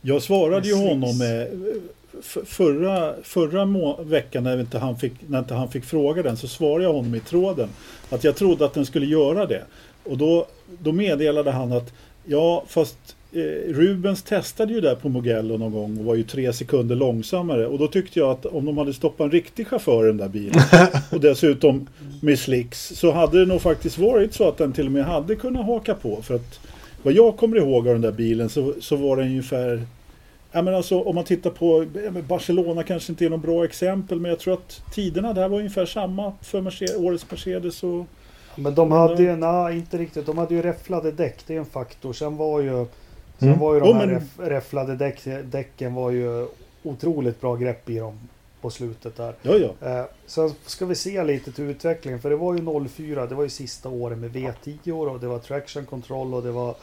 Jag 0.00 0.22
svarade 0.22 0.68
ju 0.68 0.74
honom 0.74 1.18
med 1.18 1.48
förra, 2.44 3.14
förra 3.22 3.64
veckan 4.02 4.44
när 4.44 4.60
inte, 4.60 4.78
han 4.78 4.96
fick, 4.96 5.12
när 5.28 5.38
inte 5.38 5.54
han 5.54 5.70
fick 5.70 5.84
fråga 5.84 6.22
den 6.22 6.36
så 6.36 6.48
svarade 6.48 6.84
jag 6.84 6.92
honom 6.92 7.14
i 7.14 7.20
tråden 7.20 7.68
att 8.10 8.24
jag 8.24 8.36
trodde 8.36 8.64
att 8.64 8.74
den 8.74 8.86
skulle 8.86 9.06
göra 9.06 9.46
det. 9.46 9.64
Och 10.04 10.18
då, 10.18 10.46
då 10.78 10.92
meddelade 10.92 11.50
han 11.50 11.72
att 11.72 11.92
ja, 12.24 12.64
fast 12.66 13.16
Rubens 13.68 14.22
testade 14.22 14.72
ju 14.72 14.80
där 14.80 14.94
på 14.94 15.08
Mugello 15.08 15.56
någon 15.56 15.72
gång 15.72 15.98
och 15.98 16.04
var 16.04 16.14
ju 16.14 16.22
tre 16.22 16.52
sekunder 16.52 16.96
långsammare. 16.96 17.66
Och 17.66 17.78
då 17.78 17.88
tyckte 17.88 18.18
jag 18.18 18.30
att 18.30 18.46
om 18.46 18.64
de 18.64 18.78
hade 18.78 18.94
stoppat 18.94 19.24
en 19.24 19.30
riktig 19.30 19.66
chaufför 19.66 20.04
i 20.04 20.06
den 20.06 20.16
där 20.16 20.28
bilen 20.28 20.62
och 21.10 21.20
dessutom 21.20 21.86
med 22.22 22.38
slicks 22.38 22.88
så 22.88 23.12
hade 23.12 23.40
det 23.40 23.46
nog 23.46 23.62
faktiskt 23.62 23.98
varit 23.98 24.34
så 24.34 24.48
att 24.48 24.58
den 24.58 24.72
till 24.72 24.86
och 24.86 24.92
med 24.92 25.04
hade 25.04 25.36
kunnat 25.36 25.66
haka 25.66 25.94
på. 25.94 26.22
För 26.22 26.34
att 26.34 26.60
vad 27.02 27.14
jag 27.14 27.36
kommer 27.36 27.56
ihåg 27.56 27.88
av 27.88 27.94
den 27.94 28.02
där 28.02 28.12
bilen 28.12 28.48
så, 28.48 28.74
så 28.80 28.96
var 28.96 29.16
den 29.16 29.26
ungefär 29.26 29.86
Ja, 30.52 30.62
men 30.62 30.74
alltså, 30.74 31.02
om 31.02 31.14
man 31.14 31.24
tittar 31.24 31.50
på 31.50 31.86
Barcelona 32.28 32.82
kanske 32.82 33.12
inte 33.12 33.24
är 33.24 33.30
något 33.30 33.42
bra 33.42 33.64
exempel 33.64 34.20
men 34.20 34.28
jag 34.28 34.38
tror 34.38 34.54
att 34.54 34.82
tiderna 34.92 35.32
där 35.32 35.48
var 35.48 35.58
ungefär 35.58 35.86
samma 35.86 36.32
för 36.42 36.60
Mercedes, 36.60 36.96
årets 36.96 37.30
Mercedes. 37.30 37.82
Och, 37.82 38.06
men 38.56 38.74
de 38.74 38.92
hade 38.92 39.22
ju, 39.22 39.36
nej 39.36 39.76
inte 39.76 39.98
riktigt, 39.98 40.26
de 40.26 40.38
hade 40.38 40.54
ju 40.54 40.62
räfflade 40.62 41.12
däck, 41.12 41.38
det 41.46 41.54
är 41.54 41.58
en 41.58 41.64
faktor. 41.64 42.12
Sen 42.12 42.36
var 42.36 42.60
ju, 42.60 42.86
sen 43.40 43.48
mm. 43.48 43.60
var 43.60 43.74
ju 43.74 43.80
de 43.80 43.88
oh, 43.88 43.96
här 43.96 44.06
men... 44.06 44.48
räfflade 44.50 44.96
däck, 44.96 45.24
däcken 45.44 45.94
var 45.94 46.10
ju 46.10 46.46
otroligt 46.82 47.40
bra 47.40 47.56
grepp 47.56 47.90
i 47.90 47.98
dem 47.98 48.18
på 48.60 48.70
slutet 48.70 49.16
där. 49.16 49.34
Ja, 49.42 49.54
ja. 49.54 49.88
Eh, 49.88 50.04
sen 50.26 50.52
ska 50.66 50.86
vi 50.86 50.94
se 50.94 51.24
lite 51.24 51.52
till 51.52 51.64
utvecklingen 51.64 52.20
för 52.20 52.30
det 52.30 52.36
var 52.36 52.54
ju 52.54 52.88
04, 52.88 53.26
det 53.26 53.34
var 53.34 53.42
ju 53.42 53.48
sista 53.48 53.88
året 53.88 54.18
med 54.18 54.30
V10 54.30 54.90
och 54.90 55.20
det 55.20 55.26
var 55.26 55.38
traction 55.38 55.86
control 55.86 56.34
och 56.34 56.42
det 56.42 56.50
var 56.50 56.74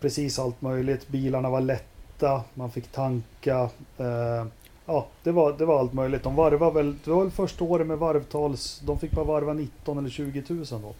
precis 0.00 0.38
allt 0.38 0.62
möjligt. 0.62 1.08
Bilarna 1.08 1.50
var 1.50 1.60
lätta 1.60 2.42
man 2.54 2.70
fick 2.70 2.92
tanka. 2.92 3.70
Eh, 3.98 4.46
ja, 4.86 5.06
det 5.22 5.32
var, 5.32 5.52
det 5.58 5.64
var 5.64 5.78
allt 5.78 5.92
möjligt. 5.92 6.22
De 6.22 6.34
varvade 6.34 6.74
väl, 6.74 6.96
det 7.04 7.10
var 7.10 7.22
väl 7.22 7.30
första 7.30 7.64
året 7.64 7.86
med 7.86 7.98
varvtals, 7.98 8.80
de 8.84 8.98
fick 8.98 9.10
bara 9.10 9.24
varva 9.24 9.52
19 9.52 9.98
eller 9.98 10.10
20 10.10 10.42
000 10.48 10.64
då. 10.70 10.94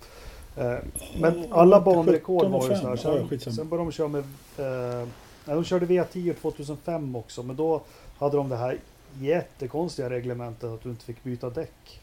Eh, 0.57 0.79
men 1.21 1.45
alla 1.51 1.81
banrekord 1.81 2.47
var 2.47 2.69
ju 2.69 2.77
så 2.77 2.89
här. 2.89 2.97
Sen, 2.97 3.53
sen 3.53 3.69
började 3.69 3.89
de 3.89 3.93
köra 3.93 4.09
med, 4.09 4.25
eh, 4.59 5.09
de 5.45 5.65
körde 5.65 5.87
V10 5.87 6.35
2005 6.35 7.17
också, 7.17 7.43
men 7.43 7.57
då 7.57 7.83
hade 8.19 8.37
de 8.37 8.49
det 8.49 8.57
här 8.57 8.79
jättekonstiga 9.21 10.11
reglementet 10.11 10.71
att 10.71 10.83
du 10.83 10.89
inte 10.91 11.05
fick 11.05 11.23
byta 11.23 11.51
däck. 11.51 12.01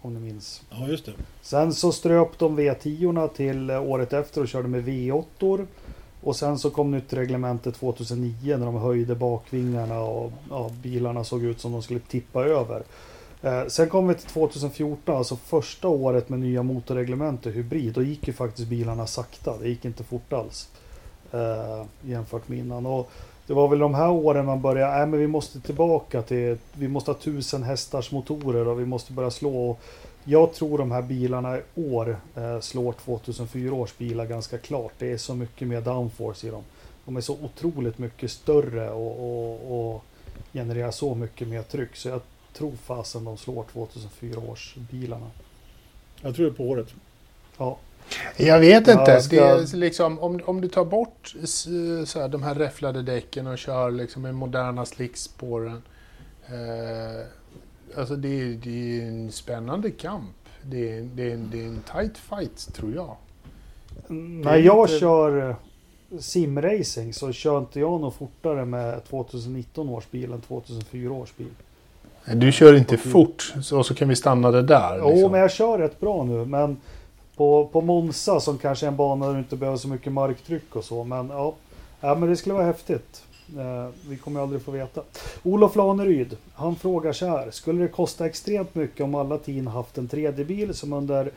Om 0.00 0.14
ni 0.14 0.20
minns. 0.20 0.62
Ja, 0.70 0.88
just 0.88 1.06
det. 1.06 1.12
Sen 1.42 1.72
så 1.74 1.92
ströp 1.92 2.38
de 2.38 2.58
V10 2.60 3.28
till 3.28 3.70
året 3.70 4.12
efter 4.12 4.40
och 4.40 4.48
körde 4.48 4.68
med 4.68 4.84
V8. 4.84 5.24
-or. 5.38 5.66
Och 6.22 6.36
sen 6.36 6.58
så 6.58 6.70
kom 6.70 6.90
nytt 6.90 7.12
reglemente 7.12 7.72
2009 7.72 8.56
när 8.56 8.66
de 8.66 8.74
höjde 8.74 9.14
bakvingarna 9.14 10.00
och 10.00 10.32
ja, 10.50 10.70
bilarna 10.82 11.24
såg 11.24 11.44
ut 11.44 11.60
som 11.60 11.72
de 11.72 11.82
skulle 11.82 12.00
tippa 12.00 12.44
över. 12.44 12.82
Eh, 13.42 13.66
sen 13.66 13.88
kom 13.88 14.08
vi 14.08 14.14
till 14.14 14.28
2014, 14.28 15.16
alltså 15.16 15.36
första 15.36 15.88
året 15.88 16.28
med 16.28 16.38
nya 16.38 16.62
motorreglemente 16.62 17.50
hybrid. 17.50 17.92
Då 17.92 18.02
gick 18.02 18.26
ju 18.28 18.32
faktiskt 18.32 18.68
bilarna 18.68 19.06
sakta. 19.06 19.58
Det 19.58 19.68
gick 19.68 19.84
inte 19.84 20.04
fort 20.04 20.32
alls. 20.32 20.68
Eh, 21.32 21.84
jämfört 22.02 22.48
med 22.48 22.58
innan. 22.58 22.86
Och 22.86 23.10
det 23.46 23.54
var 23.54 23.68
väl 23.68 23.78
de 23.78 23.94
här 23.94 24.10
åren 24.10 24.46
man 24.46 24.60
började, 24.60 24.96
nej 24.96 25.06
men 25.06 25.20
vi 25.20 25.26
måste 25.26 25.60
tillbaka 25.60 26.22
till, 26.22 26.58
vi 26.72 26.88
måste 26.88 27.10
ha 27.10 27.18
tusen 27.18 27.62
hästars 27.62 28.12
motorer 28.12 28.68
och 28.68 28.80
vi 28.80 28.84
måste 28.84 29.12
börja 29.12 29.30
slå. 29.30 29.70
Och 29.70 29.80
jag 30.24 30.52
tror 30.52 30.78
de 30.78 30.90
här 30.90 31.02
bilarna 31.02 31.58
i 31.58 31.62
år 31.74 32.16
eh, 32.36 32.60
slår 32.60 32.92
2004 32.92 33.74
års 33.74 33.98
bilar 33.98 34.26
ganska 34.26 34.58
klart. 34.58 34.92
Det 34.98 35.12
är 35.12 35.16
så 35.16 35.34
mycket 35.34 35.68
mer 35.68 35.80
downforce 35.80 36.46
i 36.46 36.50
dem. 36.50 36.62
De 37.04 37.16
är 37.16 37.20
så 37.20 37.36
otroligt 37.42 37.98
mycket 37.98 38.30
större 38.30 38.90
och, 38.90 39.16
och, 39.20 39.94
och 39.94 40.04
genererar 40.52 40.90
så 40.90 41.14
mycket 41.14 41.48
mer 41.48 41.62
tryck. 41.62 41.96
Så 41.96 42.08
jag 42.08 42.20
tror 42.56 42.72
fasen 42.76 43.24
de 43.24 43.36
slår 43.36 43.64
2004 43.72 44.40
års 44.40 44.74
bilarna. 44.90 45.30
Jag 46.22 46.34
tror 46.34 46.46
det 46.46 46.52
är 46.52 46.56
på 46.56 46.64
året. 46.64 46.94
Ja. 47.58 47.78
Jag 48.36 48.60
vet 48.60 48.88
inte. 48.88 49.10
Ja, 49.10 49.20
ska... 49.20 49.36
det 49.36 49.72
är 49.72 49.76
liksom, 49.76 50.18
om, 50.18 50.40
om 50.44 50.60
du 50.60 50.68
tar 50.68 50.84
bort 50.84 51.34
så 52.06 52.20
här, 52.20 52.28
de 52.28 52.42
här 52.42 52.54
räfflade 52.54 53.02
däcken 53.02 53.46
och 53.46 53.58
kör 53.58 53.90
liksom 53.90 54.22
med 54.22 54.34
moderna 54.34 54.86
slickspåren. 54.86 55.82
Eh, 56.46 57.26
alltså 57.98 58.16
det 58.16 58.40
är, 58.40 58.44
det 58.46 59.00
är 59.00 59.08
en 59.08 59.32
spännande 59.32 59.90
kamp. 59.90 60.36
Det 60.62 60.98
är, 60.98 61.02
det, 61.14 61.32
är, 61.32 61.36
det 61.36 61.60
är 61.60 61.66
en 61.66 61.82
tight 61.92 62.18
fight, 62.18 62.74
tror 62.74 62.94
jag. 62.94 63.16
När 64.08 64.56
jag 64.56 64.84
inte... 64.84 64.98
kör 64.98 65.50
eh, 65.50 65.56
simracing 66.18 67.14
så 67.14 67.32
kör 67.32 67.58
inte 67.58 67.80
jag 67.80 68.00
något 68.00 68.14
fortare 68.14 68.64
med 68.64 69.04
2019 69.04 69.88
års 69.88 70.10
bil 70.10 70.32
än 70.32 70.40
2004 70.40 71.12
års 71.12 71.36
bil. 71.36 71.54
Du 72.34 72.52
kör 72.52 72.74
inte 72.74 72.96
fort, 72.96 73.54
så, 73.62 73.84
så 73.84 73.94
kan 73.94 74.08
vi 74.08 74.16
stanna 74.16 74.50
det 74.50 74.62
där. 74.62 74.98
Jo, 74.98 75.10
liksom. 75.10 75.32
men 75.32 75.40
jag 75.40 75.50
kör 75.50 75.78
rätt 75.78 76.00
bra 76.00 76.24
nu. 76.24 76.44
Men 76.44 76.76
på, 77.36 77.68
på 77.72 77.80
Monza 77.80 78.40
som 78.40 78.58
kanske 78.58 78.86
är 78.86 78.88
en 78.88 78.96
bana 78.96 79.26
där 79.26 79.32
du 79.32 79.38
inte 79.38 79.56
behöver 79.56 79.78
så 79.78 79.88
mycket 79.88 80.12
marktryck 80.12 80.76
och 80.76 80.84
så. 80.84 81.04
Men 81.04 81.28
ja, 81.28 81.54
ja 82.00 82.14
men 82.14 82.28
det 82.28 82.36
skulle 82.36 82.54
vara 82.54 82.64
häftigt. 82.64 83.22
Eh, 83.58 83.88
vi 84.08 84.16
kommer 84.16 84.40
aldrig 84.40 84.62
få 84.62 84.70
veta. 84.70 85.02
Olof 85.42 85.76
Laneryd, 85.76 86.36
han 86.54 86.76
frågar 86.76 87.12
så 87.12 87.26
här. 87.26 87.50
Skulle 87.50 87.82
det 87.82 87.88
kosta 87.88 88.26
extremt 88.26 88.74
mycket 88.74 89.00
om 89.00 89.14
alla 89.14 89.38
team 89.38 89.66
haft 89.66 89.98
en 89.98 90.08
3D-bil 90.08 90.74
som 90.74 90.92
under 90.92 91.30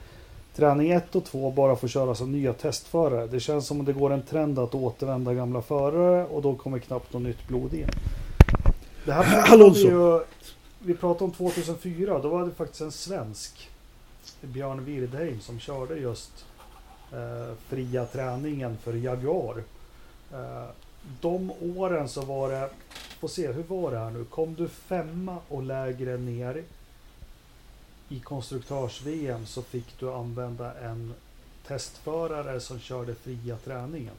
träning 0.55 0.91
1 0.91 1.15
och 1.15 1.25
2 1.25 1.51
bara 1.51 1.75
får 1.75 1.87
köra 1.87 2.15
som 2.15 2.31
nya 2.31 2.53
testförare. 2.53 3.27
Det 3.27 3.39
känns 3.39 3.67
som 3.67 3.79
om 3.79 3.85
det 3.85 3.93
går 3.93 4.13
en 4.13 4.21
trend 4.21 4.59
att 4.59 4.75
återvända 4.75 5.33
gamla 5.33 5.61
förare 5.61 6.25
och 6.25 6.41
då 6.41 6.55
kommer 6.55 6.79
knappt 6.79 7.13
något 7.13 7.21
nytt 7.21 7.47
blod 7.47 7.73
in. 7.73 7.87
Det 9.05 9.13
här 9.13 9.23
pratade 9.23 9.69
vi, 9.69 9.81
ju, 9.81 10.19
vi 10.79 10.93
pratade 10.93 11.23
om 11.25 11.31
2004, 11.31 12.19
då 12.19 12.29
var 12.29 12.45
det 12.45 12.51
faktiskt 12.51 12.81
en 12.81 12.91
svensk, 12.91 13.69
Björn 14.41 14.85
Wirdheim, 14.85 15.41
som 15.41 15.59
körde 15.59 15.95
just 15.95 16.45
eh, 17.13 17.53
fria 17.67 18.05
träningen 18.05 18.77
för 18.77 18.93
Jaguar. 18.93 19.63
Eh, 20.33 20.65
de 21.21 21.51
åren 21.77 22.09
så 22.09 22.21
var 22.21 22.49
det, 22.51 22.69
får 23.19 23.27
se 23.27 23.51
hur 23.51 23.63
var 23.63 23.91
det 23.91 23.99
här 23.99 24.11
nu, 24.11 24.23
kom 24.25 24.55
du 24.55 24.67
femma 24.67 25.37
och 25.47 25.63
lägre 25.63 26.17
ner 26.17 26.63
i 28.09 28.19
konstruktörs-VM 28.19 29.45
så 29.45 29.61
fick 29.61 29.99
du 29.99 30.11
använda 30.11 30.73
en 30.79 31.13
testförare 31.67 32.59
som 32.59 32.79
körde 32.79 33.15
fria 33.15 33.57
träningen. 33.57 34.13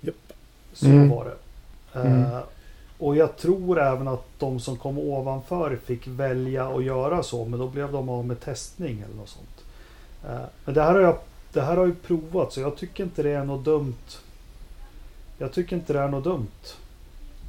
Japp. 0.00 0.32
Så 0.72 0.86
Mm. 0.86 1.08
var 1.08 1.24
det. 1.24 1.36
Mm. 2.00 2.42
Och 3.00 3.16
jag 3.16 3.36
tror 3.36 3.80
även 3.80 4.08
att 4.08 4.24
de 4.38 4.60
som 4.60 4.76
kom 4.76 4.98
ovanför 4.98 5.78
fick 5.84 6.06
välja 6.06 6.68
att 6.68 6.84
göra 6.84 7.22
så, 7.22 7.44
men 7.44 7.58
då 7.58 7.68
blev 7.68 7.92
de 7.92 8.08
av 8.08 8.26
med 8.26 8.40
testning 8.40 9.02
eller 9.06 9.16
något 9.16 9.28
sånt. 9.28 9.64
Eh, 10.24 10.46
men 10.64 10.74
det 10.74 10.82
här 10.82 10.92
har 10.92 11.00
jag 11.00 11.18
det 11.52 11.60
här 11.60 11.76
har 11.76 11.86
ju 11.86 11.94
provat 11.94 12.52
så 12.52 12.60
jag 12.60 12.76
tycker 12.76 13.04
inte 13.04 13.22
det 13.22 13.30
är 13.30 13.44
något 13.44 13.64
dumt. 13.64 13.94
Jag 15.38 15.52
tycker 15.52 15.76
inte 15.76 15.92
det 15.92 15.98
är 15.98 16.08
något 16.08 16.24
dumt. 16.24 16.46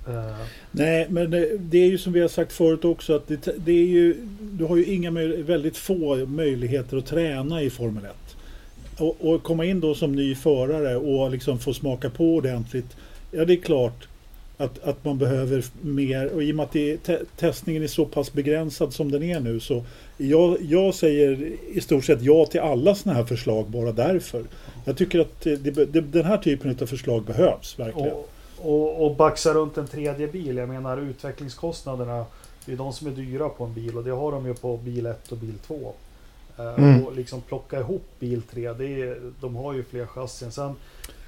Eh, 0.08 0.46
Nej, 0.72 1.08
men 1.10 1.32
det, 1.32 1.58
det 1.58 1.78
är 1.78 1.88
ju 1.88 1.98
som 1.98 2.14
vi 2.14 2.22
har 2.22 2.28
sagt 2.28 2.54
förut 2.54 2.86
också 2.86 3.16
att 3.16 3.28
det, 3.28 3.66
det 3.66 3.72
är 3.72 3.86
ju, 3.86 4.28
du 4.40 4.66
har 4.66 4.78
ju 4.78 4.86
inga 4.86 5.12
väldigt 5.44 5.78
få 5.78 6.26
möjligheter 6.26 6.98
att 6.98 7.06
träna 7.06 7.62
i 7.62 7.70
Formel 7.70 8.06
1. 8.06 8.12
Och, 8.98 9.34
och 9.34 9.44
komma 9.44 9.66
in 9.66 9.80
då 9.80 9.96
som 9.96 10.12
ny 10.12 10.36
förare 10.36 10.96
och 10.96 11.32
liksom 11.32 11.60
få 11.60 11.74
smaka 11.74 12.10
på 12.10 12.36
ordentligt. 12.36 12.98
Ja, 13.32 13.46
det 13.46 13.54
är 13.54 13.62
klart 13.62 14.08
att, 14.62 14.84
att 14.84 15.06
man 15.06 15.18
behöver 15.18 15.66
mer 15.82 16.34
och 16.34 16.44
i 16.44 16.52
och 16.52 16.56
med 16.56 16.64
att 16.64 16.72
det, 16.72 16.98
te, 16.98 17.18
testningen 17.36 17.84
är 17.84 17.88
så 17.88 18.06
pass 18.06 18.34
begränsad 18.34 18.94
som 18.94 19.12
den 19.12 19.24
är 19.24 19.40
nu 19.40 19.60
så 19.60 19.84
jag, 20.18 20.58
jag 20.62 20.94
säger 20.94 21.52
i 21.74 21.82
stort 21.82 22.06
sett 22.06 22.22
ja 22.22 22.46
till 22.46 22.60
alla 22.60 22.96
sådana 22.96 23.20
här 23.20 23.26
förslag 23.26 23.70
bara 23.70 23.92
därför. 23.92 24.44
Jag 24.86 24.98
tycker 24.98 25.20
att 25.20 25.42
det, 25.42 25.56
det, 25.58 26.02
den 26.02 26.26
här 26.26 26.38
typen 26.38 26.78
av 26.82 26.86
förslag 26.86 27.24
behövs 27.24 27.80
verkligen. 27.80 28.12
Och, 28.12 28.30
och, 28.58 29.06
och 29.06 29.16
baxa 29.16 29.54
runt 29.54 29.78
en 29.78 29.88
tredje 29.88 30.28
bil. 30.28 30.58
Jag 30.58 30.70
menar 30.70 30.98
utvecklingskostnaderna. 30.98 32.26
Det 32.66 32.72
är 32.72 32.78
de 32.78 32.94
som 32.94 33.08
är 33.08 33.12
dyra 33.12 33.50
på 33.50 33.64
en 33.64 33.74
bil 33.74 33.98
och 33.98 34.04
det 34.04 34.12
har 34.12 34.32
de 34.32 34.46
ju 34.46 34.54
på 34.54 34.78
bil 34.78 35.06
1 35.06 35.32
och 35.32 35.38
bil 35.38 35.54
2. 35.68 35.94
Eh, 36.58 36.74
Mm. 36.78 37.06
Och 37.06 37.16
liksom 37.16 37.42
plocka 37.42 37.80
ihop 37.80 38.04
bil 38.20 38.42
3. 38.42 38.74
Det 38.74 39.02
är, 39.02 39.18
de 39.42 39.56
har 39.56 39.74
ju 39.74 39.84
fler 39.84 40.06
chassin. 40.06 40.52
Sen 40.52 40.76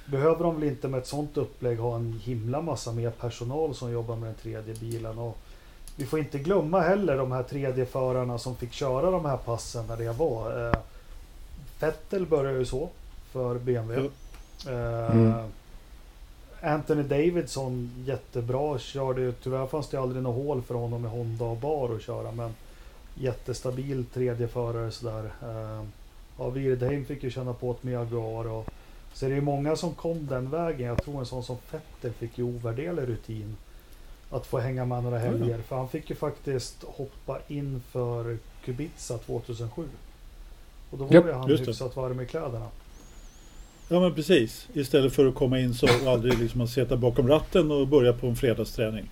behöver 0.06 0.44
de 0.44 0.60
väl 0.60 0.68
inte 0.68 0.88
med 0.88 1.00
ett 1.00 1.06
sånt 1.06 1.36
upplägg 1.36 1.78
ha 1.78 1.94
en 1.96 2.20
himla 2.24 2.62
massa 2.62 2.92
mer 2.92 3.10
personal 3.10 3.74
som 3.74 3.90
jobbar 3.92 4.16
med 4.16 4.28
den 4.28 4.34
tredje 4.34 4.74
bilen. 4.74 5.18
Och 5.18 5.38
vi 5.96 6.06
får 6.06 6.18
inte 6.18 6.38
glömma 6.38 6.80
heller 6.80 7.16
de 7.16 7.32
här 7.32 7.42
tredje 7.42 7.86
förarna 7.86 8.38
som 8.38 8.56
fick 8.56 8.72
köra 8.72 9.10
de 9.10 9.24
här 9.24 9.36
passen 9.36 9.86
när 9.86 9.96
det 9.96 10.12
var. 10.12 10.68
Eh, 10.68 10.74
Vettel 11.80 12.26
började 12.26 12.58
ju 12.58 12.64
så 12.64 12.88
för 13.32 13.58
BMW. 13.58 14.10
Eh, 14.68 15.10
Mm. 15.10 15.32
Anthony 16.62 17.02
Davidson 17.02 17.90
jättebra. 18.06 18.78
Körde 18.78 19.20
ju, 19.20 19.32
tyvärr 19.32 19.66
fanns 19.66 19.88
det 19.88 19.96
aldrig 20.00 20.22
något 20.22 20.44
hål 20.44 20.62
för 20.62 20.74
honom 20.74 21.02
med 21.02 21.10
Honda 21.10 21.44
och 21.44 21.56
Bar 21.56 21.94
att 21.94 22.02
köra. 22.02 22.32
Men 22.32 22.54
jättestabil 23.14 24.04
tredje 24.14 24.48
förare 24.48 24.90
sådär. 24.90 25.24
Eh, 25.42 25.84
ja, 26.38 26.48
Wirdheim 26.48 27.04
fick 27.04 27.22
ju 27.22 27.30
känna 27.30 27.52
på 27.52 27.70
ett 27.70 27.82
med 27.82 27.94
Jaguar. 27.94 28.46
Och, 28.48 28.68
så 29.14 29.26
det 29.26 29.32
är 29.32 29.34
ju 29.34 29.40
många 29.40 29.76
som 29.76 29.94
kom 29.94 30.26
den 30.26 30.50
vägen. 30.50 30.88
Jag 30.88 31.02
tror 31.02 31.20
en 31.20 31.26
sån 31.26 31.44
som 31.44 31.56
Vettel 31.70 32.12
fick 32.12 32.38
ju 32.38 32.44
ovärderlig 32.44 33.08
rutin. 33.08 33.56
Att 34.30 34.46
få 34.46 34.58
hänga 34.58 34.84
med 34.84 35.02
några 35.02 35.18
helger. 35.18 35.58
För 35.58 35.76
han 35.76 35.88
fick 35.88 36.10
ju 36.10 36.16
faktiskt 36.16 36.84
hoppa 36.84 37.38
in 37.48 37.82
för 37.92 38.38
Kubica 38.64 39.18
2007. 39.18 39.88
Och 40.90 40.98
då 40.98 41.04
var 41.04 41.14
Japp, 41.14 41.26
ju 41.26 41.32
han 41.32 41.48
hyfsat 41.48 41.96
varm 41.96 42.20
i 42.20 42.26
kläderna. 42.26 42.66
Ja 43.88 44.00
men 44.00 44.14
precis. 44.14 44.68
Istället 44.72 45.12
för 45.12 45.26
att 45.26 45.34
komma 45.34 45.58
in 45.58 45.74
så 45.74 45.86
och 45.86 46.12
aldrig 46.12 46.38
liksom 46.38 46.60
att 46.60 46.70
sitta 46.70 46.96
bakom 46.96 47.28
ratten 47.28 47.70
och 47.70 47.88
börja 47.88 48.12
på 48.12 48.26
en 48.26 48.36
fredagsträning. 48.36 49.10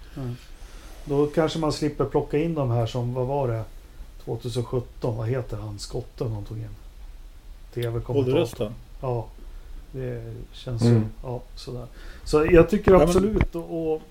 Då 1.05 1.27
kanske 1.27 1.59
man 1.59 1.73
slipper 1.73 2.05
plocka 2.05 2.39
in 2.39 2.55
de 2.55 2.71
här 2.71 2.87
som, 2.87 3.15
vad 3.15 3.27
var 3.27 3.49
det? 3.49 3.65
2017, 4.25 5.17
vad 5.17 5.29
heter 5.29 5.57
han? 5.57 5.79
Skotten 5.79 6.35
de 6.35 6.45
tog 6.45 6.59
in. 6.59 6.69
TV-kommentator. 7.75 8.19
Ålderrösten. 8.19 8.75
Ja. 9.01 9.27
Det 9.93 10.35
känns 10.53 10.83
Mm. 10.83 10.95
ju, 10.95 11.03
ja 11.23 11.43
sådär. 11.55 11.87
Så 12.25 12.47
jag 12.51 12.71
tycker 12.71 12.93
absolut 12.95 13.55
och, 13.55 13.93
och 13.93 14.03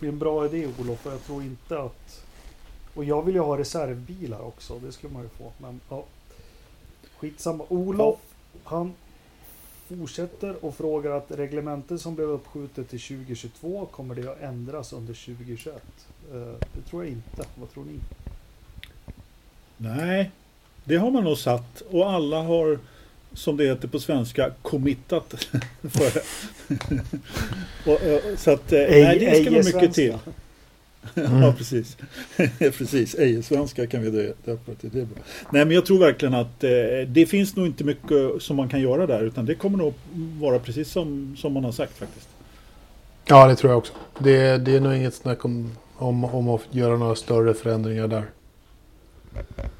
det 0.00 0.06
är 0.06 0.10
en 0.10 0.18
bra 0.18 0.46
idé 0.46 0.68
Olof. 0.80 1.00
För 1.00 1.10
jag 1.10 1.22
tror 1.24 1.42
inte 1.42 1.80
att... 1.80 2.24
Och 2.94 3.04
jag 3.04 3.22
vill 3.24 3.34
ju 3.34 3.40
ha 3.40 3.58
reservbilar 3.58 4.40
också. 4.40 4.78
Det 4.78 4.92
skulle 4.92 5.12
man 5.12 5.22
ju 5.22 5.28
få. 5.28 5.52
Men 5.58 5.80
ja. 5.88 6.04
Skitsamma. 7.18 7.64
Olof, 7.68 8.18
han 8.64 8.92
fortsätter 9.88 10.64
och 10.64 10.74
frågar 10.74 11.10
att 11.10 11.30
reglementet 11.30 12.00
som 12.00 12.14
blev 12.14 12.28
uppskjutet 12.28 12.90
till 12.90 13.00
2022 13.00 13.86
kommer 13.90 14.14
det 14.14 14.30
att 14.32 14.40
ändras 14.40 14.92
under 14.92 15.14
2021? 15.14 15.82
Eh, 16.32 16.36
det 16.74 16.82
tror 16.90 17.04
jag 17.04 17.12
inte. 17.12 17.44
Vad 17.54 17.70
tror 17.70 17.84
ni? 17.84 18.00
Nej, 19.76 20.30
det 20.84 20.96
har 20.96 21.10
man 21.10 21.24
nog 21.24 21.38
satt 21.38 21.80
och 21.80 22.10
alla 22.10 22.42
har 22.42 22.78
som 23.34 23.56
det 23.56 23.64
heter 23.64 23.88
på 23.88 23.98
svenska 24.00 24.50
committat 24.62 25.34
för 25.82 26.14
det. 26.14 26.22
och, 27.86 27.92
och, 27.92 28.38
så 28.38 28.50
att, 28.50 28.72
eh, 28.72 28.78
nej, 28.78 29.18
det 29.18 29.42
ska 29.42 29.50
nog 29.50 29.64
mycket 29.64 29.94
till. 29.94 30.14
Mm. 31.14 31.42
ja, 31.42 31.52
precis. 31.58 31.96
precis, 32.58 33.14
ej-svenska 33.14 33.86
kan 33.86 34.02
vi 34.02 34.10
dö- 34.10 34.32
döpa 34.44 34.74
till. 34.74 34.90
Det 34.92 35.00
är 35.00 35.04
bra. 35.04 35.18
Nej, 35.50 35.64
men 35.64 35.74
jag 35.74 35.86
tror 35.86 35.98
verkligen 35.98 36.34
att 36.34 36.64
eh, 36.64 36.70
det 37.06 37.26
finns 37.26 37.56
nog 37.56 37.66
inte 37.66 37.84
mycket 37.84 38.42
som 38.42 38.56
man 38.56 38.68
kan 38.68 38.80
göra 38.80 39.06
där, 39.06 39.22
utan 39.22 39.46
det 39.46 39.54
kommer 39.54 39.78
nog 39.78 39.94
vara 40.40 40.58
precis 40.58 40.90
som, 40.90 41.36
som 41.38 41.52
man 41.52 41.64
har 41.64 41.72
sagt 41.72 41.98
faktiskt. 41.98 42.28
Ja, 43.24 43.48
det 43.48 43.56
tror 43.56 43.72
jag 43.72 43.78
också. 43.78 43.92
Det, 44.18 44.58
det 44.58 44.76
är 44.76 44.80
nog 44.80 44.94
inget 44.96 45.14
snack 45.14 45.44
om, 45.44 45.72
om, 45.96 46.24
om 46.24 46.48
att 46.48 46.62
göra 46.70 46.96
några 46.96 47.14
större 47.14 47.54
förändringar 47.54 48.08
där. 48.08 48.24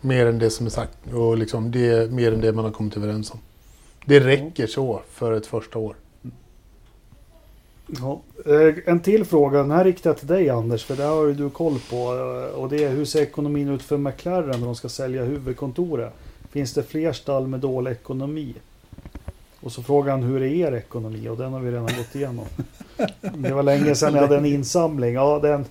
Mer 0.01 0.26
än 0.26 0.38
det 0.38 0.51
som 0.51 0.66
är 0.66 0.70
sagt. 0.70 1.12
Och 1.12 1.38
liksom 1.38 1.70
det 1.70 2.12
mer 2.12 2.32
än 2.32 2.40
det 2.40 2.53
man 2.53 2.64
har 2.64 2.72
kommit 2.72 2.96
överens 2.96 3.30
om. 3.30 3.38
Det 4.05 4.20
räcker 4.20 4.66
så 4.66 5.03
för 5.11 5.32
ett 5.32 5.46
första 5.46 5.78
år. 5.78 5.96
Ja. 7.86 8.20
Eh, 8.46 8.74
en 8.86 9.01
till 9.01 9.24
fråga, 9.24 9.59
den 9.59 9.70
här 9.70 9.84
riktar 9.84 10.11
jag 10.11 10.18
till 10.18 10.26
dig 10.26 10.51
Anders, 10.51 10.84
för 10.84 10.96
det 10.96 11.03
här 11.03 11.11
har 11.11 11.26
ju 11.26 11.34
du 11.34 11.51
koll 11.51 11.78
på. 11.90 11.96
Eh, 11.96 12.61
och 12.61 12.68
det 12.68 12.84
är 12.84 12.90
hur 12.90 13.05
ser 13.05 13.22
ekonomin 13.22 13.68
ut 13.68 13.82
för 13.82 13.96
McLaren 13.96 14.61
när 14.61 14.66
de 14.66 14.74
ska 14.74 14.88
sälja 14.88 15.24
huvudkontoret? 15.24 16.12
Finns 16.51 16.74
det 16.74 16.82
fler 16.82 17.12
stall 17.12 17.46
med 17.46 17.61
dålig 17.61 17.90
ekonomi? 17.90 18.55
Och 19.61 19.73
så 19.73 19.83
frågar 19.83 20.13
han 20.13 20.23
hur 20.23 20.43
är 20.43 20.47
er 20.47 20.73
ekonomi? 20.73 21.29
Och 21.29 21.37
den 21.37 21.53
har 21.53 21.61
vi 21.61 21.71
redan 21.71 21.83
gått 21.87 22.15
igenom. 22.15 22.45
Det 23.35 23.55
var 23.55 23.63
länge 23.63 23.95
sedan 23.95 24.15
jag 24.15 24.21
hade 24.23 24.37
en 24.37 24.45
insamling. 24.47 25.15
Ja, 25.15 25.39
den, 25.43 25.65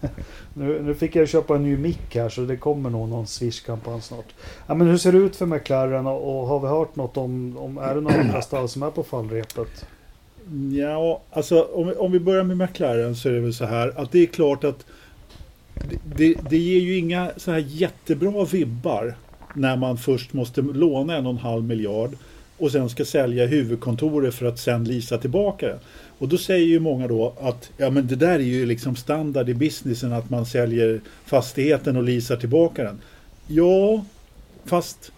nu, 0.53 0.81
nu 0.81 0.93
fick 0.95 1.15
jag 1.15 1.27
köpa 1.29 1.55
en 1.55 1.63
ny 1.63 1.77
mick 1.77 2.15
här 2.15 2.29
så 2.29 2.41
det 2.41 2.57
kommer 2.57 2.89
nog 2.89 3.09
någon 3.09 3.27
Swish-kampanj 3.27 4.01
snart. 4.01 4.25
Ja, 4.67 4.73
men 4.73 4.87
hur 4.87 4.97
ser 4.97 5.11
det 5.11 5.17
ut 5.17 5.35
för 5.35 5.45
McLaren 5.45 6.07
och, 6.07 6.39
och 6.41 6.47
har 6.47 6.59
vi 6.59 6.67
hört 6.67 6.95
något 6.95 7.17
om, 7.17 7.57
om 7.57 7.77
är 7.77 7.95
det 7.95 8.01
några 8.01 8.19
andra 8.21 8.41
stall 8.41 8.69
som 8.69 8.83
är 8.83 8.91
på 8.91 9.03
fallrepet? 9.03 9.85
Ja, 10.71 11.21
alltså 11.31 11.61
om, 11.73 11.87
vi- 11.87 11.95
om 11.95 12.11
vi 12.11 12.19
börjar 12.19 12.43
med 12.43 12.57
McLaren 12.57 13.15
så 13.15 13.29
är 13.29 13.33
det 13.33 13.39
väl 13.39 13.53
så 13.53 13.65
här 13.65 13.93
att 13.95 14.11
det 14.11 14.19
är 14.19 14.25
klart 14.25 14.63
att 14.63 14.85
det, 15.73 15.97
det, 16.15 16.35
det 16.49 16.57
ger 16.57 16.79
ju 16.81 16.97
inga 16.97 17.31
så 17.37 17.51
här 17.51 17.63
jättebra 17.67 18.45
vibbar 18.45 19.15
när 19.53 19.75
man 19.77 19.97
först 19.97 20.33
måste 20.33 20.61
låna 20.61 21.15
en 21.17 21.25
och 21.25 21.31
en 21.31 21.37
halv 21.37 21.63
miljard 21.63 22.09
och 22.57 22.71
sen 22.71 22.89
ska 22.89 23.05
sälja 23.05 23.45
huvudkontoret 23.45 24.35
för 24.35 24.45
att 24.45 24.59
sen 24.59 24.83
lisa 24.83 25.17
tillbaka 25.17 25.67
det. 25.67 25.79
Och 26.17 26.27
då 26.27 26.37
säger 26.37 26.65
ju 26.67 26.79
många 26.79 27.07
då 27.07 27.33
att 27.41 27.71
ja 27.77 27.89
men 27.89 28.07
det 28.07 28.15
där 28.15 28.39
är 28.39 28.39
ju 28.39 28.65
liksom 28.65 28.95
standard 28.95 29.49
i 29.49 29.53
businessen 29.53 30.13
att 30.13 30.29
man 30.29 30.45
säljer 30.45 31.01
fastigheten 31.25 31.97
och 31.97 32.03
leasar 32.03 32.35
tillbaka 32.35 32.83
den. 32.83 33.01
Ja, 33.47 34.05
fast 34.65 35.11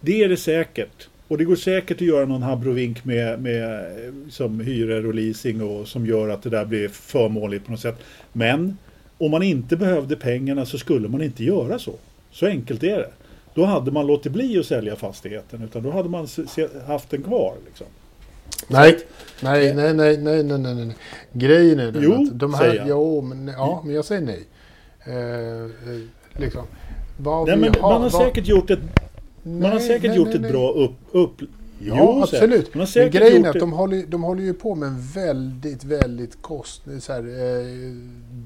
det 0.00 0.22
är 0.22 0.28
det 0.28 0.36
säkert. 0.36 1.08
Och 1.28 1.38
det 1.38 1.44
går 1.44 1.56
säkert 1.56 1.96
att 1.96 2.06
göra 2.06 2.26
någon 2.26 2.42
habrovink 2.42 3.04
med, 3.04 3.40
med 3.40 3.84
som 4.30 4.60
hyror 4.60 5.06
och 5.06 5.14
leasing 5.14 5.62
och 5.62 5.88
som 5.88 6.06
gör 6.06 6.28
att 6.28 6.42
det 6.42 6.50
där 6.50 6.64
blir 6.64 6.88
förmånligt 6.88 7.64
på 7.64 7.70
något 7.70 7.80
sätt. 7.80 7.98
Men 8.32 8.78
om 9.18 9.30
man 9.30 9.42
inte 9.42 9.76
behövde 9.76 10.16
pengarna 10.16 10.66
så 10.66 10.78
skulle 10.78 11.08
man 11.08 11.22
inte 11.22 11.44
göra 11.44 11.78
så. 11.78 11.94
Så 12.30 12.46
enkelt 12.46 12.82
är 12.82 12.98
det. 12.98 13.10
Då 13.56 13.64
hade 13.64 13.90
man 13.90 14.06
låtit 14.06 14.32
bli 14.32 14.58
att 14.58 14.66
sälja 14.66 14.96
fastigheten 14.96 15.62
utan 15.62 15.82
då 15.82 15.90
hade 15.90 16.08
man 16.08 16.26
haft 16.86 17.10
den 17.10 17.22
kvar. 17.22 17.54
Liksom. 17.66 17.86
Nej, 18.68 18.98
nej, 19.42 19.74
nej, 19.74 19.94
nej, 19.94 20.18
nej, 20.18 20.42
nej, 20.42 20.58
nej, 20.58 20.74
nej. 20.74 20.96
Grejen 21.32 21.80
är 21.80 21.92
den 21.92 22.02
Jo, 22.02 22.12
att 22.12 22.38
de 22.38 22.52
säger 22.52 22.70
här, 22.70 22.78
jag. 22.78 22.88
jo, 22.88 23.20
men, 23.20 23.48
ja, 23.48 23.82
men 23.84 23.94
jag 23.94 24.04
säger 24.04 24.22
nej. 24.22 24.44
Eh, 25.04 25.64
eh, 25.64 26.00
liksom. 26.32 26.66
Nej, 27.46 27.56
men 27.56 27.74
har, 27.74 27.80
man 27.82 28.02
har 28.02 28.10
vad- 28.10 28.12
säkert 28.12 28.46
gjort 28.46 28.70
ett 28.70 28.80
man 29.42 29.72
har 29.72 29.78
säkert 29.78 30.16
gjort 30.16 30.34
ett 30.34 30.50
bra 30.52 30.70
upp... 30.70 30.92
upp 31.12 31.40
Ja, 31.78 31.94
Jo, 31.98 32.22
absolut. 32.22 32.74
Men 32.74 32.86
grejen 33.10 33.44
är 33.44 33.50
att 33.50 33.60
de 33.60 33.72
håller, 33.72 34.06
de 34.06 34.22
håller 34.22 34.42
ju 34.42 34.54
på 34.54 34.74
med 34.74 34.88
en 34.88 35.00
väldigt, 35.00 35.84
väldigt 35.84 36.42
kost, 36.42 36.82
så 37.00 37.12
här, 37.12 37.20
eh, 37.20 37.66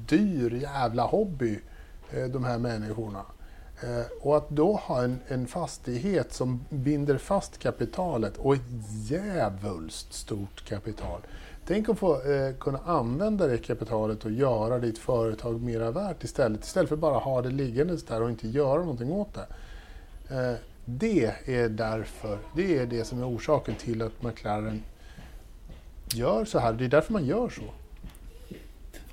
dyr 0.09 0.59
jävla 0.61 1.03
hobby, 1.03 1.59
eh, 2.11 2.23
de 2.23 2.43
här 2.43 2.57
människorna. 2.57 3.21
Eh, 3.83 4.05
och 4.21 4.37
att 4.37 4.49
då 4.49 4.73
ha 4.75 5.03
en, 5.03 5.19
en 5.27 5.47
fastighet 5.47 6.33
som 6.33 6.65
binder 6.69 7.17
fast 7.17 7.57
kapitalet 7.57 8.37
och 8.37 8.53
ett 8.55 8.61
djävulskt 9.09 10.13
stort 10.13 10.65
kapital. 10.65 11.21
Tänk 11.67 11.89
att 11.89 11.99
få 11.99 12.31
eh, 12.31 12.55
kunna 12.59 12.79
använda 12.85 13.47
det 13.47 13.57
kapitalet 13.57 14.25
och 14.25 14.31
göra 14.31 14.79
ditt 14.79 14.97
företag 14.97 15.61
mera 15.61 15.91
värt 15.91 16.23
istället. 16.23 16.63
Istället 16.63 16.89
för 16.89 16.95
bara 16.95 17.17
ha 17.17 17.41
det 17.41 17.49
liggandes 17.49 18.03
där 18.03 18.21
och 18.21 18.29
inte 18.29 18.47
göra 18.47 18.79
någonting 18.79 19.11
åt 19.11 19.33
det. 19.33 19.47
Eh, 20.35 20.55
det 20.85 21.31
är 21.45 21.69
därför, 21.69 22.37
det 22.55 22.77
är 22.77 22.85
det 22.85 23.05
som 23.05 23.19
är 23.19 23.29
orsaken 23.29 23.75
till 23.75 24.01
att 24.01 24.23
McLaren 24.23 24.83
gör 26.13 26.45
så 26.45 26.59
här. 26.59 26.73
Det 26.73 26.85
är 26.85 26.89
därför 26.89 27.13
man 27.13 27.25
gör 27.25 27.49
så. 27.49 27.61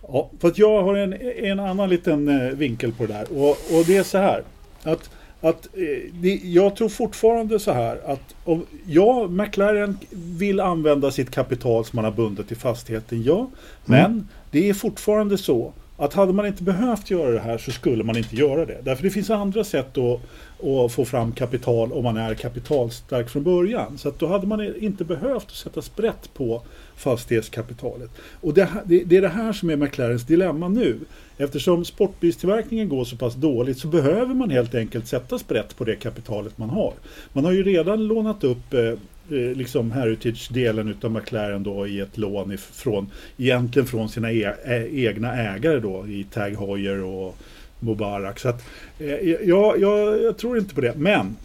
Ja, 0.08 0.30
för 0.40 0.48
att 0.48 0.58
jag 0.58 0.82
har 0.82 0.94
en, 0.94 1.12
en 1.22 1.60
annan 1.60 1.88
liten 1.88 2.28
eh, 2.28 2.52
vinkel 2.52 2.92
på 2.92 3.06
det 3.06 3.12
där. 3.12 3.26
Och, 3.32 3.48
och 3.48 3.84
det 3.86 3.96
är 3.96 4.02
så 4.02 4.18
här. 4.18 4.44
Att, 4.82 5.10
att 5.40 5.66
eh, 5.74 6.12
det, 6.12 6.40
jag 6.44 6.76
tror 6.76 6.88
fortfarande 6.88 7.58
så 7.58 7.72
här 7.72 8.00
att 8.06 8.34
om, 8.44 8.66
ja, 8.86 9.28
McLaren 9.28 9.98
vill 10.10 10.60
använda 10.60 11.10
sitt 11.10 11.30
kapital 11.30 11.84
som 11.84 11.96
man 11.96 12.04
har 12.04 12.12
bundit 12.12 12.48
till 12.48 12.56
fastigheten, 12.56 13.22
ja. 13.22 13.50
Men 13.84 14.28
det 14.50 14.68
är 14.68 14.74
fortfarande 14.74 15.38
så 15.38 15.72
att 15.96 16.14
hade 16.14 16.32
man 16.32 16.46
inte 16.46 16.62
behövt 16.62 17.10
göra 17.10 17.30
det 17.30 17.40
här 17.40 17.58
så 17.58 17.70
skulle 17.70 18.04
man 18.04 18.16
inte 18.16 18.36
göra 18.36 18.66
det. 18.66 18.80
Därför 18.84 19.02
det 19.02 19.10
finns 19.10 19.30
andra 19.30 19.64
sätt 19.64 19.98
att, 19.98 20.20
och 20.58 20.92
få 20.92 21.04
fram 21.04 21.32
kapital 21.32 21.92
om 21.92 22.04
man 22.04 22.16
är 22.16 22.34
kapitalstark 22.34 23.28
från 23.28 23.42
början. 23.42 23.98
Så 23.98 24.08
att 24.08 24.18
då 24.18 24.26
hade 24.26 24.46
man 24.46 24.74
inte 24.76 25.04
behövt 25.04 25.50
sätta 25.50 25.82
sprätt 25.82 26.34
på 26.34 26.62
fastighetskapitalet. 26.96 28.10
Och 28.40 28.54
det, 28.54 28.68
det, 28.84 29.04
det 29.04 29.16
är 29.16 29.22
det 29.22 29.28
här 29.28 29.52
som 29.52 29.70
är 29.70 29.76
McLarens 29.76 30.24
dilemma 30.24 30.68
nu. 30.68 30.98
Eftersom 31.36 31.84
sportbilstillverkningen 31.84 32.88
går 32.88 33.04
så 33.04 33.16
pass 33.16 33.34
dåligt 33.34 33.78
så 33.78 33.88
behöver 33.88 34.34
man 34.34 34.50
helt 34.50 34.74
enkelt 34.74 35.06
sätta 35.06 35.38
sprätt 35.38 35.76
på 35.76 35.84
det 35.84 35.96
kapitalet 35.96 36.58
man 36.58 36.70
har. 36.70 36.92
Man 37.32 37.44
har 37.44 37.52
ju 37.52 37.62
redan 37.62 38.06
lånat 38.06 38.44
upp 38.44 38.74
eh, 38.74 38.80
eh 38.80 39.56
liksom 39.56 39.92
Heritage-delen 39.92 40.88
utav 40.88 41.10
McLaren 41.10 41.62
då 41.62 41.86
i 41.86 42.00
ett 42.00 42.18
lån 42.18 42.52
ifrån, 42.52 43.10
egentligen 43.36 43.86
från 43.86 44.08
sina 44.08 44.32
e 44.32 44.54
eh, 44.64 45.04
egna 45.04 45.36
ägare 45.36 45.80
då 45.80 46.06
i 46.08 46.24
Tag 46.24 46.50
Heuer 46.50 47.04
och 47.04 47.36
Mubarak. 47.80 48.38
Så 48.38 48.48
att, 48.48 48.64
eh, 48.98 49.06
jag, 49.48 49.80
jag, 49.80 50.22
jag 50.22 50.38
tror 50.38 50.58
inte 50.58 50.74
på 50.74 50.80
det. 50.80 50.94
Men 50.96 51.36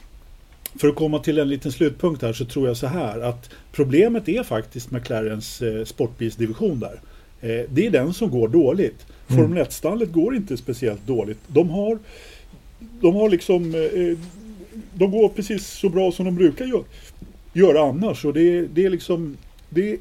för 0.75 0.87
att 0.87 0.95
komma 0.95 1.19
till 1.19 1.39
en 1.39 1.49
liten 1.49 1.71
slutpunkt 1.71 2.21
här 2.21 2.33
så 2.33 2.45
tror 2.45 2.67
jag 2.67 2.77
så 2.77 2.87
här 2.87 3.19
att 3.19 3.49
problemet 3.71 4.29
är 4.29 4.43
faktiskt 4.43 4.91
McLarens 4.91 5.61
eh, 5.61 5.83
sportbilsdivision 5.85 6.79
där. 6.79 7.01
Eh, 7.41 7.65
det 7.69 7.85
är 7.87 7.91
den 7.91 8.13
som 8.13 8.29
går 8.29 8.47
dåligt. 8.47 9.05
Formel 9.27 9.63
1-stallet 9.63 10.11
går 10.11 10.35
inte 10.35 10.57
speciellt 10.57 11.07
dåligt. 11.07 11.39
De 11.47 11.69
har, 11.69 11.99
de 12.79 13.15
har 13.15 13.29
liksom 13.29 13.75
eh, 13.75 14.17
de 14.93 15.11
går 15.11 15.29
precis 15.29 15.67
så 15.67 15.89
bra 15.89 16.11
som 16.11 16.25
de 16.25 16.35
brukar 16.35 16.65
gö- 16.65 16.83
göra 17.53 17.81
annars. 17.89 18.25
Och 18.25 18.33
det, 18.33 18.61
det 18.61 18.85
är 18.85 18.89
liksom 18.89 19.37
det, 19.69 19.97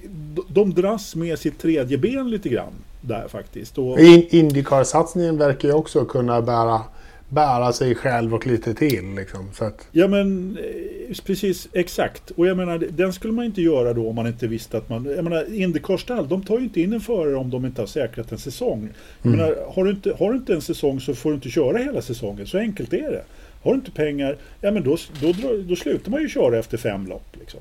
de 0.48 0.74
dras 0.74 1.14
med 1.16 1.38
sitt 1.38 1.58
tredje 1.58 1.98
ben 1.98 2.30
lite 2.30 2.48
grann 2.48 2.72
där 3.02 3.28
faktiskt. 3.28 3.78
Och, 3.78 4.00
In- 4.00 4.26
Indycar-satsningen 4.30 5.38
verkar 5.38 5.68
ju 5.68 5.74
också 5.74 6.04
kunna 6.04 6.42
bära, 6.42 6.80
bära 7.28 7.72
sig 7.72 7.94
själv 7.94 8.34
och 8.34 8.46
lite 8.46 8.74
till. 8.74 9.14
Liksom. 9.16 9.48
Så 9.54 9.64
att, 9.64 9.86
Ja 9.92 10.08
men 10.08 10.58
eh, 10.58 11.16
precis 11.26 11.68
exakt. 11.72 12.30
Och 12.30 12.46
jag 12.46 12.56
menar 12.56 12.78
den 12.90 13.12
skulle 13.12 13.32
man 13.32 13.44
inte 13.44 13.62
göra 13.62 13.92
då 13.92 14.08
om 14.08 14.14
man 14.14 14.26
inte 14.26 14.46
visste 14.46 14.76
att 14.78 14.88
man... 14.88 15.04
Jag 15.04 15.24
menar 15.24 15.54
Indycar-stall, 15.54 16.28
de 16.28 16.42
tar 16.44 16.58
ju 16.58 16.64
inte 16.64 16.80
in 16.80 16.92
en 16.92 17.00
förare 17.00 17.36
om 17.36 17.50
de 17.50 17.66
inte 17.66 17.82
har 17.82 17.86
säkrat 17.86 18.32
en 18.32 18.38
säsong. 18.38 18.88
Jag 19.22 19.30
menar, 19.30 19.56
har, 19.74 19.84
du 19.84 19.90
inte, 19.90 20.14
har 20.18 20.30
du 20.32 20.36
inte 20.38 20.54
en 20.54 20.60
säsong 20.62 21.00
så 21.00 21.14
får 21.14 21.30
du 21.30 21.34
inte 21.34 21.50
köra 21.50 21.78
hela 21.78 22.02
säsongen. 22.02 22.46
Så 22.46 22.58
enkelt 22.58 22.92
är 22.92 23.10
det. 23.10 23.22
Har 23.62 23.70
du 23.70 23.74
inte 23.78 23.90
pengar, 23.90 24.36
ja 24.60 24.70
men 24.70 24.84
då, 24.84 24.96
då, 25.20 25.32
då 25.68 25.76
slutar 25.76 26.10
man 26.10 26.20
ju 26.22 26.28
köra 26.28 26.58
efter 26.58 26.76
fem 26.78 27.06
lopp. 27.06 27.36
Liksom. 27.40 27.60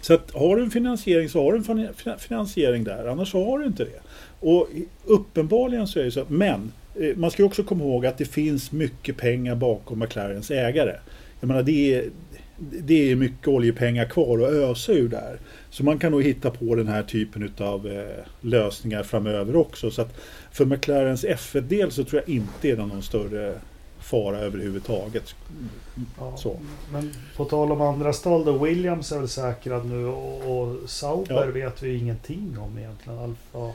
Så 0.00 0.14
att 0.14 0.30
har 0.34 0.56
du 0.56 0.62
en 0.62 0.70
finansiering 0.70 1.28
så 1.28 1.42
har 1.44 1.52
du 1.52 1.58
en 1.58 1.64
fin- 1.64 1.88
fin- 1.96 2.18
finansiering 2.18 2.84
där, 2.84 3.06
annars 3.06 3.30
så 3.30 3.44
har 3.44 3.58
du 3.58 3.66
inte 3.66 3.84
det. 3.84 4.00
Och 4.42 4.68
uppenbarligen 5.04 5.86
så 5.86 6.00
är 6.00 6.04
det 6.04 6.10
så 6.10 6.24
men 6.28 6.72
eh, 7.00 7.16
man 7.16 7.30
ska 7.30 7.44
också 7.44 7.62
komma 7.64 7.84
ihåg 7.84 8.06
att 8.06 8.18
det 8.18 8.24
finns 8.24 8.72
mycket 8.72 9.16
pengar 9.16 9.54
bakom 9.54 9.98
McLarens 9.98 10.50
ägare. 10.50 10.96
Jag 11.40 11.48
menar 11.48 11.62
det 11.62 11.94
är, 11.94 12.04
det 12.58 13.10
är 13.10 13.16
mycket 13.16 13.48
oljepengar 13.48 14.04
kvar 14.04 14.38
att 14.38 14.52
ösa 14.52 14.92
ur 14.92 15.08
där. 15.08 15.38
Så 15.70 15.84
man 15.84 15.98
kan 15.98 16.12
nog 16.12 16.22
hitta 16.22 16.50
på 16.50 16.74
den 16.74 16.88
här 16.88 17.02
typen 17.02 17.52
av 17.58 17.86
eh, 17.86 18.24
lösningar 18.40 19.02
framöver 19.02 19.56
också. 19.56 19.90
Så 19.90 20.02
att 20.02 20.20
för 20.52 20.64
McLarens 20.64 21.24
F1-del 21.24 21.90
så 21.90 22.04
tror 22.04 22.22
jag 22.26 22.34
inte 22.36 22.68
är 22.68 22.76
det 22.76 22.86
någon 22.86 23.02
större 23.02 23.54
fara 24.00 24.38
överhuvudtaget. 24.38 25.34
Ja, 26.18 26.36
Så. 26.36 26.56
Men 26.92 27.10
på 27.36 27.44
tal 27.44 27.72
om 27.72 27.80
andra 27.80 28.12
stall 28.12 28.44
då, 28.44 28.58
Williams 28.58 29.12
är 29.12 29.18
väl 29.18 29.28
säkrad 29.28 29.86
nu 29.86 30.06
och, 30.06 30.58
och 30.58 30.90
Sauber 30.90 31.44
Ja. 31.46 31.52
vet 31.52 31.82
vi 31.82 31.96
ingenting 31.96 32.56
om 32.58 32.78
egentligen. 32.78 33.18
Alfa. 33.18 33.72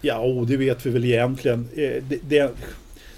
Ja, 0.00 0.18
och 0.18 0.46
det 0.46 0.56
vet 0.56 0.86
vi 0.86 0.90
väl 0.90 1.04
egentligen. 1.04 1.68
Eh, 1.76 2.02
det, 2.08 2.18
det, 2.28 2.50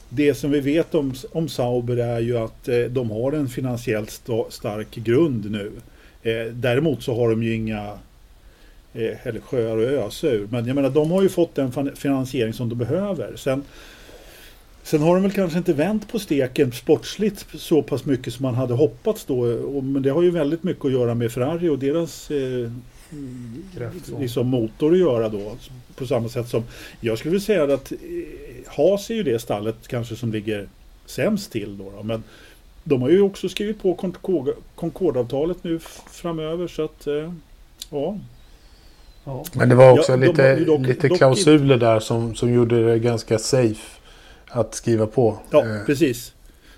det 0.09 0.35
som 0.35 0.51
vi 0.51 0.61
vet 0.61 0.95
om, 0.95 1.15
om 1.33 1.49
Sauber 1.49 1.97
är 1.97 2.21
ju 2.21 2.39
att 2.39 2.69
eh, 2.69 2.81
de 2.81 3.11
har 3.11 3.33
en 3.33 3.49
finansiellt 3.49 4.11
sta, 4.11 4.45
stark 4.51 4.95
grund 4.95 5.51
nu. 5.51 5.73
Eh, 6.23 6.53
däremot 6.53 7.03
så 7.03 7.15
har 7.15 7.31
de 7.31 7.43
ju 7.43 7.55
inga 7.55 7.99
eller 8.93 9.41
sjöar 9.41 9.79
att 9.79 10.07
ösa 10.07 10.29
ur. 10.29 10.49
Men 10.51 10.67
jag 10.67 10.75
menar, 10.75 10.91
de 10.91 11.11
har 11.11 11.23
ju 11.23 11.29
fått 11.29 11.55
den 11.55 11.97
finansiering 11.97 12.53
som 12.53 12.69
de 12.69 12.79
behöver. 12.79 13.37
Sen, 13.37 13.63
sen 14.83 15.01
har 15.01 15.15
de 15.15 15.23
väl 15.23 15.33
kanske 15.33 15.59
inte 15.59 15.73
vänt 15.73 16.13
på 16.13 16.19
steken 16.19 16.73
sportsligt 16.73 17.47
så 17.55 17.83
pass 17.83 18.05
mycket 18.05 18.35
som 18.35 18.43
man 18.43 18.55
hade 18.55 18.75
hoppats 18.75 19.25
då. 19.25 19.45
Men 19.83 20.03
det 20.03 20.11
har 20.11 20.23
ju 20.23 20.31
väldigt 20.31 20.63
mycket 20.63 20.85
att 20.85 20.93
göra 20.93 21.15
med 21.15 21.33
Ferrari 21.33 21.69
och 21.69 21.79
deras 21.79 22.31
Kräftgång. 23.77 24.21
liksom 24.21 24.47
motor 24.47 24.93
att 24.93 24.99
göra 24.99 25.29
då. 25.29 25.57
På 25.97 26.07
samma 26.07 26.29
sätt 26.29 26.49
som 26.49 26.63
jag 27.01 27.19
skulle 27.19 27.33
vilja 27.33 27.45
säga 27.47 27.65
att 27.75 27.93
eh, 27.93 27.99
Haas 28.67 29.11
är 29.11 29.15
ju 29.15 29.23
det 29.23 29.39
stallet 29.39 29.89
kanske 29.89 30.17
som 30.17 30.33
ligger 30.33 30.69
sämst 31.07 31.53
till 31.53 31.79
då. 31.79 31.93
då. 31.97 32.03
Men 32.03 32.23
de 32.85 33.03
har 33.03 33.11
ju 33.11 33.21
också 33.21 33.49
skrivit 33.49 33.83
på 33.83 33.95
Concord- 33.97 34.55
Concordavtalet 34.75 35.65
nu 35.65 35.79
framöver 36.11 36.69
så 36.69 36.85
att 36.85 37.07
eh, 37.07 37.33
ja. 37.91 38.19
Ja. 39.25 39.45
men 39.53 39.69
det 39.69 39.75
var 39.75 39.93
också 39.99 40.13
Ja, 40.13 40.17
lite, 40.17 40.57
dock- 40.65 40.87
lite 40.87 41.09
dock 41.09 41.19
klausuler 41.19 41.77
där 41.77 42.01
som, 42.01 42.35
som 42.35 42.53
gjorde 42.53 42.87
det 42.91 42.99
ganska 42.99 43.39
safe 43.39 44.01
att 44.49 44.75
skriva 44.75 45.07
på. 45.07 45.39
Ja, 45.51 45.67
Eh, 45.67 45.85
precis. 45.87 46.33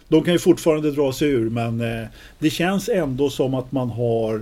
De 0.09 0.23
kan 0.25 0.33
ju 0.33 0.39
fortfarande 0.39 0.91
dra 0.91 1.13
sig 1.13 1.29
ur 1.29 1.51
men 1.51 1.81
eh, 1.81 2.07
det 2.39 2.51
känns 2.51 2.89
ändå 2.89 3.31
som 3.31 3.55
att 3.55 3.73
man 3.73 3.91
har 3.91 4.35
eh, 4.35 4.41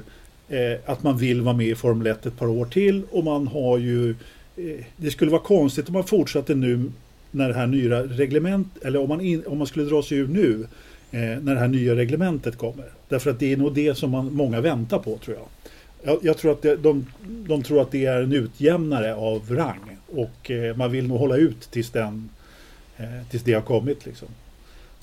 att 0.86 1.02
man 1.02 1.18
vill 1.18 1.40
vara 1.42 1.56
med 1.56 1.66
i 1.66 1.74
Formel 1.74 2.06
1 2.06 2.26
ett 2.26 2.38
par 2.38 2.46
år 2.46 2.64
till 2.64 3.02
och 3.10 3.24
man 3.24 3.46
har 3.46 3.78
ju 3.78 4.10
eh, 4.56 4.84
det 4.96 5.10
skulle 5.10 5.30
vara 5.30 5.42
konstigt 5.42 5.88
om 5.88 5.92
man 5.92 6.04
fortsatte 6.04 6.54
nu 6.54 6.92
när 7.30 7.48
det 7.48 7.54
här 7.54 7.66
nya 7.66 8.02
reglement 8.02 8.68
eller 8.82 9.00
om 9.00 9.08
man, 9.08 9.20
in, 9.20 9.42
om 9.46 9.58
man 9.58 9.66
skulle 9.66 9.84
dra 9.84 10.02
sig 10.02 10.18
ur 10.18 10.28
nu 10.28 10.66
eh, 11.10 11.42
när 11.42 11.54
det 11.54 11.60
här 11.60 11.68
nya 11.68 11.94
reglementet 11.94 12.58
kommer. 12.58 12.84
Därför 13.08 13.30
att 13.30 13.38
det 13.38 13.52
är 13.52 13.56
nog 13.56 13.74
det 13.74 13.94
som 13.94 14.10
man, 14.10 14.34
många 14.34 14.60
väntar 14.60 14.98
på 14.98 15.18
tror 15.18 15.36
jag. 15.36 15.46
Jag, 16.02 16.18
jag 16.22 16.38
tror 16.38 16.52
att 16.52 16.62
det, 16.62 16.76
de, 16.76 17.06
de 17.26 17.62
tror 17.62 17.82
att 17.82 17.90
det 17.90 18.06
är 18.06 18.22
en 18.22 18.32
utjämnare 18.32 19.14
av 19.14 19.50
rang 19.50 19.98
och 20.12 20.50
eh, 20.50 20.76
man 20.76 20.92
vill 20.92 21.08
nog 21.08 21.18
hålla 21.18 21.36
ut 21.36 21.70
tills, 21.70 21.90
den, 21.90 22.30
eh, 22.96 23.04
tills 23.30 23.42
det 23.42 23.52
har 23.52 23.62
kommit. 23.62 24.06
Liksom. 24.06 24.28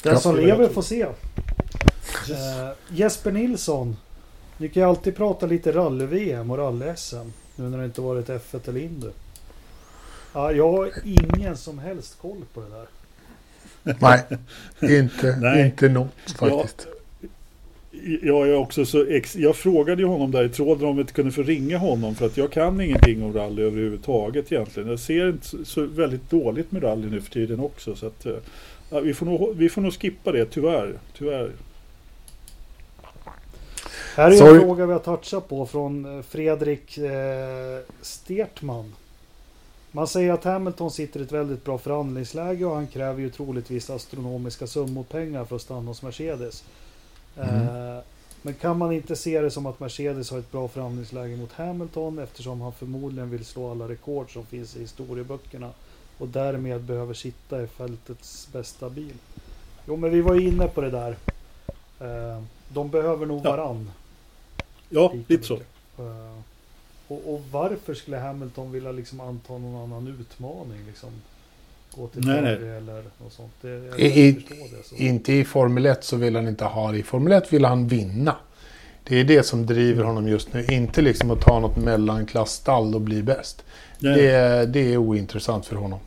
Den 0.03 0.19
som 0.19 0.35
lever 0.35 0.67
får 0.69 0.81
se. 0.81 1.01
Eh, 1.01 2.69
Jesper 2.89 3.31
Nilsson. 3.31 3.95
Ni 4.57 4.69
kan 4.69 4.83
ju 4.83 4.89
alltid 4.89 5.15
prata 5.15 5.45
lite 5.45 5.71
rally-VM 5.71 6.51
och 6.51 6.57
rally-SM. 6.57 7.31
Nu 7.55 7.69
när 7.69 7.77
det 7.77 7.85
inte 7.85 8.01
varit 8.01 8.27
F1 8.27 8.69
eller 8.69 8.79
Indy. 8.79 9.07
Ja, 10.33 10.51
jag 10.51 10.71
har 10.71 10.91
ingen 11.05 11.57
som 11.57 11.79
helst 11.79 12.17
koll 12.21 12.45
på 12.53 12.61
det 12.61 12.67
där. 12.69 12.87
nej, 13.99 14.23
inte, 14.99 15.35
Nej. 15.41 15.65
inte 15.65 15.89
något 15.89 16.31
faktiskt. 16.39 16.87
Jag, 18.21 18.47
är 18.49 18.55
också 18.55 18.85
så 18.85 19.05
ex, 19.05 19.35
jag 19.35 19.55
frågade 19.55 20.01
ju 20.01 20.07
honom 20.07 20.31
där 20.31 20.43
i 20.43 20.49
tråden 20.49 20.87
om 20.87 20.95
vi 20.95 21.01
inte 21.01 21.13
kunde 21.13 21.31
få 21.31 21.43
ringa 21.43 21.77
honom 21.77 22.15
för 22.15 22.25
att 22.25 22.37
jag 22.37 22.51
kan 22.51 22.81
ingenting 22.81 23.23
om 23.23 23.33
rally 23.33 23.61
överhuvudtaget 23.61 24.51
egentligen. 24.51 24.89
Jag 24.89 24.99
ser 24.99 25.29
inte 25.29 25.47
så, 25.47 25.65
så 25.65 25.85
väldigt 25.85 26.29
dåligt 26.29 26.71
med 26.71 26.83
rally 26.83 27.09
nu 27.09 27.21
för 27.21 27.31
tiden 27.31 27.59
också. 27.59 27.95
Så 27.95 28.07
att, 28.07 28.25
eh, 28.25 28.33
ja, 28.89 28.99
vi, 28.99 29.13
får 29.13 29.25
nog, 29.25 29.55
vi 29.57 29.69
får 29.69 29.81
nog 29.81 29.93
skippa 29.93 30.31
det 30.31 30.45
tyvärr. 30.45 30.93
tyvärr. 31.17 31.51
Här 34.17 34.27
är 34.27 34.31
en 34.31 34.37
Sorry. 34.37 34.59
fråga 34.59 34.85
vi 34.85 34.93
har 34.93 34.99
touchat 34.99 35.47
på 35.49 35.65
från 35.65 36.17
eh, 36.17 36.21
Fredrik 36.23 36.97
eh, 36.97 37.79
Stertman. 38.01 38.93
Man 39.91 40.07
säger 40.07 40.33
att 40.33 40.43
Hamilton 40.43 40.91
sitter 40.91 41.19
i 41.19 41.23
ett 41.23 41.31
väldigt 41.31 41.65
bra 41.65 41.77
förhandlingsläge 41.77 42.65
och 42.65 42.75
han 42.75 42.87
kräver 42.87 43.19
ju 43.21 43.29
troligtvis 43.29 43.89
astronomiska 43.89 44.67
summor 44.67 45.03
pengar 45.03 45.45
för 45.45 45.55
att 45.55 45.61
stanna 45.61 45.87
hos 45.87 46.01
Mercedes. 46.01 46.63
Eh, 47.37 47.97
men 48.41 48.53
kan 48.53 48.77
man 48.77 48.91
inte 48.91 49.15
se 49.15 49.41
det 49.41 49.51
som 49.51 49.65
att 49.65 49.79
Mercedes 49.79 50.31
har 50.31 50.39
ett 50.39 50.51
bra 50.51 50.67
förhandlingsläge 50.67 51.35
mot 51.37 51.51
Hamilton 51.53 52.19
eftersom 52.19 52.61
han 52.61 52.71
förmodligen 52.73 53.29
vill 53.29 53.45
slå 53.45 53.71
alla 53.71 53.87
rekord 53.89 54.33
som 54.33 54.45
finns 54.45 54.75
i 54.75 54.79
historieböckerna 54.79 55.69
och 56.17 56.27
därmed 56.27 56.81
behöver 56.81 57.13
sitta 57.13 57.63
i 57.63 57.67
fältets 57.67 58.49
bästa 58.51 58.89
bil? 58.89 59.13
Jo, 59.87 59.95
men 59.95 60.09
vi 60.11 60.21
var 60.21 60.33
ju 60.35 60.47
inne 60.47 60.67
på 60.67 60.81
det 60.81 60.91
där. 60.91 61.15
Eh, 61.99 62.41
de 62.73 62.89
behöver 62.89 63.25
nog 63.25 63.41
Ja. 63.45 63.51
varann. 63.51 63.91
Ja, 64.89 65.13
lite 65.27 65.43
så. 65.47 65.53
Eh, 65.53 66.39
och, 67.07 67.33
och 67.33 67.41
varför 67.51 67.93
skulle 67.93 68.17
Hamilton 68.17 68.71
vilja 68.71 68.91
liksom 68.91 69.19
anta 69.19 69.53
någon 69.57 69.83
annan 69.83 70.07
utmaning? 70.19 70.77
Liksom? 70.87 71.09
Gå 71.95 72.07
till 72.07 72.25
Nej, 72.27 72.41
nej. 72.41 72.53
Eller 72.77 73.03
något 73.23 73.33
sånt. 73.33 73.51
Det, 73.61 73.69
jag 73.69 73.99
I- 73.99 74.31
det. 74.31 74.85
Så. 74.85 74.95
Inte 74.95 75.33
i 75.33 75.43
Formel 75.45 75.85
1 75.85 76.03
så 76.03 76.15
vill 76.17 76.35
han 76.35 76.47
inte 76.47 76.65
ha 76.65 76.91
det. 76.91 76.97
I 76.97 77.03
Formel 77.03 77.33
1 77.33 77.53
vill 77.53 77.65
han 77.65 77.87
vinna. 77.87 78.35
Det 79.03 79.19
är 79.19 79.23
det 79.23 79.43
som 79.43 79.65
driver 79.65 80.03
honom 80.03 80.27
just 80.27 80.53
nu. 80.53 80.65
Inte 80.69 81.01
liksom 81.01 81.31
att 81.31 81.41
ta 81.41 81.59
något 81.59 81.77
mellanklassstall 81.77 82.95
och 82.95 83.01
bli 83.01 83.23
bäst. 83.23 83.63
Det, 83.99 84.65
det 84.73 84.93
är 84.93 84.97
ointressant 84.97 85.65
för 85.65 85.75
honom. 85.75 85.99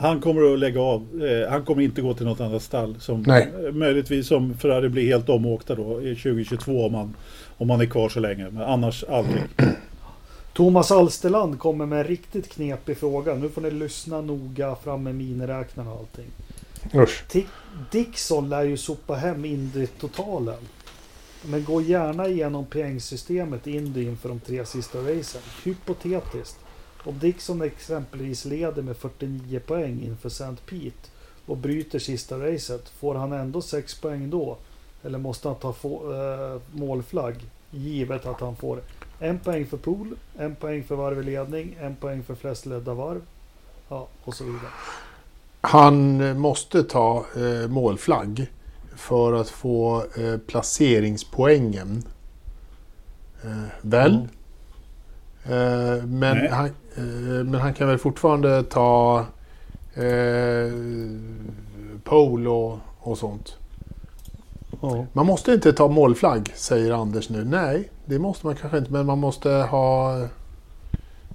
Han 0.00 0.20
kommer 0.20 0.52
att 0.52 0.58
lägga 0.58 0.80
av. 0.80 1.22
Eh, 1.24 1.50
han 1.50 1.64
kommer 1.64 1.82
inte 1.82 2.02
gå 2.02 2.14
till 2.14 2.26
något 2.26 2.40
annat 2.40 2.62
stall. 2.62 2.96
Som, 3.00 3.22
Nej. 3.26 3.48
eh, 3.66 3.72
Möjligtvis 3.72 4.26
som 4.26 4.54
Ferrari 4.58 4.88
blir 4.88 5.06
helt 5.06 5.28
omåkta 5.28 5.74
då 5.74 6.02
i 6.02 6.14
2022 6.16 6.86
om 6.86 6.94
han, 6.94 7.14
om 7.58 7.70
han 7.70 7.80
är 7.80 7.86
kvar 7.86 8.08
så 8.08 8.20
länge. 8.20 8.50
Men 8.50 8.62
annars 8.62 9.04
aldrig. 9.04 9.42
Thomas 10.52 10.90
Alsterland 10.90 11.58
kommer 11.58 11.86
med 11.86 11.98
en 11.98 12.04
riktigt 12.04 12.48
knepig 12.48 12.98
fråga. 12.98 13.34
Nu 13.34 13.48
får 13.48 13.60
ni 13.60 13.70
lyssna 13.70 14.20
noga 14.20 14.76
fram 14.76 15.02
med 15.02 15.14
miniräknarna 15.14 15.92
och 15.92 15.98
allting. 15.98 16.30
Usch. 16.94 17.24
Dixon 17.90 18.48
lär 18.48 18.62
ju 18.62 18.76
sopa 18.76 19.14
hem 19.14 19.44
Indy-totalen. 19.44 20.62
Men 21.46 21.64
gå 21.64 21.80
gärna 21.80 22.28
igenom 22.28 22.66
poängsystemet 22.66 23.66
i 23.66 23.76
Indy 23.76 24.02
inför 24.04 24.28
de 24.28 24.40
tre 24.40 24.66
sista 24.66 24.98
racen. 24.98 25.42
Hypotetiskt. 25.64 26.58
Om 27.04 27.18
Dixon 27.18 27.62
exempelvis 27.62 28.44
leder 28.44 28.82
med 28.82 28.96
49 28.96 29.60
poäng 29.66 30.02
inför 30.02 30.28
St. 30.28 30.56
Pete 30.66 31.10
och 31.46 31.56
bryter 31.56 31.98
sista 31.98 32.38
racet, 32.38 32.88
får 32.88 33.14
han 33.14 33.32
ändå 33.32 33.62
6 33.62 34.00
poäng 34.00 34.30
då? 34.30 34.56
Eller 35.04 35.18
måste 35.18 35.48
han 35.48 35.56
ta 35.56 35.72
få, 35.72 36.12
eh, 36.12 36.60
målflagg? 36.72 37.34
Givet 37.70 38.26
att 38.26 38.40
han 38.40 38.56
får 38.56 38.80
en 39.18 39.38
poäng 39.38 39.66
för 39.66 39.76
pool, 39.76 40.14
en 40.38 40.54
poäng 40.54 40.84
för 40.84 40.94
varv 40.94 41.20
i 41.20 41.22
ledning, 41.22 41.76
en 41.80 41.96
poäng 41.96 42.22
för 42.22 42.34
flest 42.34 42.66
ledda 42.66 42.94
varv. 42.94 43.20
Ja, 43.88 44.08
och 44.24 44.34
så 44.34 44.44
vidare. 44.44 44.70
Han 45.60 46.38
måste 46.38 46.82
ta 46.82 47.24
eh, 47.36 47.68
målflagg 47.68 48.46
för 48.96 49.32
att 49.32 49.48
få 49.48 50.04
eh, 50.16 50.38
placeringspoängen. 50.46 52.02
Väl? 53.80 54.28
Eh, 55.44 56.04
men, 56.06 56.52
han, 56.52 56.70
men 57.44 57.54
han 57.54 57.74
kan 57.74 57.88
väl 57.88 57.98
fortfarande 57.98 58.62
ta 58.62 59.26
eh, 59.94 60.72
pole 62.04 62.48
och, 62.48 62.78
och 62.98 63.18
sånt. 63.18 63.56
Ja. 64.90 65.06
Man 65.12 65.26
måste 65.26 65.52
inte 65.52 65.72
ta 65.72 65.88
målflagg, 65.88 66.52
säger 66.54 66.92
Anders 66.92 67.28
nu. 67.28 67.44
Nej, 67.44 67.90
det 68.06 68.18
måste 68.18 68.46
man 68.46 68.56
kanske 68.56 68.78
inte. 68.78 68.92
Men 68.92 69.06
man 69.06 69.18
måste 69.18 69.50
ha 69.50 70.18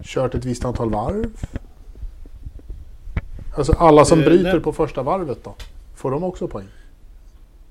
kört 0.03 0.35
ett 0.35 0.45
visst 0.45 0.65
antal 0.65 0.89
varv. 0.91 1.25
Alltså 3.57 3.73
alla 3.73 4.05
som 4.05 4.19
Eh, 4.19 4.25
bryter 4.25 4.51
nej. 4.53 4.59
på 4.61 4.73
första 4.73 5.03
varvet 5.03 5.43
då? 5.43 5.55
Får 5.95 6.11
de 6.11 6.23
också 6.23 6.47
poäng? 6.47 6.67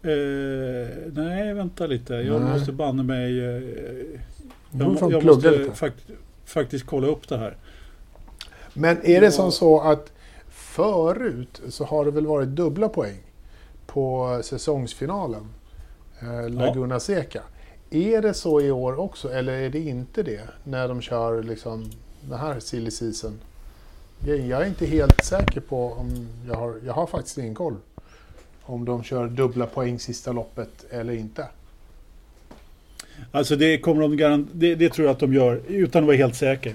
Eh, 0.02 0.88
nej, 1.12 1.54
vänta 1.54 1.86
lite. 1.86 2.14
Jag 2.14 2.42
Nej. 2.42 2.52
måste 2.58 2.72
banne 2.72 3.02
mig... 3.02 3.38
Eh, 3.38 3.62
jag, 4.70 5.12
jag 5.12 5.24
måste 5.24 5.70
fakt, 5.74 6.06
faktiskt 6.44 6.86
kolla 6.86 7.06
upp 7.06 7.28
det 7.28 7.38
här. 7.38 7.56
Men 8.74 8.96
är 8.96 9.20
det 9.20 9.26
Ja. 9.26 9.30
som 9.30 9.52
så 9.52 9.80
att 9.80 10.12
förut 10.48 11.60
så 11.68 11.84
har 11.84 12.04
det 12.04 12.10
väl 12.10 12.26
varit 12.26 12.48
dubbla 12.48 12.88
poäng 12.88 13.18
på 13.86 14.40
säsongsfinalen? 14.44 15.42
Eh, 16.22 16.50
Laguna 16.50 17.00
Seca. 17.00 17.42
Är 17.90 18.22
det 18.22 18.34
så 18.34 18.60
i 18.60 18.70
år 18.70 19.00
också 19.00 19.32
eller 19.32 19.52
är 19.52 19.70
det 19.70 19.78
inte 19.78 20.22
det? 20.22 20.40
När 20.64 20.88
de 20.88 21.00
kör 21.00 21.42
liksom 21.42 21.90
den 22.28 22.38
här 22.38 22.60
silly 22.60 22.90
season? 22.90 23.38
Jag 24.26 24.62
är 24.62 24.66
inte 24.66 24.86
helt 24.86 25.24
säker 25.24 25.60
på 25.60 25.92
om 25.92 26.28
jag 26.48 26.54
har, 26.54 26.74
jag 26.86 26.92
har 26.92 27.06
faktiskt 27.06 27.38
ingen 27.38 27.54
koll. 27.54 27.76
Om 28.62 28.84
de 28.84 29.02
kör 29.02 29.28
dubbla 29.28 29.66
poäng 29.66 29.98
sista 29.98 30.32
loppet 30.32 30.84
eller 30.90 31.12
inte. 31.12 31.46
Alltså 33.32 33.56
det 33.56 33.78
kommer 33.78 34.02
de 34.02 34.16
garant, 34.16 34.48
det, 34.52 34.74
det 34.74 34.88
tror 34.88 35.06
jag 35.06 35.12
att 35.12 35.20
de 35.20 35.34
gör 35.34 35.60
utan 35.68 36.02
att 36.02 36.06
vara 36.06 36.16
helt 36.16 36.36
säker. 36.36 36.74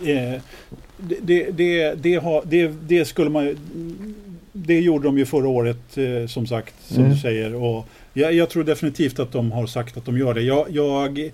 Eh, 0.00 0.40
det, 0.98 1.50
det, 1.50 1.94
det, 1.94 2.14
har, 2.14 2.42
det, 2.86 3.04
skulle 3.04 3.30
man 3.30 3.56
Det 4.52 4.80
gjorde 4.80 5.04
de 5.08 5.18
ju 5.18 5.26
förra 5.26 5.48
året 5.48 5.98
eh, 5.98 6.26
som 6.26 6.46
sagt, 6.46 6.74
som 6.84 6.98
Mm. 6.98 7.10
du 7.10 7.18
säger. 7.18 7.54
Och 7.54 7.86
jag, 8.14 8.32
jag 8.34 8.50
tror 8.50 8.64
definitivt 8.64 9.18
att 9.18 9.32
de 9.32 9.52
har 9.52 9.66
sagt 9.66 9.96
att 9.96 10.04
de 10.04 10.18
gör 10.18 10.34
det. 10.34 10.42
Jag, 10.42 10.66
jag, 10.70 11.30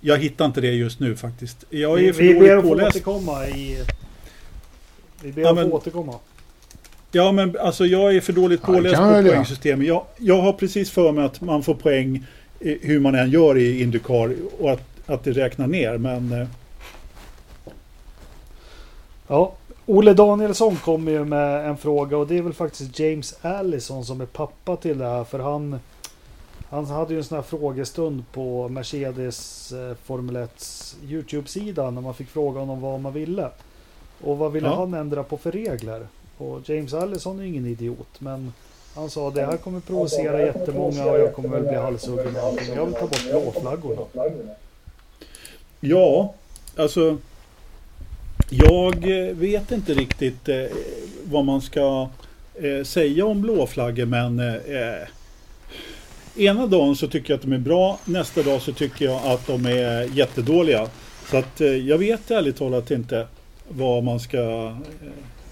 jag 0.00 0.18
hittar 0.18 0.44
inte 0.44 0.60
det 0.60 0.72
just 0.72 1.00
nu 1.00 1.16
faktiskt. 1.16 1.64
Jag 1.70 1.94
Vi, 1.96 2.08
är 2.08 2.12
för 2.12 2.22
vi 2.22 2.34
ber 2.34 2.62
dåligt 2.62 2.86
att 2.86 2.92
få 2.92 3.10
återkomma 3.12 3.46
i... 3.46 3.78
Vi 5.22 5.32
ber 5.32 5.42
Ja, 5.42 5.48
att 5.48 5.54
men- 5.54 5.70
få 5.70 5.76
återkomma. 5.76 6.14
Ja, 7.12 7.32
men 7.32 7.58
alltså 7.58 7.86
jag 7.86 8.16
är 8.16 8.20
för 8.20 8.32
dåligt 8.32 8.62
påläst 8.62 8.96
på 8.96 9.22
poängsystemet. 9.22 9.86
Jag, 9.86 10.04
jag 10.16 10.42
har 10.42 10.52
precis 10.52 10.90
för 10.90 11.12
mig 11.12 11.24
att 11.24 11.40
man 11.40 11.62
får 11.62 11.74
poäng 11.74 12.26
eh, 12.60 12.76
hur 12.80 13.00
man 13.00 13.14
än 13.14 13.30
gör 13.30 13.58
i 13.58 13.82
Indycar 13.82 14.34
och 14.58 14.70
att, 14.72 14.80
att 15.06 15.24
det 15.24 15.32
räknar 15.32 15.66
ner. 15.66 15.98
Men 15.98 16.32
eh, 16.32 16.46
Ja, 19.28 19.54
Olle 19.86 20.14
Danielsson 20.14 20.76
kommer 20.76 21.12
ju 21.12 21.24
med 21.24 21.68
en 21.68 21.76
fråga 21.76 22.16
och 22.16 22.26
det 22.26 22.38
är 22.38 22.42
väl 22.42 22.52
faktiskt 22.52 22.98
James 22.98 23.34
Allison 23.42 24.04
som 24.04 24.20
är 24.20 24.26
pappa 24.26 24.76
till 24.76 24.98
det 24.98 25.04
här 25.04 25.24
för 25.24 25.38
han 25.38 25.80
han 26.74 26.84
hade 26.86 27.12
ju 27.12 27.18
en 27.18 27.24
sån 27.24 27.36
här 27.36 27.42
frågestund 27.42 28.24
på 28.32 28.68
Mercedes 28.68 29.72
eh, 29.72 29.94
Formel 30.04 30.36
1 30.36 30.96
Youtube-sida 31.08 31.90
när 31.90 32.00
man 32.00 32.14
fick 32.14 32.28
fråga 32.28 32.60
honom 32.60 32.80
vad 32.80 33.00
man 33.00 33.12
ville. 33.12 33.48
Och 34.20 34.38
vad 34.38 34.52
ville 34.52 34.66
Ja. 34.68 34.74
han 34.76 34.94
ändra 34.94 35.22
på 35.22 35.36
för 35.36 35.52
regler? 35.52 36.06
Och 36.38 36.68
James 36.68 36.94
Allison 36.94 37.40
är 37.40 37.44
ingen 37.44 37.66
idiot 37.66 38.08
men 38.20 38.52
han 38.94 39.10
sa 39.10 39.30
det 39.30 39.46
här 39.46 39.56
kommer 39.56 39.80
provocera 39.80 40.40
jättemånga 40.40 41.04
och 41.04 41.18
jag 41.18 41.34
kommer 41.34 41.48
väl 41.48 41.62
bli 41.62 41.74
halshuggen 41.76 42.36
och 42.36 42.42
allting. 42.42 42.74
Jag 42.76 42.84
vill 42.86 42.94
ta 42.94 43.00
bort 43.00 43.24
blåflaggorna. 43.30 44.02
Ja, 45.80 46.34
alltså. 46.76 47.16
Jag 48.50 48.94
eh, 49.28 49.34
vet 49.34 49.72
inte 49.72 49.94
riktigt 49.94 50.48
eh, 50.48 50.64
vad 51.24 51.44
man 51.44 51.60
ska 51.62 52.08
eh, 52.54 52.84
säga 52.84 53.26
om 53.26 53.42
blåflaggor 53.42 54.04
men 54.06 54.40
eh, 54.40 55.08
ena 56.36 56.66
dagen 56.66 56.96
så 56.96 57.08
tycker 57.08 57.30
jag 57.32 57.36
att 57.38 57.42
de 57.42 57.52
är 57.52 57.58
bra. 57.58 57.98
Nästa 58.04 58.42
dag 58.42 58.62
så 58.62 58.72
tycker 58.72 59.04
jag 59.04 59.20
att 59.24 59.46
de 59.46 59.66
är 59.66 60.02
jättedåliga. 60.16 60.88
Så 61.30 61.36
att 61.36 61.60
eh, 61.60 61.66
jag 61.68 61.98
vet 61.98 62.30
ärligt 62.30 62.56
talat 62.56 62.90
inte 62.90 63.26
vad 63.68 64.04
man 64.04 64.20
ska... 64.20 64.38
Eh, 64.38 64.76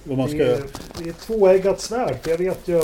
vad 0.04 0.18
man 0.18 0.26
Det 0.26 0.32
ska 0.34 0.44
är, 0.44 0.62
det 1.04 1.08
är 1.08 1.12
tvåeggat 1.12 1.80
svärd. 1.80 2.16
Jag 2.26 2.38
vet 2.38 2.68
ju... 2.68 2.82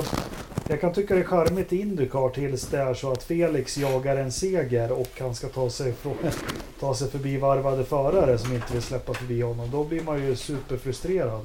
Jag 0.69 0.81
kan 0.81 0.93
tycka 0.93 1.13
det 1.15 1.19
är 1.21 1.25
charmigt 1.25 1.73
i 1.73 1.81
Indycar 1.81 2.29
tills 2.29 2.67
det 2.67 2.77
är 2.77 2.93
så 2.93 3.11
att 3.11 3.23
Felix 3.23 3.77
jagar 3.77 4.17
en 4.17 4.31
seger 4.31 4.91
och 4.91 5.09
han 5.19 5.35
ska 5.35 5.47
ta 5.47 5.69
sig, 5.69 5.93
från, 5.93 6.13
ta 6.79 6.95
sig 6.95 7.09
förbi 7.09 7.37
varvade 7.37 7.83
förare 7.85 8.37
som 8.37 8.53
inte 8.53 8.73
vill 8.73 8.81
släppa 8.81 9.13
förbi 9.13 9.41
honom. 9.41 9.69
Då 9.71 9.83
blir 9.83 10.01
man 10.01 10.25
ju 10.27 10.35
superfrustrerad. 10.35 11.41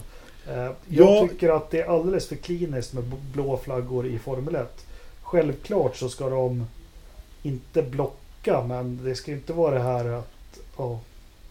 Eh, 0.48 0.54
Jag 0.56 0.74
Ja. 0.88 1.28
tycker 1.28 1.48
att 1.56 1.70
det 1.70 1.80
är 1.80 1.86
alldeles 1.88 2.28
för 2.28 2.36
kliniskt 2.36 2.92
med 2.92 3.04
blå 3.32 3.56
flaggor 3.64 4.06
i 4.06 4.18
Formel 4.18 4.54
1. 4.54 4.86
Självklart 5.34 5.96
så 5.96 6.08
ska 6.08 6.28
de 6.28 6.66
inte 7.42 7.82
blocka 7.82 8.64
men 8.68 9.00
det 9.04 9.14
ska 9.14 9.32
inte 9.32 9.52
vara 9.52 9.74
det 9.74 9.82
här 9.82 10.04
att... 10.04 10.58
Ja, 10.76 11.00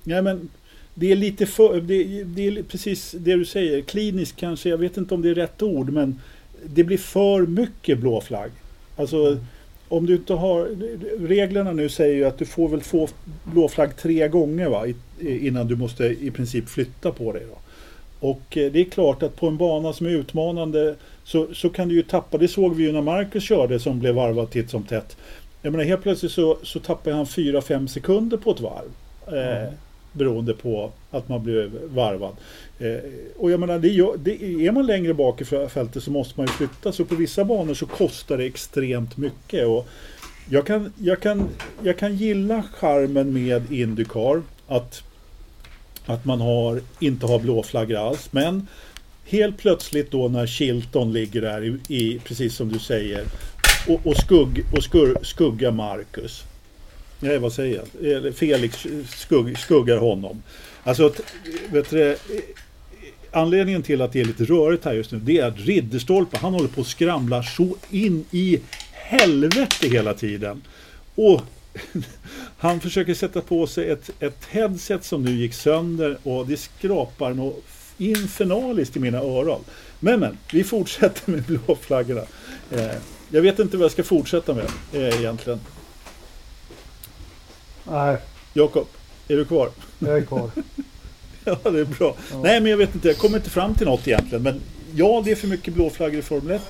Nej 0.03 0.21
men 0.21 0.49
det 0.93 1.11
är 1.11 1.15
lite 1.15 1.45
för, 1.45 1.81
det, 1.81 2.23
det 2.23 2.47
är 2.47 2.63
precis 2.63 3.11
det 3.11 3.35
du 3.35 3.45
säger. 3.45 3.81
Kliniskt 3.81 4.35
kanske, 4.35 4.69
jag 4.69 4.77
vet 4.77 4.97
inte 4.97 5.13
om 5.13 5.21
det 5.21 5.29
är 5.29 5.35
rätt 5.35 5.61
ord 5.61 5.89
men 5.89 6.21
det 6.65 6.83
blir 6.83 6.97
för 6.97 7.47
mycket 7.47 7.99
blå 7.99 8.21
flagg. 8.21 8.51
Alltså 8.95 9.37
om 9.87 10.05
du 10.05 10.15
inte 10.15 10.33
har, 10.33 10.67
reglerna 11.27 11.71
nu 11.71 11.89
säger 11.89 12.15
ju 12.15 12.25
att 12.25 12.37
du 12.37 12.45
får 12.45 12.69
väl 12.69 12.81
få 12.81 13.09
blå 13.43 13.67
flagg 13.67 13.97
tre 13.97 14.27
gånger 14.27 14.69
va? 14.69 14.85
Innan 15.19 15.67
du 15.67 15.75
måste 15.75 16.03
i 16.05 16.31
princip 16.31 16.69
flytta 16.69 17.11
på 17.11 17.33
dig. 17.33 17.43
Då. 17.51 17.57
Och 18.23 18.57
eh, 18.57 18.71
det 18.71 18.79
är 18.79 18.85
klart 18.85 19.23
att 19.23 19.35
på 19.35 19.47
en 19.47 19.57
bana 19.57 19.93
som 19.93 20.05
är 20.05 20.09
utmanande 20.09 20.95
så, 21.23 21.47
så 21.53 21.69
kan 21.69 21.87
du 21.87 21.95
ju 21.95 22.03
tappa, 22.03 22.37
det 22.37 22.47
såg 22.47 22.75
vi 22.75 22.83
ju 22.83 22.91
när 22.91 23.01
Marcus 23.01 23.43
körde 23.43 23.79
som 23.79 23.99
blev 23.99 24.15
varvad 24.15 24.51
titt 24.51 24.69
som 24.69 24.83
tätt. 24.83 25.17
Jag 25.61 25.71
menar 25.71 25.83
helt 25.83 26.01
plötsligt 26.03 26.31
så, 26.31 26.57
så 26.63 26.79
tappar 26.79 27.11
han 27.11 27.25
4-5 27.25 27.87
sekunder 27.87 28.37
på 28.37 28.51
ett 28.51 28.61
varv. 28.61 28.91
Eh, 29.27 29.63
Mm. 29.63 29.73
Beroende 30.15 30.53
på 30.53 30.91
att 31.11 31.29
man 31.29 31.43
blev 31.43 31.71
varvad. 31.83 32.35
Eh, 32.79 32.97
och 33.37 33.51
jag 33.51 33.59
menar, 33.59 33.79
det 33.79 33.89
det, 34.17 34.65
är 34.67 34.71
man 34.71 34.85
längre 34.85 35.13
bak 35.13 35.41
i 35.41 35.45
fältet 35.45 36.03
så 36.03 36.11
måste 36.11 36.39
man 36.39 36.47
ju 36.47 36.53
flytta. 36.53 36.91
Så 36.91 37.05
på 37.05 37.15
vissa 37.15 37.45
banor 37.45 37.73
så 37.73 37.85
kostar 37.85 38.37
det 38.37 38.45
extremt 38.45 39.17
mycket. 39.17 39.67
Och 39.67 39.87
Jag 40.49 40.65
kan, 40.65 40.93
jag, 40.97 41.19
kan, 41.19 41.49
jag 41.83 41.97
kan 41.97 42.15
gilla 42.15 42.63
charmen 42.63 43.33
med 43.33 43.71
Indycar. 43.71 44.41
Att, 44.67 45.03
att 46.05 46.25
man 46.25 46.41
har, 46.41 46.81
inte 46.99 47.25
har 47.25 47.39
blåflaggor 47.39 48.07
alls. 48.07 48.27
Men 48.31 48.67
helt 49.25 49.57
plötsligt 49.57 50.11
då 50.11 50.27
när 50.27 50.47
Chilton 50.47 51.13
ligger 51.13 51.41
där 51.41 51.63
i, 51.63 51.95
i 51.95 52.19
precis 52.19 52.55
som 52.55 52.69
du 52.69 52.79
säger 52.79 53.25
och, 53.87 54.07
och, 54.07 54.17
skugg, 54.17 54.65
och 54.71 54.83
skur, 54.83 55.17
skuggar 55.21 55.71
Marcus. 55.71 56.43
Nej, 57.19 57.37
vad 57.37 57.53
säger 57.53 57.83
jag? 58.01 58.35
Felix 58.35 58.87
skugg, 59.07 59.57
skuggar 59.57 59.97
honom. 59.97 60.43
Alltså, 60.83 61.13
vet 61.71 61.89
du, 61.89 62.17
anledningen 63.31 63.83
till 63.83 64.01
att 64.01 64.13
det 64.13 64.21
är 64.21 64.25
lite 64.25 64.43
rörigt 64.43 64.85
här 64.85 64.93
just 64.93 65.11
nu, 65.11 65.19
det 65.19 65.37
är 65.37 65.47
att 65.47 65.59
Ridderstolpe, 65.59 66.37
han 66.37 66.53
håller 66.53 66.67
på 66.67 66.81
att 66.81 66.87
skramla 66.87 67.43
så 67.43 67.75
in 67.91 68.25
i 68.31 68.59
helvete 68.91 69.87
hela 69.87 70.13
tiden. 70.13 70.61
Och 71.15 71.41
han 72.57 72.79
försöker 72.79 73.13
sätta 73.13 73.41
på 73.41 73.67
sig 73.67 73.89
ett, 73.89 74.09
ett 74.19 74.45
headset 74.49 75.05
som 75.05 75.23
nu 75.23 75.31
gick 75.31 75.53
sönder 75.53 76.17
och 76.23 76.47
det 76.47 76.57
skrapar 76.57 77.33
något 77.33 77.63
infernaliskt 77.97 78.97
i 78.97 78.99
mina 78.99 79.17
öron. 79.17 79.63
Men 79.99 80.19
men, 80.19 80.37
vi 80.51 80.63
fortsätter 80.63 81.31
med 81.31 81.43
blåflaggorna. 81.43 82.23
Eh, 82.71 82.91
jag 83.29 83.41
vet 83.41 83.59
inte 83.59 83.77
vad 83.77 83.85
jag 83.85 83.91
ska 83.91 84.03
fortsätta 84.03 84.53
med 84.53 84.65
eh, 84.93 85.19
egentligen. 85.19 85.59
Nej, 87.83 88.17
Jakob, 88.53 88.87
är 89.27 89.35
du 89.35 89.45
kvar? 89.45 89.69
jag 89.99 90.17
är 90.17 90.25
kvar. 90.25 90.51
Ja, 91.45 91.57
det 91.63 91.79
är 91.79 91.85
bra. 91.85 92.15
Ja. 92.31 92.41
Nej, 92.43 92.61
men 92.61 92.71
jag 92.71 92.77
vet 92.77 92.95
inte. 92.95 93.07
Jag 93.07 93.17
kommer 93.17 93.37
inte 93.37 93.49
fram 93.49 93.75
till 93.75 93.85
något 93.85 94.07
egentligen. 94.07 94.43
Men 94.43 94.61
ja, 94.95 95.21
det 95.25 95.31
är 95.31 95.35
för 95.35 95.47
mycket 95.47 95.73
blåflaggor 95.73 96.19
i 96.19 96.21
Formel 96.21 96.55
1. 96.55 96.61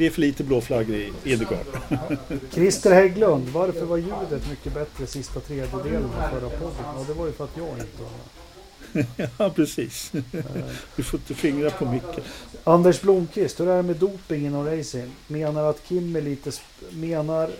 Det 0.00 0.06
är 0.06 0.10
för 0.10 0.20
lite 0.20 0.44
blåflaggor 0.44 0.96
i 0.96 1.12
Indycar. 1.24 1.64
Christer 2.50 2.94
Hägglund, 2.94 3.48
varför 3.48 3.84
var 3.84 3.96
ljudet 3.96 4.50
mycket 4.50 4.74
bättre 4.74 5.06
sista 5.06 5.40
tredjedelen 5.40 6.04
av 6.04 6.30
förra 6.30 6.50
podden? 6.50 6.84
Ja, 6.84 7.04
det 7.06 7.12
var 7.12 7.26
ju 7.26 7.32
för 7.32 7.44
att 7.44 7.56
jag 7.56 7.68
inte 7.68 8.02
var 8.02 9.26
ja, 9.38 9.50
precis. 9.50 10.12
Du 10.96 11.02
får 11.02 11.20
inte 11.20 11.34
fingra 11.34 11.70
på 11.70 11.84
micken. 11.84 12.24
Anders 12.64 13.00
Blomqvist, 13.00 13.60
hur 13.60 13.68
är 13.68 13.76
det 13.76 13.82
med 13.82 13.96
doping 13.96 14.46
inom 14.46 14.66
racing? 14.66 15.10
Menar 15.26 15.64
att 15.64 15.84
Kim 15.84 16.16
är 16.16 16.20
lite... 16.20 16.52
Menar... 16.90 17.50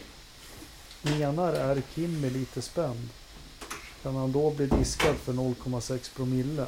Menar 1.02 1.52
är 1.52 1.82
Kim 1.94 2.24
är 2.24 2.30
lite 2.30 2.62
spänd? 2.62 3.08
Kan 4.02 4.16
han 4.16 4.32
då 4.32 4.50
bli 4.50 4.66
diskad 4.66 5.16
för 5.16 5.32
0,6 5.32 6.16
promille? 6.16 6.66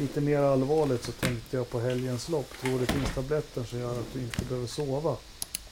Lite 0.00 0.20
mer 0.20 0.38
allvarligt 0.38 1.04
så 1.04 1.12
tänkte 1.12 1.56
jag 1.56 1.70
på 1.70 1.80
helgens 1.80 2.28
lopp. 2.28 2.50
Tror 2.62 2.78
det 2.78 2.86
finns 2.86 3.14
tabletter 3.14 3.62
som 3.64 3.78
gör 3.78 3.90
att 3.90 4.12
du 4.12 4.20
inte 4.20 4.44
behöver 4.44 4.66
sova? 4.66 5.16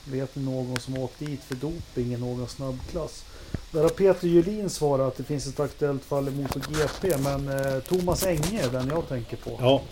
Vet 0.05 0.37
ni 0.37 0.43
någon 0.43 0.81
som 0.81 0.99
åkt 0.99 1.19
dit 1.19 1.41
för 1.45 1.55
doping 1.55 2.15
i 2.15 2.17
någon 2.17 2.49
snabbklass? 2.49 3.25
Där 3.73 3.83
har 3.83 3.89
Peter 3.89 4.29
Julin 4.29 4.71
svarat 4.71 5.09
att 5.09 5.17
det 5.17 5.25
finns 5.25 5.47
ett 5.47 5.61
aktuellt 5.61 6.05
fall 6.05 6.29
i 6.29 6.31
MotoGP, 6.31 7.17
men 7.19 7.49
eh, 7.49 7.81
Thomas 7.81 8.27
Enge 8.27 8.63
är 8.63 8.71
den 8.71 8.89
jag 8.89 9.09
tänker 9.09 9.37
på. 9.37 9.59
Ja, 9.61 9.83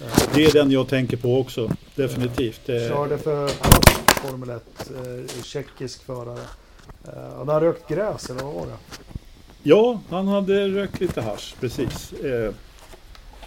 Eh, 0.00 0.28
det 0.34 0.44
är 0.44 0.52
den 0.52 0.70
jag 0.70 0.88
tänker 0.88 1.16
på 1.16 1.40
också. 1.40 1.70
Definitivt. 1.94 2.68
Eh, 2.68 2.88
Körde 2.88 3.18
för 3.18 3.48
Formel 4.28 4.50
1, 4.50 4.62
eh, 4.90 5.42
tjeckisk 5.42 6.04
förare. 6.04 6.40
Eh, 7.04 7.36
han 7.36 7.48
har 7.48 7.60
rökt 7.60 7.88
gräs 7.88 8.30
eller 8.30 8.42
vad 8.42 8.54
var 8.54 8.66
det? 8.66 8.76
Ja, 9.62 10.00
han 10.10 10.28
hade 10.28 10.68
rökt 10.68 11.00
lite 11.00 11.20
hasch, 11.20 11.54
precis. 11.60 12.12
Eh, 12.12 12.52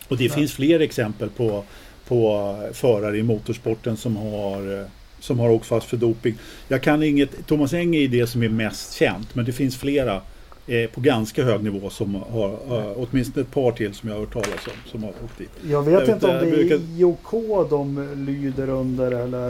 och 0.10 0.18
det 0.18 0.26
Ja. 0.26 0.34
finns 0.34 0.54
fler 0.54 0.80
exempel 0.80 1.30
på, 1.30 1.64
på 2.08 2.56
förare 2.74 3.18
i 3.18 3.24
motorsporten 3.24 3.98
som 3.98 4.16
har, 4.18 4.80
eh, 4.80 4.86
som 5.20 5.40
har 5.40 5.50
åkt 5.50 5.66
fast 5.66 5.88
för 5.88 5.98
doping. 5.98 6.36
Jag 6.68 6.84
kan 6.84 7.04
inget, 7.04 7.48
Thomas 7.48 7.74
Eng 7.74 7.96
är 7.96 8.08
det 8.08 8.28
som 8.28 8.44
är 8.44 8.50
mest 8.50 8.94
känt, 8.94 9.36
men 9.36 9.46
det 9.46 9.52
finns 9.54 9.78
flera 9.78 10.22
eh, 10.68 10.90
på 10.90 11.02
ganska 11.02 11.44
hög 11.44 11.64
nivå 11.64 11.90
som 11.90 12.16
har, 12.16 12.50
eh, 12.50 12.92
åtminstone 12.96 13.42
ett 13.42 13.52
par 13.52 13.72
till 13.72 13.94
som 13.94 14.10
jag 14.10 14.16
har 14.16 14.20
hört 14.20 14.34
talas 14.34 14.68
om, 14.68 14.92
som 14.92 15.04
har 15.04 15.10
åkt 15.10 15.38
dit. 15.38 15.50
Jag 15.70 15.84
vet 15.84 15.94
Jag 16.08 16.16
inte 16.16 16.28
om 16.28 16.34
det 16.34 16.40
är 16.48 16.52
brukar- 16.52 16.80
IOK 17.00 17.70
de 17.70 18.10
lyder 18.28 18.70
under 18.70 19.12
eller 19.12 19.50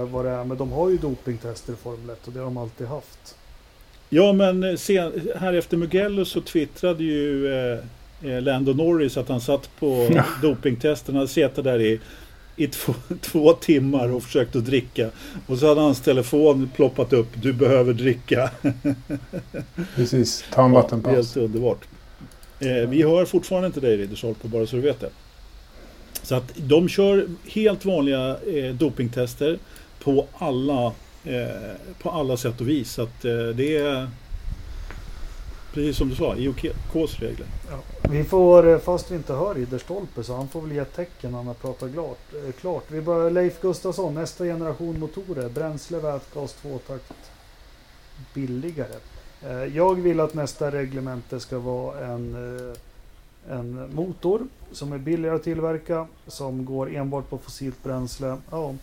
eh, 0.00 0.08
vad 0.08 0.24
det 0.24 0.30
är, 0.30 0.44
men 0.44 0.56
de 0.56 0.72
har 0.72 0.90
ju 0.90 0.96
dopingtester 0.96 1.72
i 1.72 1.76
Formel 1.76 2.10
1 2.10 2.26
och 2.26 2.32
det 2.32 2.38
har 2.38 2.44
de 2.44 2.56
alltid 2.56 2.86
haft. 2.86 3.36
Ja, 4.08 4.32
men 4.32 4.64
eh, 4.64 4.76
sen, 4.76 5.12
här 5.40 5.52
efter 5.52 5.76
Mugello 5.76 6.24
så 6.24 6.40
twittrade 6.40 7.04
ju 7.04 7.48
eh, 8.22 8.42
Lando 8.42 8.72
Norris 8.74 9.16
att 9.16 9.28
han 9.28 9.40
satt 9.40 9.70
på 9.78 10.08
Ja. 10.14 10.24
dopingtesten. 10.42 11.16
Han 11.16 11.28
suttit 11.28 11.64
där 11.64 11.80
i, 11.80 12.00
i 12.56 12.66
två, 12.66 12.94
två 13.20 13.52
timmar 13.52 14.12
och 14.12 14.22
försökt 14.22 14.56
att 14.56 14.64
dricka. 14.64 15.10
Och 15.46 15.58
så 15.58 15.68
hade 15.68 15.80
hans 15.80 16.00
telefon 16.00 16.70
ploppat 16.76 17.12
upp. 17.12 17.28
Du 17.34 17.52
behöver 17.52 17.92
dricka. 17.92 18.50
Precis, 19.96 20.44
ta 20.52 20.64
en 20.64 20.70
vattenpaus. 20.72 21.14
Helt 21.14 21.36
underbart. 21.36 21.84
Eh, 22.60 22.88
vi 22.88 23.02
hör 23.02 23.24
fortfarande 23.24 23.66
inte 23.66 23.80
dig 23.80 23.96
Ridderstolpe, 23.96 24.48
bara 24.48 24.66
så 24.66 24.76
du 24.76 24.82
vet 24.82 25.00
det. 25.00 25.10
Så 26.22 26.34
att 26.34 26.52
de 26.56 26.88
kör 26.88 27.26
helt 27.46 27.84
vanliga 27.84 28.36
eh, 28.54 28.74
dopingtester 28.74 29.58
på 30.04 30.26
alla, 30.38 30.86
eh, 31.24 31.72
på 32.02 32.10
alla 32.10 32.36
sätt 32.36 32.60
och 32.60 32.68
vis. 32.68 32.92
Så 32.92 33.02
att 33.02 33.24
eh, 33.24 33.32
det 33.54 33.76
är 33.76 34.08
precis 35.72 35.96
som 35.96 36.08
du 36.08 36.14
sa, 36.14 36.36
IOKs 36.36 37.18
regler. 37.18 37.46
Vi 38.10 38.24
får, 38.24 38.68
eh, 38.68 38.78
fast 38.78 39.10
vi 39.10 39.16
inte 39.16 39.32
hör 39.32 39.54
Ridderstolpe 39.54 40.24
så 40.24 40.36
han 40.36 40.48
får 40.48 40.60
väl 40.60 40.72
ge 40.72 40.78
ett 40.78 40.94
tecken 40.96 41.30
när 41.30 41.38
han 41.38 41.46
har 41.46 41.54
pratat 41.54 41.92
klart. 41.92 42.18
Eh, 42.34 42.52
klart. 42.52 42.84
Vi 42.88 43.00
börjar 43.00 43.30
Leif 43.30 43.60
Gustafsson, 43.60 44.14
nästa 44.14 44.44
generation 44.44 44.98
motorer, 44.98 45.48
bränsle, 45.48 45.98
vätgas, 45.98 46.52
tvåtakt, 46.52 47.14
billigare. 48.34 48.96
Eh, 49.42 49.76
jag 49.76 49.94
vill 49.94 50.20
att 50.20 50.34
nästa 50.34 50.70
reglemente 50.70 51.40
ska 51.40 51.58
vara 51.58 52.06
en, 52.06 52.36
en 53.48 53.94
motor 53.94 54.46
som 54.72 54.92
är 54.92 54.98
billigare 54.98 55.36
att 55.36 55.44
tillverka, 55.44 56.06
som 56.26 56.64
går 56.64 56.94
enbart 56.94 57.28
på 57.30 57.38
fossilt 57.38 57.82
bränsle. 57.82 58.36
Ja. 58.50 58.74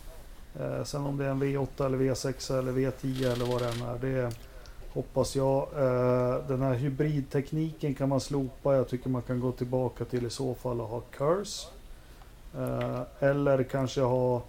Sen 0.84 1.06
om 1.06 1.16
det 1.16 1.24
är 1.24 1.30
en 1.30 1.42
V8 1.42 1.86
eller 1.86 1.98
V6 1.98 2.58
eller 2.58 2.72
V10 2.72 3.32
eller 3.32 3.44
vad 3.44 3.62
det 3.62 3.68
än 3.68 3.82
är, 3.82 3.98
det 4.00 4.32
hoppas 4.98 5.36
jag. 5.36 5.62
Eh, 5.76 6.46
den 6.48 6.62
här 6.62 6.74
hybridtekniken 6.74 7.94
kan 7.94 8.08
man 8.08 8.20
slopa. 8.20 8.76
Jag 8.76 8.88
tycker 8.88 9.10
man 9.10 9.22
kan 9.22 9.40
gå 9.40 9.52
tillbaka 9.52 10.04
till 10.04 10.26
i 10.26 10.30
så 10.30 10.54
fall 10.54 10.80
och 10.80 10.88
ha 10.88 11.00
Curse. 11.00 11.68
Eh, 12.56 13.00
eller 13.20 13.62
kanske 13.62 14.00
ha 14.00 14.42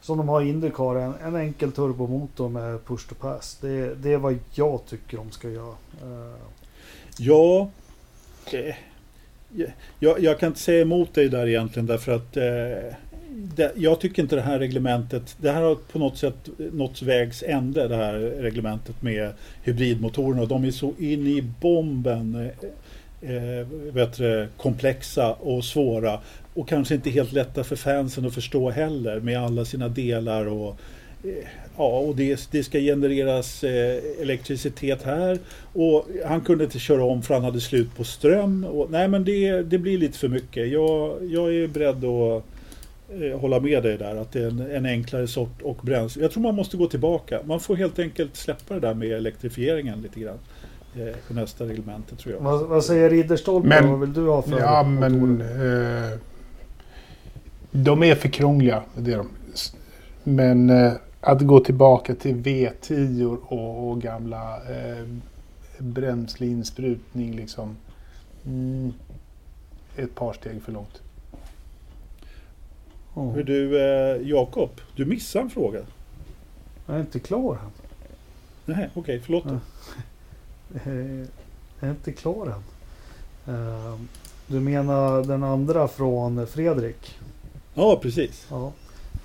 som 0.00 0.18
de 0.18 0.28
har 0.28 0.42
i 0.42 0.48
Indycar, 0.48 0.96
en, 0.96 1.14
en 1.24 1.36
enkel 1.36 1.72
turbomotor 1.72 2.48
med 2.48 2.84
push 2.84 3.08
to 3.08 3.14
pass. 3.14 3.58
Det, 3.60 3.94
det 3.94 4.12
är 4.12 4.16
vad 4.16 4.38
jag 4.54 4.80
tycker 4.86 5.16
de 5.16 5.30
ska 5.30 5.50
göra. 5.50 5.74
Eh. 6.02 6.36
Ja, 7.18 7.70
jag, 9.98 10.20
jag 10.20 10.38
kan 10.38 10.46
inte 10.46 10.60
säga 10.60 10.82
emot 10.82 11.14
dig 11.14 11.28
där 11.28 11.48
egentligen 11.48 11.86
därför 11.86 12.12
att 12.12 12.36
eh, 12.36 12.96
det, 13.34 13.72
jag 13.76 14.00
tycker 14.00 14.22
inte 14.22 14.36
det 14.36 14.42
här 14.42 14.58
reglementet, 14.58 15.36
det 15.40 15.50
här 15.50 15.62
har 15.62 15.74
på 15.74 15.98
något 15.98 16.18
sätt 16.18 16.48
nått 16.72 17.02
vägs 17.02 17.42
ände 17.46 17.88
det 17.88 17.96
här 17.96 18.14
reglementet 18.18 19.02
med 19.02 19.32
hybridmotorerna. 19.62 20.44
De 20.44 20.64
är 20.64 20.70
så 20.70 20.92
in 20.98 21.26
i 21.26 21.42
bomben 21.60 22.50
eh, 23.20 23.34
eh, 23.34 23.66
vet 23.92 24.16
du, 24.16 24.48
komplexa 24.56 25.32
och 25.32 25.64
svåra 25.64 26.20
och 26.54 26.68
kanske 26.68 26.94
inte 26.94 27.10
helt 27.10 27.32
lätta 27.32 27.64
för 27.64 27.76
fansen 27.76 28.26
att 28.26 28.34
förstå 28.34 28.70
heller 28.70 29.20
med 29.20 29.38
alla 29.38 29.64
sina 29.64 29.88
delar 29.88 30.46
och 30.46 30.76
eh, 31.24 31.48
Ja, 31.76 31.98
och 31.98 32.16
det, 32.16 32.48
det 32.50 32.64
ska 32.64 32.78
genereras 32.78 33.64
eh, 33.64 33.98
elektricitet 34.20 35.02
här 35.02 35.38
och 35.72 36.06
han 36.26 36.40
kunde 36.40 36.64
inte 36.64 36.78
köra 36.78 37.04
om 37.04 37.22
för 37.22 37.34
han 37.34 37.44
hade 37.44 37.60
slut 37.60 37.96
på 37.96 38.04
ström. 38.04 38.64
Och, 38.64 38.90
nej 38.90 39.08
men 39.08 39.24
det, 39.24 39.62
det 39.62 39.78
blir 39.78 39.98
lite 39.98 40.18
för 40.18 40.28
mycket. 40.28 40.68
Jag, 40.68 41.18
jag 41.30 41.54
är 41.54 41.66
beredd 41.66 42.04
att 42.04 42.44
eh, 43.20 43.40
hålla 43.40 43.60
med 43.60 43.82
dig 43.82 43.98
där 43.98 44.16
att 44.16 44.32
det 44.32 44.40
är 44.40 44.48
en, 44.48 44.60
en 44.70 44.86
enklare 44.86 45.26
sort 45.26 45.62
och 45.62 45.78
bränsle. 45.82 46.22
Jag 46.22 46.30
tror 46.30 46.42
man 46.42 46.54
måste 46.54 46.76
gå 46.76 46.86
tillbaka. 46.86 47.40
Man 47.44 47.60
får 47.60 47.76
helt 47.76 47.98
enkelt 47.98 48.36
släppa 48.36 48.74
det 48.74 48.80
där 48.80 48.94
med 48.94 49.12
elektrifieringen 49.12 50.02
lite 50.02 50.20
grann. 50.20 50.38
Eh, 50.96 51.14
för 51.26 51.34
nästa 51.34 51.64
reglemente 51.64 52.16
tror 52.16 52.34
jag. 52.34 52.40
vad, 52.40 52.68
vad 52.68 52.84
säger 52.84 53.10
Ridderstolpe? 53.10 53.86
Vad 53.86 54.00
vill 54.00 54.12
du 54.12 54.28
ha 54.28 54.42
för 54.42 54.60
Ja, 54.60 54.82
men... 54.82 55.40
Eh, 55.40 56.18
de 57.74 58.02
är 58.02 58.14
för 58.14 58.28
krångliga, 58.28 58.82
det 58.96 59.12
är 59.12 59.16
de. 59.16 59.28
Men 60.24 60.70
eh, 60.70 60.92
att 61.20 61.40
gå 61.40 61.60
tillbaka 61.60 62.14
till 62.14 62.36
V10 62.36 63.36
och, 63.48 63.90
och 63.90 64.00
gamla 64.00 64.56
eh, 64.56 65.06
bränsleinsprutning 65.78 67.36
liksom. 67.36 67.76
Mm, 68.46 68.92
ett 69.96 70.14
par 70.14 70.32
steg 70.32 70.62
för 70.62 70.72
långt. 70.72 71.01
Ja. 73.14 73.30
Hör 73.30 73.42
du 73.42 73.80
eh, 73.80 74.28
Jakob, 74.28 74.70
du 74.96 75.04
missade 75.04 75.42
en 75.44 75.50
fråga. 75.50 75.80
Jag 76.86 76.96
är 76.96 77.00
inte 77.00 77.18
klar 77.20 77.54
än. 77.54 77.70
Nej, 78.74 78.90
okej, 78.94 79.20
förlåt. 79.24 79.44
Ja. 79.46 79.58
Eh, 80.84 81.26
Jag 81.80 81.88
är 81.88 81.90
inte 81.90 82.12
klar 82.12 82.46
än. 82.46 82.62
Eh, 83.54 83.98
Du 84.46 84.60
menar 84.60 85.24
den 85.24 85.42
andra 85.42 85.88
från 85.88 86.46
Fredrik? 86.46 87.18
Ja, 87.74 87.98
precis. 88.02 88.46
Ja. 88.50 88.72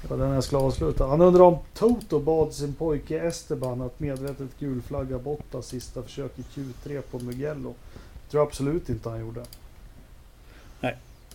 Det 0.01 0.07
var 0.09 0.17
den 0.17 0.29
jag 0.29 0.43
skulle 0.43 0.61
avsluta. 0.61 1.07
Han 1.07 1.21
undrar 1.21 1.41
om 1.43 1.57
Toto 1.73 2.19
bad 2.19 2.53
sin 2.53 2.73
pojke 2.73 3.19
Esteban 3.19 3.81
att 3.81 3.99
medvetet 3.99 4.49
gulflagga 4.59 5.19
Bottas 5.19 5.67
sista 5.67 6.03
försök 6.03 6.39
i 6.39 6.41
Q3 6.41 7.01
på 7.01 7.19
Mugello. 7.19 7.73
tror 8.31 8.43
absolut 8.43 8.89
inte 8.89 9.09
han 9.09 9.19
gjorde. 9.19 9.43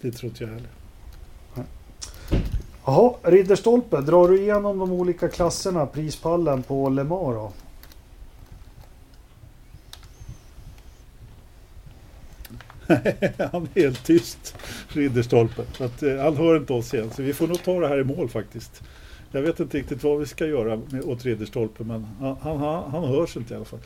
Det 0.00 0.10
tror 0.12 0.30
inte 0.30 0.44
jag 0.44 0.50
heller. 0.50 0.68
Jaha, 2.84 3.14
Ridderstolpe. 3.22 4.00
Drar 4.00 4.28
du 4.28 4.40
igenom 4.40 4.78
de 4.78 4.92
olika 4.92 5.28
klasserna, 5.28 5.86
prispallen 5.86 6.62
på 6.62 6.88
Le 6.88 7.04
Mans 7.04 7.34
då? 7.34 7.52
han 13.52 13.68
är 13.74 13.80
helt 13.80 14.04
tyst, 14.04 14.56
Ridderstolpe. 14.88 15.62
Så 15.76 15.84
att, 15.84 16.02
eh, 16.02 16.16
han 16.16 16.36
hör 16.36 16.56
inte 16.56 16.72
oss 16.72 16.94
igen. 16.94 17.10
Så 17.10 17.22
vi 17.22 17.32
får 17.32 17.46
nog 17.46 17.62
ta 17.62 17.80
det 17.80 17.88
här 17.88 18.00
i 18.00 18.04
mål 18.04 18.28
faktiskt. 18.28 18.82
Jag 19.30 19.42
vet 19.42 19.60
inte 19.60 19.78
riktigt 19.78 20.04
vad 20.04 20.18
vi 20.18 20.26
ska 20.26 20.46
göra 20.46 20.80
med, 20.90 21.04
åt 21.04 21.24
Ridderstolpe, 21.24 21.84
men 21.84 22.06
han, 22.20 22.36
han, 22.40 22.58
han, 22.58 22.90
han 22.90 23.04
hörs 23.04 23.36
inte 23.36 23.54
i 23.54 23.56
alla 23.56 23.64
fall. 23.64 23.80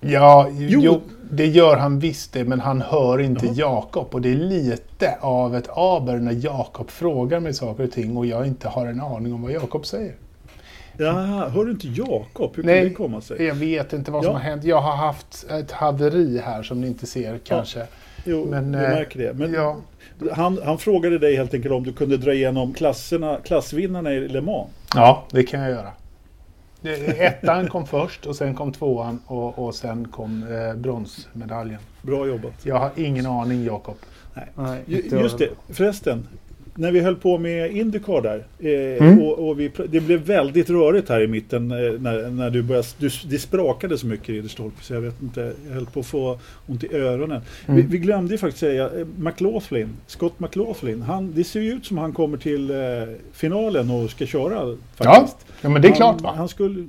Ja, 0.00 0.48
Jo. 0.52 0.80
jo. 0.82 1.00
det 1.30 1.46
gör 1.46 1.76
han 1.76 1.98
visst 1.98 2.32
det, 2.32 2.44
men 2.44 2.60
han 2.60 2.80
hör 2.82 3.20
inte 3.20 3.46
Jaha. 3.46 3.54
Jakob. 3.56 4.06
Och 4.14 4.20
det 4.20 4.28
är 4.30 4.36
lite 4.36 5.16
av 5.20 5.56
ett 5.56 5.68
aber 5.74 6.16
när 6.16 6.32
Jakob 6.44 6.90
frågar 6.90 7.40
mig 7.40 7.54
saker 7.54 7.84
och 7.84 7.90
ting 7.92 8.16
och 8.16 8.26
jag 8.26 8.46
inte 8.46 8.68
har 8.68 8.86
en 8.86 9.00
aning 9.00 9.34
om 9.34 9.42
vad 9.42 9.52
Jakob 9.52 9.86
säger. 9.86 10.14
Ja, 10.96 11.12
hör 11.48 11.64
du 11.64 11.70
inte 11.70 11.88
Jakob? 11.88 12.50
Hur 12.56 12.62
kan 12.62 12.72
Nej. 12.72 12.84
det 12.84 12.90
komma 12.94 13.20
sig? 13.20 13.42
Jag 13.44 13.54
vet 13.54 13.92
inte 13.92 14.10
vad 14.10 14.24
som 14.24 14.32
Ja. 14.32 14.38
har 14.38 14.44
hänt. 14.44 14.64
Jag 14.64 14.80
har 14.80 14.96
haft 14.96 15.46
ett 15.50 15.72
haveri 15.72 16.38
här 16.44 16.62
som 16.62 16.80
ni 16.80 16.86
inte 16.86 17.06
ser 17.06 17.38
kanske. 17.38 17.82
Jo, 18.24 18.46
Men, 18.50 18.72
jag 18.74 18.84
eh, 18.84 18.90
märker 18.90 19.18
det. 19.18 19.32
Men 19.34 19.52
ja. 19.52 19.76
han, 20.32 20.58
han 20.64 20.78
frågade 20.78 21.18
dig 21.18 21.36
helt 21.36 21.54
enkelt 21.54 21.74
om 21.74 21.84
du 21.84 21.92
kunde 21.92 22.16
dra 22.16 22.34
igenom 22.34 22.74
klasserna, 22.74 23.36
klassvinnarna 23.44 24.12
i 24.12 24.28
Le 24.28 24.40
Mans. 24.40 24.68
ja, 24.94 25.24
det 25.30 25.42
kan 25.42 25.60
jag 25.60 25.70
göra. 25.70 25.88
Ettan 26.82 27.68
kom 27.68 27.86
först 27.86 28.26
och 28.26 28.36
sen 28.36 28.54
kom 28.54 28.72
tvåan 28.72 29.20
och, 29.26 29.58
och 29.58 29.74
sen 29.74 30.08
kom 30.08 30.42
eh, 30.42 30.74
bronsmedaljen. 30.74 31.80
Bra 32.02 32.26
jobbat. 32.26 32.66
Jag 32.66 32.78
har 32.78 32.90
ingen 32.96 33.26
aning 33.26 33.64
Jakob. 33.64 33.96
Nej, 34.56 34.82
jag 34.86 35.22
Just 35.22 35.38
det, 35.38 35.48
förresten. 35.68 36.28
När 36.80 36.92
vi 36.92 37.00
höll 37.00 37.16
på 37.16 37.38
med 37.38 37.76
Indycar 37.76 38.22
där. 38.22 38.44
Eh, 38.58 39.06
Mm. 39.06 39.22
och, 39.22 39.48
och 39.48 39.60
vi, 39.60 39.70
det 39.88 40.00
blev 40.00 40.20
väldigt 40.20 40.70
rörigt 40.70 41.08
här 41.08 41.20
i 41.22 41.26
mitten 41.26 41.70
eh, 41.70 41.76
när, 42.00 42.30
när 42.30 42.50
du 42.50 42.62
började. 42.62 42.86
Du, 42.98 43.08
det 43.26 43.38
sprakade 43.38 43.98
så 43.98 44.06
mycket 44.06 44.28
i 44.28 44.32
Ridderstolpe 44.32 44.84
så 44.84 44.94
jag 44.94 45.00
vet 45.00 45.22
inte. 45.22 45.52
Jag 45.68 45.74
höll 45.74 45.86
på 45.86 46.00
att 46.00 46.06
få 46.06 46.38
ont 46.66 46.84
i 46.84 46.94
öronen. 46.96 47.40
Vi, 47.66 47.72
Mm. 47.72 47.86
vi 47.90 47.98
glömde 47.98 48.34
ju 48.34 48.38
faktiskt 48.38 48.60
säga 48.60 48.84
eh, 48.98 49.06
McLaughlin. 49.18 49.88
Scott 50.06 50.40
McLaughlin. 50.40 51.02
Han, 51.02 51.32
det 51.34 51.44
ser 51.44 51.60
ju 51.60 51.72
ut 51.72 51.86
som 51.86 51.98
han 51.98 52.12
kommer 52.12 52.36
till 52.38 52.70
eh, 52.70 52.76
finalen 53.32 53.90
och 53.90 54.10
ska 54.10 54.26
köra 54.26 54.76
faktiskt. 54.94 55.36
Ja, 55.60 55.68
men 55.68 55.82
det 55.82 55.88
är 55.88 55.90
han, 55.90 55.96
klart 55.96 56.20
va? 56.20 56.32
Han 56.36 56.48
skulle, 56.48 56.88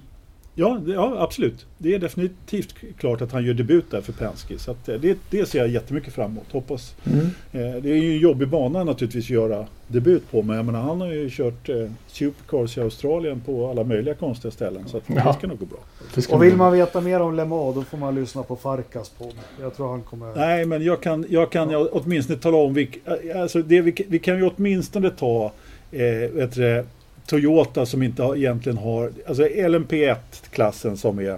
ja, 0.55 0.81
det, 0.85 0.91
ja, 0.93 1.15
absolut. 1.19 1.65
Det 1.77 1.93
är 1.95 1.99
definitivt 1.99 2.75
klart 2.97 3.21
att 3.21 3.31
han 3.31 3.45
gör 3.45 3.53
debut 3.53 3.91
där 3.91 4.01
för 4.01 4.13
Penske. 4.13 4.57
Så 4.59 4.71
att, 4.71 4.89
eh, 4.89 4.95
det, 4.95 5.17
det 5.29 5.45
ser 5.45 5.59
jag 5.59 5.67
jättemycket 5.67 6.13
fram 6.13 6.31
emot. 6.31 6.51
Hoppas. 6.51 6.95
Mm. 7.05 7.19
Eh, 7.51 7.81
det 7.81 7.89
är 7.91 7.95
ju 7.95 8.11
en 8.13 8.19
jobbig 8.19 8.47
bana 8.47 8.83
naturligtvis 8.83 9.25
att 9.25 9.29
göra 9.29 9.65
debut 9.87 10.31
på. 10.31 10.41
Men 10.41 10.55
jag 10.55 10.65
menar, 10.65 10.81
han 10.81 11.01
har 11.01 11.07
ju 11.07 11.29
kört 11.29 11.69
eh, 11.69 11.75
Supercars 12.07 12.77
i 12.77 12.81
Australien 12.81 13.41
på 13.45 13.69
alla 13.69 13.83
möjliga 13.83 14.13
konstiga 14.13 14.51
ställen. 14.51 14.83
Så 14.87 14.97
att 14.97 15.07
det 15.07 15.13
Ja. 15.25 15.33
ska 15.33 15.47
nog 15.47 15.59
gå 15.59 15.65
bra. 15.65 15.79
Det 16.15 16.29
Och 16.29 16.43
vill 16.43 16.55
man- 16.55 16.73
veta 16.73 17.01
mer 17.01 17.19
om 17.21 17.35
Le 17.35 17.45
Mans 17.45 17.75
då 17.75 17.83
får 17.83 17.97
man 17.97 18.15
lyssna 18.15 18.43
på 18.43 18.55
Farkas 18.55 19.09
podd. 19.09 19.33
Jag 19.61 19.75
tror 19.75 19.89
han 19.89 20.01
kommer... 20.01 20.35
Nej, 20.35 20.65
men 20.65 20.83
jag 20.83 21.01
kan, 21.01 21.25
jag 21.29 21.51
kan 21.51 21.69
ja. 21.69 21.87
åtminstone 21.91 22.39
tala 22.39 22.57
om. 22.57 22.77
vilk- 22.77 23.35
alltså 23.41 23.61
det 23.61 23.81
vi, 23.81 24.05
vi 24.07 24.19
kan 24.19 24.37
ju 24.37 24.49
åtminstone 24.55 25.09
ta 25.09 25.51
eh, 25.91 26.01
vet 26.33 26.51
du, 26.55 26.61
det, 26.61 26.85
Toyota 27.31 27.85
som 27.85 28.03
inte 28.03 28.23
har, 28.23 28.35
egentligen 28.35 28.77
har, 28.77 29.11
alltså 29.27 29.43
LMP1-klassen 29.43 30.97
som 30.97 31.19
är 31.19 31.37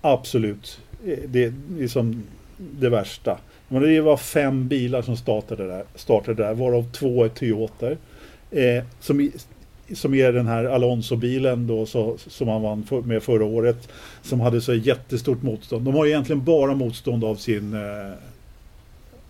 absolut 0.00 0.80
eh, 1.06 1.18
det 1.26 1.44
är 1.44 1.52
liksom 1.78 2.22
det 2.58 2.88
värsta. 2.88 3.38
Men 3.68 3.82
det 3.82 4.00
var 4.00 4.16
fem 4.16 4.68
bilar 4.68 5.02
som 5.02 5.16
startade 5.16 5.66
där, 5.66 5.84
startade 5.94 6.42
där 6.42 6.54
varav 6.54 6.92
två 6.92 7.24
är 7.24 7.28
Toyota. 7.28 7.90
Eh, 8.50 8.84
som, 9.00 9.30
som 9.94 10.14
är 10.14 10.32
den 10.32 10.46
här 10.46 10.64
Alonso-bilen 10.64 11.66
då 11.66 11.86
så, 11.86 12.16
som 12.26 12.48
han 12.48 12.62
vann 12.62 12.84
för, 12.84 13.00
med 13.00 13.22
förra 13.22 13.44
året. 13.44 13.88
Som 14.22 14.40
hade 14.40 14.60
så 14.60 14.74
jättestort 14.74 15.42
motstånd. 15.42 15.84
De 15.84 15.94
har 15.94 16.06
egentligen 16.06 16.44
bara 16.44 16.74
motstånd 16.74 17.24
av 17.24 17.36
sin 17.36 17.74
eh, 17.74 18.12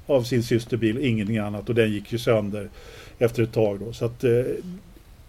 av 0.07 0.23
sin 0.23 0.43
systerbil, 0.43 0.99
ingenting 0.99 1.39
annat. 1.39 1.69
Och 1.69 1.75
den 1.75 1.93
gick 1.93 2.13
ju 2.13 2.19
sönder 2.19 2.69
efter 3.19 3.43
ett 3.43 3.53
tag 3.53 3.81
då. 3.81 3.93
Så 3.93 4.05
att 4.05 4.25
eh, 4.25 4.43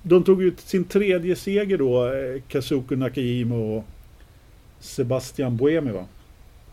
de 0.04 0.24
tog 0.24 0.44
ut 0.44 0.60
sin 0.60 0.84
tredje 0.84 1.36
seger 1.36 1.78
då, 1.78 2.06
eh, 2.06 2.42
Kazuko 2.48 2.96
Nakajima 2.96 3.56
och 3.56 3.84
Sebastian 4.80 5.58
Buemi 5.58 5.92
va? 5.92 6.06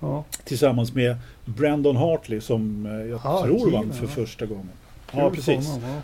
Ja. 0.00 0.24
Tillsammans 0.44 0.94
med 0.94 1.16
Brandon 1.44 1.96
Hartley 1.96 2.40
som 2.40 2.86
eh, 2.86 2.92
jag 3.10 3.20
Ah, 3.24 3.44
tror 3.44 3.58
Kina, 3.58 3.70
vann 3.70 3.92
för 3.92 4.04
ja. 4.04 4.10
första 4.10 4.46
gången. 4.46 4.68
Kul 5.10 5.20
Ja, 5.20 5.30
precis. 5.30 5.66
honom, 5.68 5.82
ja. 5.90 6.00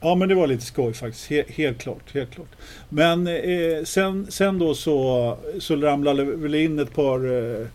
Ja, 0.00 0.14
men 0.14 0.28
det 0.28 0.34
var 0.34 0.46
lite 0.46 0.64
skoj 0.64 0.92
faktiskt. 0.92 1.26
He 1.30 1.44
helt 1.48 1.78
klart. 1.78 2.14
Helt 2.14 2.30
klart. 2.30 2.48
Men 2.88 3.26
eh, 3.26 3.84
sen, 3.84 4.26
sen 4.30 4.58
då 4.58 4.74
så, 4.74 5.36
så 5.58 5.76
ramlade 5.76 6.24
väl 6.24 6.54
in 6.54 6.78
ett 6.78 6.94
par 6.94 7.26
eh, 7.26 7.66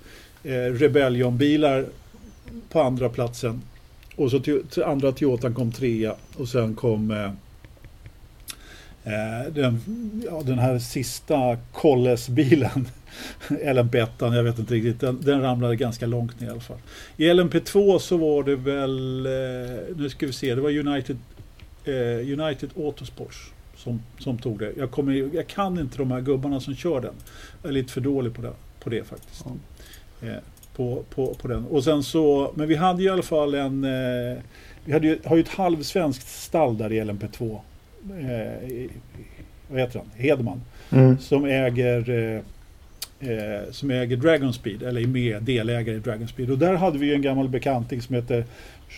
eh, 0.53 0.71
Rebellion-bilar 0.73 1.85
på 2.69 2.81
andra 2.81 3.09
platsen. 3.09 3.61
Och 4.15 4.31
så 4.31 4.41
andra 4.85 5.11
Toyotan 5.11 5.53
kom 5.53 5.71
trea 5.71 6.15
och 6.37 6.47
sen 6.47 6.75
kom 6.75 7.11
eh, 7.11 7.31
den, 9.51 9.81
ja, 10.25 10.41
den 10.45 10.59
här 10.59 10.79
sista 10.79 11.57
Kolles-bilen. 11.71 12.87
LMP1, 13.47 14.35
jag 14.35 14.43
vet 14.43 14.59
inte 14.59 14.73
riktigt. 14.73 14.99
Den, 14.99 15.21
den 15.21 15.41
ramlade 15.41 15.75
ganska 15.75 16.05
långt 16.05 16.39
ner 16.39 16.47
i 16.47 16.51
alla 16.51 16.59
fall. 16.59 16.77
I 17.17 17.29
LMP2 17.29 17.99
så 17.99 18.17
var 18.17 18.43
det 18.43 18.55
väl, 18.55 19.25
eh, 19.25 19.95
nu 19.97 20.09
ska 20.09 20.25
vi 20.25 20.33
se, 20.33 20.55
det 20.55 20.61
var 20.61 20.69
United 20.69 21.17
eh, 21.85 22.39
United 22.39 22.69
Autosports 22.77 23.51
som, 23.75 24.01
som 24.19 24.37
tog 24.37 24.59
det. 24.59 24.73
Jag, 24.77 24.91
kommer, 24.91 25.29
jag 25.35 25.47
kan 25.47 25.79
inte 25.79 25.97
de 25.97 26.11
här 26.11 26.21
gubbarna 26.21 26.59
som 26.59 26.75
kör 26.75 27.01
den. 27.01 27.13
Jag 27.61 27.69
är 27.69 27.73
lite 27.73 27.93
för 27.93 28.01
dålig 28.01 28.33
på 28.33 28.41
det, 28.41 28.53
på 28.79 28.89
det 28.89 29.03
faktiskt. 29.03 29.45
Eh, 30.21 30.33
på, 30.75 31.03
på, 31.09 31.33
på 31.33 31.47
den. 31.47 31.65
Och 31.65 31.83
sen 31.83 32.03
så, 32.03 32.53
men 32.55 32.67
vi 32.67 32.75
hade 32.75 33.01
ju 33.01 33.07
i 33.07 33.11
alla 33.11 33.23
fall 33.23 33.53
en... 33.53 33.83
Eh, 33.83 34.37
vi 34.85 34.93
hade 34.93 35.07
ju, 35.07 35.19
har 35.25 35.35
ju 35.35 35.41
ett 35.41 35.49
halvsvenskt 35.49 36.27
stall 36.27 36.77
där 36.77 36.91
i 36.93 37.01
LMP2. 37.01 37.59
Eh, 38.09 38.89
vad 39.67 39.79
heter 39.79 39.99
han? 39.99 40.09
Hedman. 40.15 40.61
Mm. 40.91 41.17
Som 41.17 41.45
äger 41.45 42.09
eh, 42.09 42.41
eh, 43.29 43.71
som 43.71 43.91
äger 43.91 44.17
Dragon 44.17 44.53
Speed, 44.53 44.83
eller 44.83 45.01
är 45.01 45.07
med 45.07 45.43
delägare 45.43 45.95
i 45.95 45.99
Dragon 45.99 46.27
Speed. 46.27 46.51
Och 46.51 46.57
där 46.57 46.73
hade 46.73 46.97
vi 46.97 47.13
en 47.13 47.21
gammal 47.21 47.49
bekanting 47.49 48.01
som 48.01 48.15
heter 48.15 48.45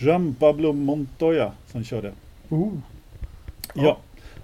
Jean 0.00 0.34
Pablo 0.34 0.72
Montoya 0.72 1.52
som 1.72 1.84
körde. 1.84 2.12
Oh. 2.48 2.72
Ja. 3.74 3.98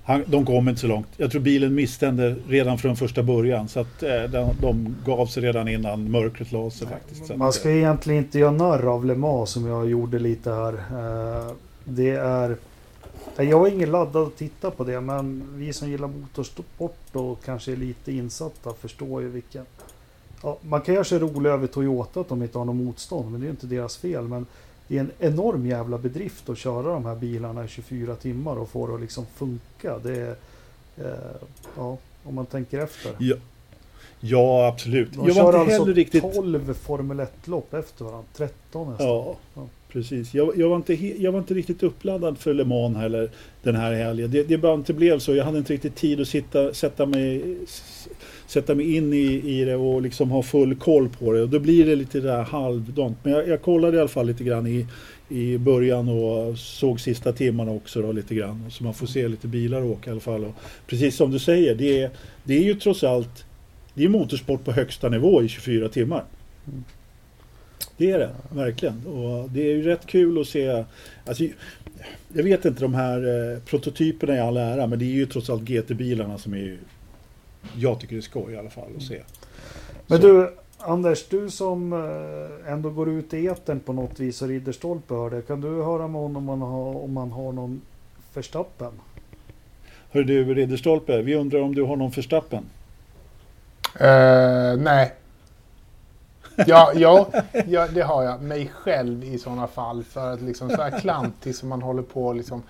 Han, 0.05 0.25
de 0.27 0.47
kom 0.47 0.69
inte 0.69 0.81
så 0.81 0.87
långt. 0.87 1.07
Jag 1.17 1.31
tror 1.31 1.41
bilen 1.43 1.75
misstände 1.75 2.37
redan 2.49 2.79
från 2.79 2.97
första 2.97 3.23
början. 3.23 3.69
Så 3.69 3.81
att 3.81 4.03
eh, 4.03 4.23
de, 4.23 4.51
de 4.61 4.97
gav 5.07 5.27
sig 5.27 5.43
redan 5.43 5.69
innan 5.69 6.11
mörkret 6.11 6.53
la 6.53 6.71
sig 6.71 6.89
faktiskt. 6.89 7.27
Så 7.27 7.37
Man 7.37 7.49
att, 7.49 7.55
ska 7.55 7.71
egentligen 7.71 8.25
inte 8.25 8.39
göra 8.39 8.51
narr 8.51 8.95
av 8.95 9.05
Le 9.05 9.15
Mans 9.15 9.51
som 9.51 9.67
jag 9.67 9.91
gjorde 9.91 10.19
lite 10.19 10.51
här. 10.51 10.73
Eh, 10.73 11.53
Det 11.85 12.11
är... 12.11 12.57
Jag 13.37 13.69
är 13.69 13.73
ingen 13.73 13.91
laddad 13.91 14.27
att 14.27 14.37
titta 14.37 14.71
på 14.71 14.85
det 14.85 15.01
men 15.01 15.45
vi 15.55 15.73
som 15.73 15.91
gillar 15.91 16.09
motorsport 16.09 17.17
och 17.17 17.45
kanske 17.45 17.73
är 17.73 17.77
lite 17.77 18.13
insatta 18.13 18.73
förstår 18.73 19.23
ju 19.23 19.29
vilken... 19.29 19.65
Ja, 20.43 20.59
man 20.61 20.81
kan 20.81 20.95
göra 20.95 21.05
sig 21.05 21.19
rolig 21.19 21.51
över 21.51 21.67
Toyota 21.67 22.21
att 22.21 22.29
de 22.29 22.43
inte 22.43 22.59
har 22.59 22.65
något 22.65 22.77
motstånd 22.77 23.31
men 23.31 23.41
det 23.41 23.45
är 23.45 23.49
ju 23.49 23.51
inte 23.51 23.67
deras 23.67 23.97
fel. 23.97 24.29
Men 24.29 24.47
det 24.89 24.97
är 24.97 25.01
en 25.01 25.11
enorm 25.19 25.67
jävla 25.67 25.99
bedrift 25.99 26.49
att 26.49 26.59
köra 26.59 26.93
de 26.93 27.05
här 27.05 27.15
bilarna 27.15 27.65
i 27.65 27.69
24 27.69 28.15
timmar 28.15 28.57
och 28.57 28.69
få 28.69 28.87
det 28.87 28.95
att 28.95 29.01
liksom 29.01 29.27
funka. 29.27 29.99
Det 29.99 30.17
är... 30.17 30.37
Eh, 30.97 31.47
ja, 31.77 31.99
om 32.25 32.35
man 32.35 32.47
tänker 32.47 32.79
efter. 32.79 33.17
ja. 33.19 33.37
ja, 34.21 34.67
absolut. 34.67 35.13
De 35.13 35.27
jag 35.27 35.37
kör 35.37 35.43
var 35.43 35.61
inte 35.61 35.77
alltså 35.77 35.93
riktigt... 35.93 36.35
12 36.35 36.75
Formel 36.75 37.21
1-lopp 37.21 37.75
efter 37.75 38.05
varandra. 38.05 38.27
13 38.35 38.91
nästan. 38.91 39.07
Ja, 39.07 39.37
Ja 39.55 39.63
precis. 39.93 40.35
Jag, 40.35 40.59
jag, 40.59 40.69
var 40.69 40.77
inte, 40.77 40.95
jag 41.23 41.33
var 41.33 41.39
inte 41.39 41.55
riktigt 41.55 41.83
uppladdad 41.83 42.39
för 42.39 42.55
Le 42.55 42.65
Mans 42.65 42.97
heller 42.97 43.31
den 43.63 43.77
här 43.77 43.93
helgen. 43.93 44.31
Det, 44.31 44.43
det 44.43 44.59
bara 44.59 44.75
inte 44.75 44.93
blev 44.93 45.19
så. 45.19 45.35
Jag 45.35 45.45
hade 45.45 45.59
inte 45.59 45.73
riktigt 45.73 45.97
tid 45.97 46.21
att 46.21 46.29
sitta, 46.29 46.75
sätta, 46.75 47.07
mig, 47.07 47.57
sätta 48.47 48.75
mig 48.75 48.97
in 48.97 49.13
i, 49.13 49.43
i 49.45 49.65
det 49.65 49.77
och 49.77 50.03
liksom 50.03 50.31
ha 50.31 50.43
full 50.43 50.75
koll 50.75 51.09
på 51.09 51.33
det. 51.33 51.43
Och 51.43 51.49
då 51.49 51.59
blir 51.59 51.87
det 51.87 51.97
lite 51.97 52.21
där 52.21 52.43
halvdant. 52.43 53.19
Men 53.23 53.33
jag, 53.33 53.49
jag 53.49 53.63
kollade 53.63 53.97
i 53.97 54.01
alla 54.01 54.09
fall 54.09 54.27
lite 54.27 54.45
grann 54.45 54.67
i, 54.67 54.87
i 55.29 55.59
början 55.59 56.09
och 56.09 56.59
såg 56.59 57.01
sista 57.01 57.33
timmarna 57.33 57.73
också 57.73 58.03
då, 58.03 58.13
lite 58.13 58.35
grann. 58.35 58.71
Så 58.71 58.85
man 58.85 58.95
får 58.95 59.07
se 59.07 59.29
lite 59.29 59.49
bilar 59.49 59.83
åka 59.83 60.11
i 60.11 60.13
alla 60.13 60.21
fall. 60.21 60.45
Och 60.45 60.55
precis 60.87 61.17
som 61.17 61.31
du 61.31 61.39
säger, 61.39 61.75
det 61.75 62.03
är, 62.03 62.11
det 62.45 62.55
är 62.55 62.63
ju 62.63 62.75
trots 62.75 63.05
allt 63.05 63.45
det 63.95 64.05
är 64.05 64.09
motorsport 64.09 64.65
på 64.65 64.73
högsta 64.73 65.09
nivå 65.09 65.43
i 65.43 65.49
24 65.49 65.89
timmar. 65.89 66.25
Mm. 66.67 66.85
Det 67.97 68.11
är 68.11 68.19
det, 68.19 68.31
verkligen. 68.51 69.07
Och 69.07 69.51
det 69.51 69.61
är 69.61 69.75
ju 69.77 69.83
rätt 69.83 70.07
kul 70.07 70.41
att 70.41 70.47
se. 70.47 70.85
Alltså, 71.27 71.45
jag 72.33 72.43
vet 72.45 72.65
inte 72.65 72.81
de 72.81 72.95
här 72.95 73.53
eh, 73.53 73.59
prototyperna 73.59 74.37
i 74.37 74.41
all 74.41 74.57
ära, 74.57 74.87
men 74.87 74.99
det 74.99 75.05
är 75.05 75.07
ju 75.07 75.27
trots 75.27 75.51
allt 75.51 75.63
GT-bilarna 75.63 76.39
som 76.39 76.53
är 76.55 76.59
ju, 76.59 76.79
jag 77.77 78.01
tycker 78.01 78.15
det 78.15 78.21
är 78.21 78.23
skoj 78.23 78.53
i 78.53 78.57
alla 78.59 78.71
fall 78.71 78.89
att 78.97 79.03
se. 79.03 79.21
Men 80.07 80.21
Så- 80.21 80.27
du, 80.27 80.53
Anders, 80.79 81.29
du 81.29 81.51
som 81.51 81.93
eh, 81.93 82.73
ändå 82.73 82.91
går 82.91 83.09
ut 83.09 83.35
i 83.35 83.47
etern 83.47 83.81
på 83.81 83.93
något 83.93 84.21
vis 84.21 84.43
och 84.43 84.49
Ridderstolpe 84.49 85.15
hör 85.15 85.31
det. 85.31 85.43
Kan 85.43 85.61
du 85.61 85.69
höra 85.69 86.09
med 86.09 86.21
honom 86.21 86.37
om 86.49 86.59
man 86.59 86.61
har, 86.69 87.05
om 87.05 87.13
man 87.13 87.33
har 87.33 87.53
någon 87.53 87.81
Verstappen? 88.35 88.93
Hör 90.11 90.23
du 90.23 90.55
Ridderstolpe, 90.55 91.23
vi 91.23 91.35
undrar 91.35 91.61
om 91.61 91.75
du 91.75 91.83
har 91.83 91.97
någon 91.97 92.13
förstappen? 92.13 92.65
Eh, 94.01 94.77
nej. 94.79 95.13
Ja, 96.57 96.93
ja, 96.95 97.29
ja, 97.67 97.89
det 97.89 98.03
har 98.03 98.23
jag. 98.23 98.43
Mig 98.43 98.71
själv 98.75 99.25
i 99.25 99.39
sådana 99.39 99.67
fall. 99.67 100.05
För 100.05 100.33
att 100.33 100.43
liksom 100.43 100.71
så 100.71 100.83
här 100.83 101.01
klantig 101.01 101.55
som 101.55 101.69
man 101.69 101.83
håller 101.83 102.03
på 102.03 102.33
liksom. 102.33 102.63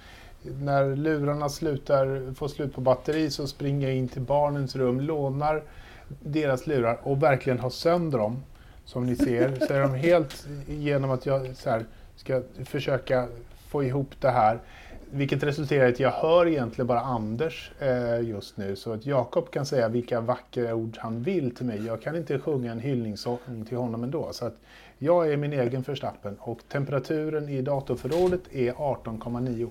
När 0.43 0.97
lurarna 0.97 1.49
slutar, 1.49 2.35
får 2.35 2.49
slut 2.49 2.75
på 2.75 2.81
batteri 2.81 3.31
så 3.31 3.47
springer 3.47 3.89
jag 3.89 3.97
in 3.97 4.09
till 4.09 4.23
barnens 4.23 4.77
rum, 4.77 5.01
lånar 5.01 5.63
deras 6.09 6.67
lurar 6.67 6.99
och 7.03 7.23
verkligen 7.23 7.59
har 7.59 7.71
sönder 7.71 8.19
dem. 8.19 8.43
Som 8.85 9.07
ni 9.07 9.17
ser 9.17 9.67
så 9.67 9.75
är 9.75 9.81
de 9.81 9.95
helt 9.95 10.47
genom 10.67 11.11
att 11.11 11.27
jag 11.27 11.57
så 11.57 11.71
här, 11.71 11.85
ska 12.17 12.43
försöka 12.65 13.29
få 13.69 13.85
ihop 13.85 14.11
det 14.21 14.31
här. 14.31 14.59
Vilket 15.15 15.43
resulterar 15.43 15.87
i 15.87 15.93
att 15.93 16.01
jag 16.01 16.11
hör 16.11 16.47
egentligen 16.47 16.87
bara 16.87 17.01
Anders 17.01 17.71
eh, 17.79 18.21
just 18.21 18.57
nu. 18.57 18.77
Så 18.77 18.93
att 18.93 19.07
Jakob 19.07 19.51
kan 19.51 19.67
säga 19.67 19.89
vilka 19.89 20.21
vackra 20.21 20.75
ord 20.75 20.97
han 21.01 21.23
vill 21.23 21.55
till 21.55 21.67
mig. 21.67 21.87
Jag 21.87 22.03
kan 22.03 22.17
inte 22.17 22.39
sjunga 22.39 22.73
en 22.73 22.81
hyllningssång 22.81 23.65
till 23.69 23.77
honom 23.77 24.05
ändå. 24.05 24.29
Så 24.33 24.47
att 24.47 24.55
jag 24.99 25.33
är 25.33 25.37
min 25.37 25.53
egen 25.53 25.85
förstappen. 25.85 26.37
Och 26.41 26.59
temperaturen 26.69 27.49
i 27.49 27.63
datorförrådet 27.63 28.41
är 28.53 28.73
18,9. 28.73 29.71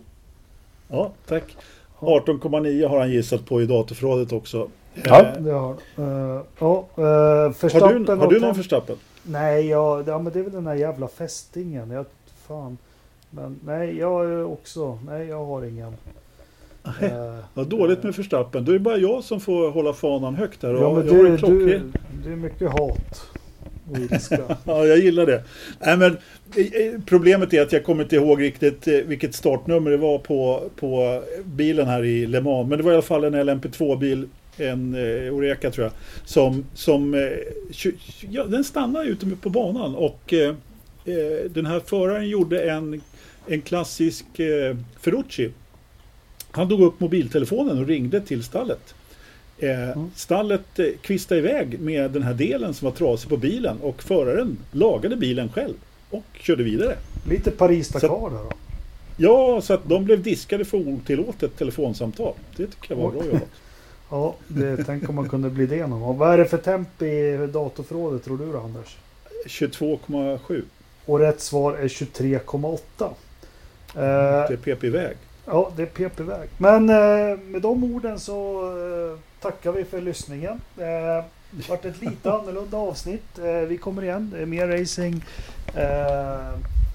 Ja, 0.87 1.11
tack. 1.27 1.57
18,9 1.99 2.87
har 2.87 2.99
han 2.99 3.11
gissat 3.11 3.45
på 3.45 3.61
i 3.61 3.65
datorförrådet 3.65 4.31
också. 4.33 4.69
Ja. 4.93 5.21
Eh, 5.21 5.41
Det 5.41 5.51
har 5.51 5.71
uh, 5.71 6.41
Ja, 6.59 6.85
uh, 6.97 7.03
har 7.03 7.61
Verstappen 7.61 8.05
du, 8.05 8.15
har 8.15 8.27
du 8.27 8.39
någon 8.39 8.55
förstappen? 8.55 8.95
Nej, 9.23 9.67
jag, 9.67 10.07
ja, 10.07 10.19
men 10.19 10.33
det 10.33 10.39
är 10.39 10.43
väl 10.43 10.53
den 10.53 10.67
här 10.67 10.75
jävla 10.75 11.07
fästingen. 11.07 11.91
Jag, 11.91 12.05
fan. 12.47 12.77
Men 13.31 13.59
nej, 13.65 13.97
jag 13.97 14.25
är 14.25 14.43
också. 14.43 14.99
Nej, 15.05 15.27
jag 15.27 15.45
har 15.45 15.65
ingen. 15.65 15.93
Eh, 17.01 17.35
Ja, 17.53 17.63
dåligt 17.63 18.03
med 18.03 18.15
förstappen. 18.15 18.65
Då 18.65 18.71
är 18.71 18.73
det 18.73 18.79
bara 18.79 18.97
jag 18.97 19.23
som 19.23 19.39
får 19.39 19.71
hålla 19.71 19.93
fanan 19.93 20.35
högt 20.35 20.63
här. 20.63 20.73
Och 20.73 20.81
Ja, 20.83 20.93
men 20.93 21.07
jag 21.07 21.13
har 21.13 21.47
du, 21.49 21.81
det 22.25 22.31
är 22.31 22.35
mycket 22.35 22.69
hat. 22.71 23.27
Ja, 24.65 24.85
jag 24.85 24.97
gillar 24.97 25.25
det. 25.25 25.43
Nej, 25.79 25.97
men, 25.97 26.17
eh, 26.55 26.65
eh, 26.65 26.99
problemet 27.05 27.53
är 27.53 27.61
att 27.61 27.71
jag 27.71 27.83
kommer 27.83 28.03
inte 28.03 28.15
ihåg 28.15 28.41
riktigt 28.41 28.87
eh, 28.87 28.93
vilket 28.93 29.35
startnummer 29.35 29.91
det 29.91 29.97
var 29.97 30.17
på, 30.17 30.63
på 30.75 31.23
bilen 31.45 31.87
här 31.87 32.03
i 32.05 32.27
Le 32.27 32.41
Mans. 32.41 32.69
Men 32.69 32.77
det 32.77 32.83
var 32.83 32.91
i 32.91 32.95
alla 32.95 33.01
fall 33.01 33.23
en 33.23 33.35
LMP2-bil, 33.35 34.27
en 34.57 34.93
eh, 34.95 35.33
Oreca 35.33 35.71
tror 35.71 35.85
jag, 35.85 35.93
som, 36.25 36.65
som 36.73 37.13
eh, 37.13 37.29
ja, 38.29 38.45
den 38.45 38.63
stannade 38.63 39.05
ute 39.05 39.25
på 39.41 39.49
banan 39.49 39.95
och 39.95 40.33
eh, 40.33 40.49
eh, 41.05 41.49
den 41.49 41.65
här 41.65 41.79
föraren 41.85 42.29
gjorde 42.29 42.63
en, 42.71 43.01
en 43.47 43.61
klassisk 43.61 44.39
eh, 44.39 44.75
Ferrucci. 44.99 45.51
Han 46.51 46.69
tog 46.69 46.81
upp 46.81 46.99
mobiltelefonen 46.99 47.79
och 47.79 47.87
ringde 47.87 48.21
till 48.21 48.43
stallet. 48.43 48.93
Eh, 49.57 49.91
Mm. 49.91 50.11
Stallet 50.15 50.79
eh, 50.79 50.85
kvistade 51.01 51.39
iväg 51.39 51.79
med 51.79 52.11
den 52.11 52.23
här 52.23 52.33
delen 52.33 52.73
som 52.73 52.85
var 52.85 52.91
trasig 52.95 53.29
på 53.29 53.37
bilen 53.37 53.77
och 53.81 54.03
föraren 54.03 54.57
lagade 54.71 55.15
bilen 55.15 55.49
själv 55.49 55.73
och 56.09 56.23
körde 56.33 56.63
vidare. 56.63 56.95
Lite 57.29 57.51
Paris-Dakar 57.51 58.29
där 58.29 58.37
då. 58.37 58.51
Ja, 59.17 59.61
så 59.61 59.73
att 59.73 59.89
de 59.89 60.05
blev 60.05 60.23
diskade 60.23 60.65
för 60.65 60.77
otillåtet 60.77 61.57
telefonsamtal. 61.57 62.33
Det 62.55 62.67
tycker 62.67 62.95
jag 62.95 62.95
var 63.03 63.11
bra 63.11 63.25
jobbat. 63.25 63.41
Ja, 64.09 64.35
det, 64.47 64.83
tänk 64.83 65.09
om 65.09 65.15
man 65.15 65.29
kunde 65.29 65.49
bli 65.49 65.65
det 65.65 65.87
någon 65.87 66.01
gång. 66.01 66.17
Vad 66.17 66.33
är 66.33 66.37
det 66.37 66.45
för 66.45 66.57
temp 66.57 67.01
i 67.01 67.49
datorförrådet 67.53 68.23
tror 68.23 68.37
du 68.37 68.51
då 68.51 68.59
Anders? 68.59 68.97
22,7. 69.47 70.61
Och 71.05 71.19
rätt 71.19 71.41
svar 71.41 71.73
är 71.73 71.87
23,8. 71.87 73.09
Det 73.93 74.01
Eh, 74.01 74.51
är 74.51 74.57
PP-väg. 74.57 75.17
ja, 75.45 75.71
det 75.75 75.81
är 75.81 75.85
PP-väg. 75.85 76.49
Men 76.57 76.89
eh, 76.89 77.37
med 77.39 77.61
de 77.61 77.83
orden 77.95 78.19
så 78.19 78.61
eh, 79.13 79.19
tackar 79.41 79.71
vi 79.71 79.85
för 79.85 80.01
lyssningen. 80.01 80.61
Det 80.75 81.23
vart 81.69 81.85
ett 81.85 82.01
lite 82.01 82.31
annorlunda 82.33 82.77
avsnitt. 82.77 83.39
Vi 83.67 83.77
kommer 83.77 84.03
igen. 84.03 84.29
Det 84.35 84.41
är 84.41 84.45
mer 84.45 84.67
racing. 84.67 85.23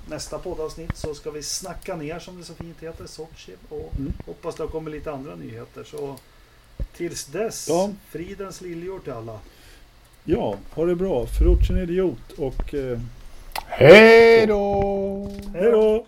Nästa 0.08 0.38
poddavsnitt 0.38 0.96
så 0.96 1.14
ska 1.14 1.30
vi 1.30 1.42
snacka 1.42 1.96
ner 1.96 2.18
som 2.18 2.38
det 2.38 2.44
så 2.44 2.54
fint 2.54 2.76
heter, 2.82 3.06
Sochi. 3.06 3.52
Och 3.68 3.92
Mm. 3.98 4.12
hoppas 4.26 4.54
det 4.54 4.66
kommer 4.66 4.90
lite 4.90 5.12
andra 5.12 5.34
nyheter. 5.34 5.84
Så 5.84 6.16
tills 6.96 7.26
dess, 7.26 7.68
Ja. 7.68 7.90
fridens 8.10 8.60
liljor 8.60 8.98
till 8.98 9.12
alla. 9.12 9.38
Ja, 10.24 10.56
ha 10.74 10.84
det 10.84 10.94
bra. 10.94 11.26
Ferrucci 11.26 11.72
är 11.72 11.76
en 11.76 11.82
idiot 11.82 12.32
och 12.38 12.74
eh, 12.74 12.98
Hej 13.66 14.46
då! 14.46 15.30
hej 15.54 15.70
då! 15.70 16.06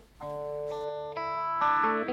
Oviss 1.79 2.09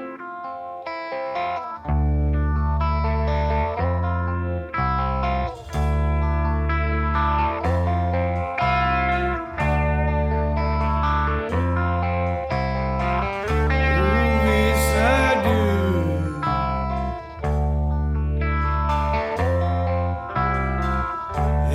är 14.98 15.36
du 15.44 15.62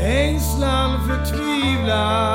Ängslan 0.01 0.91
förtvivlan 1.09 2.30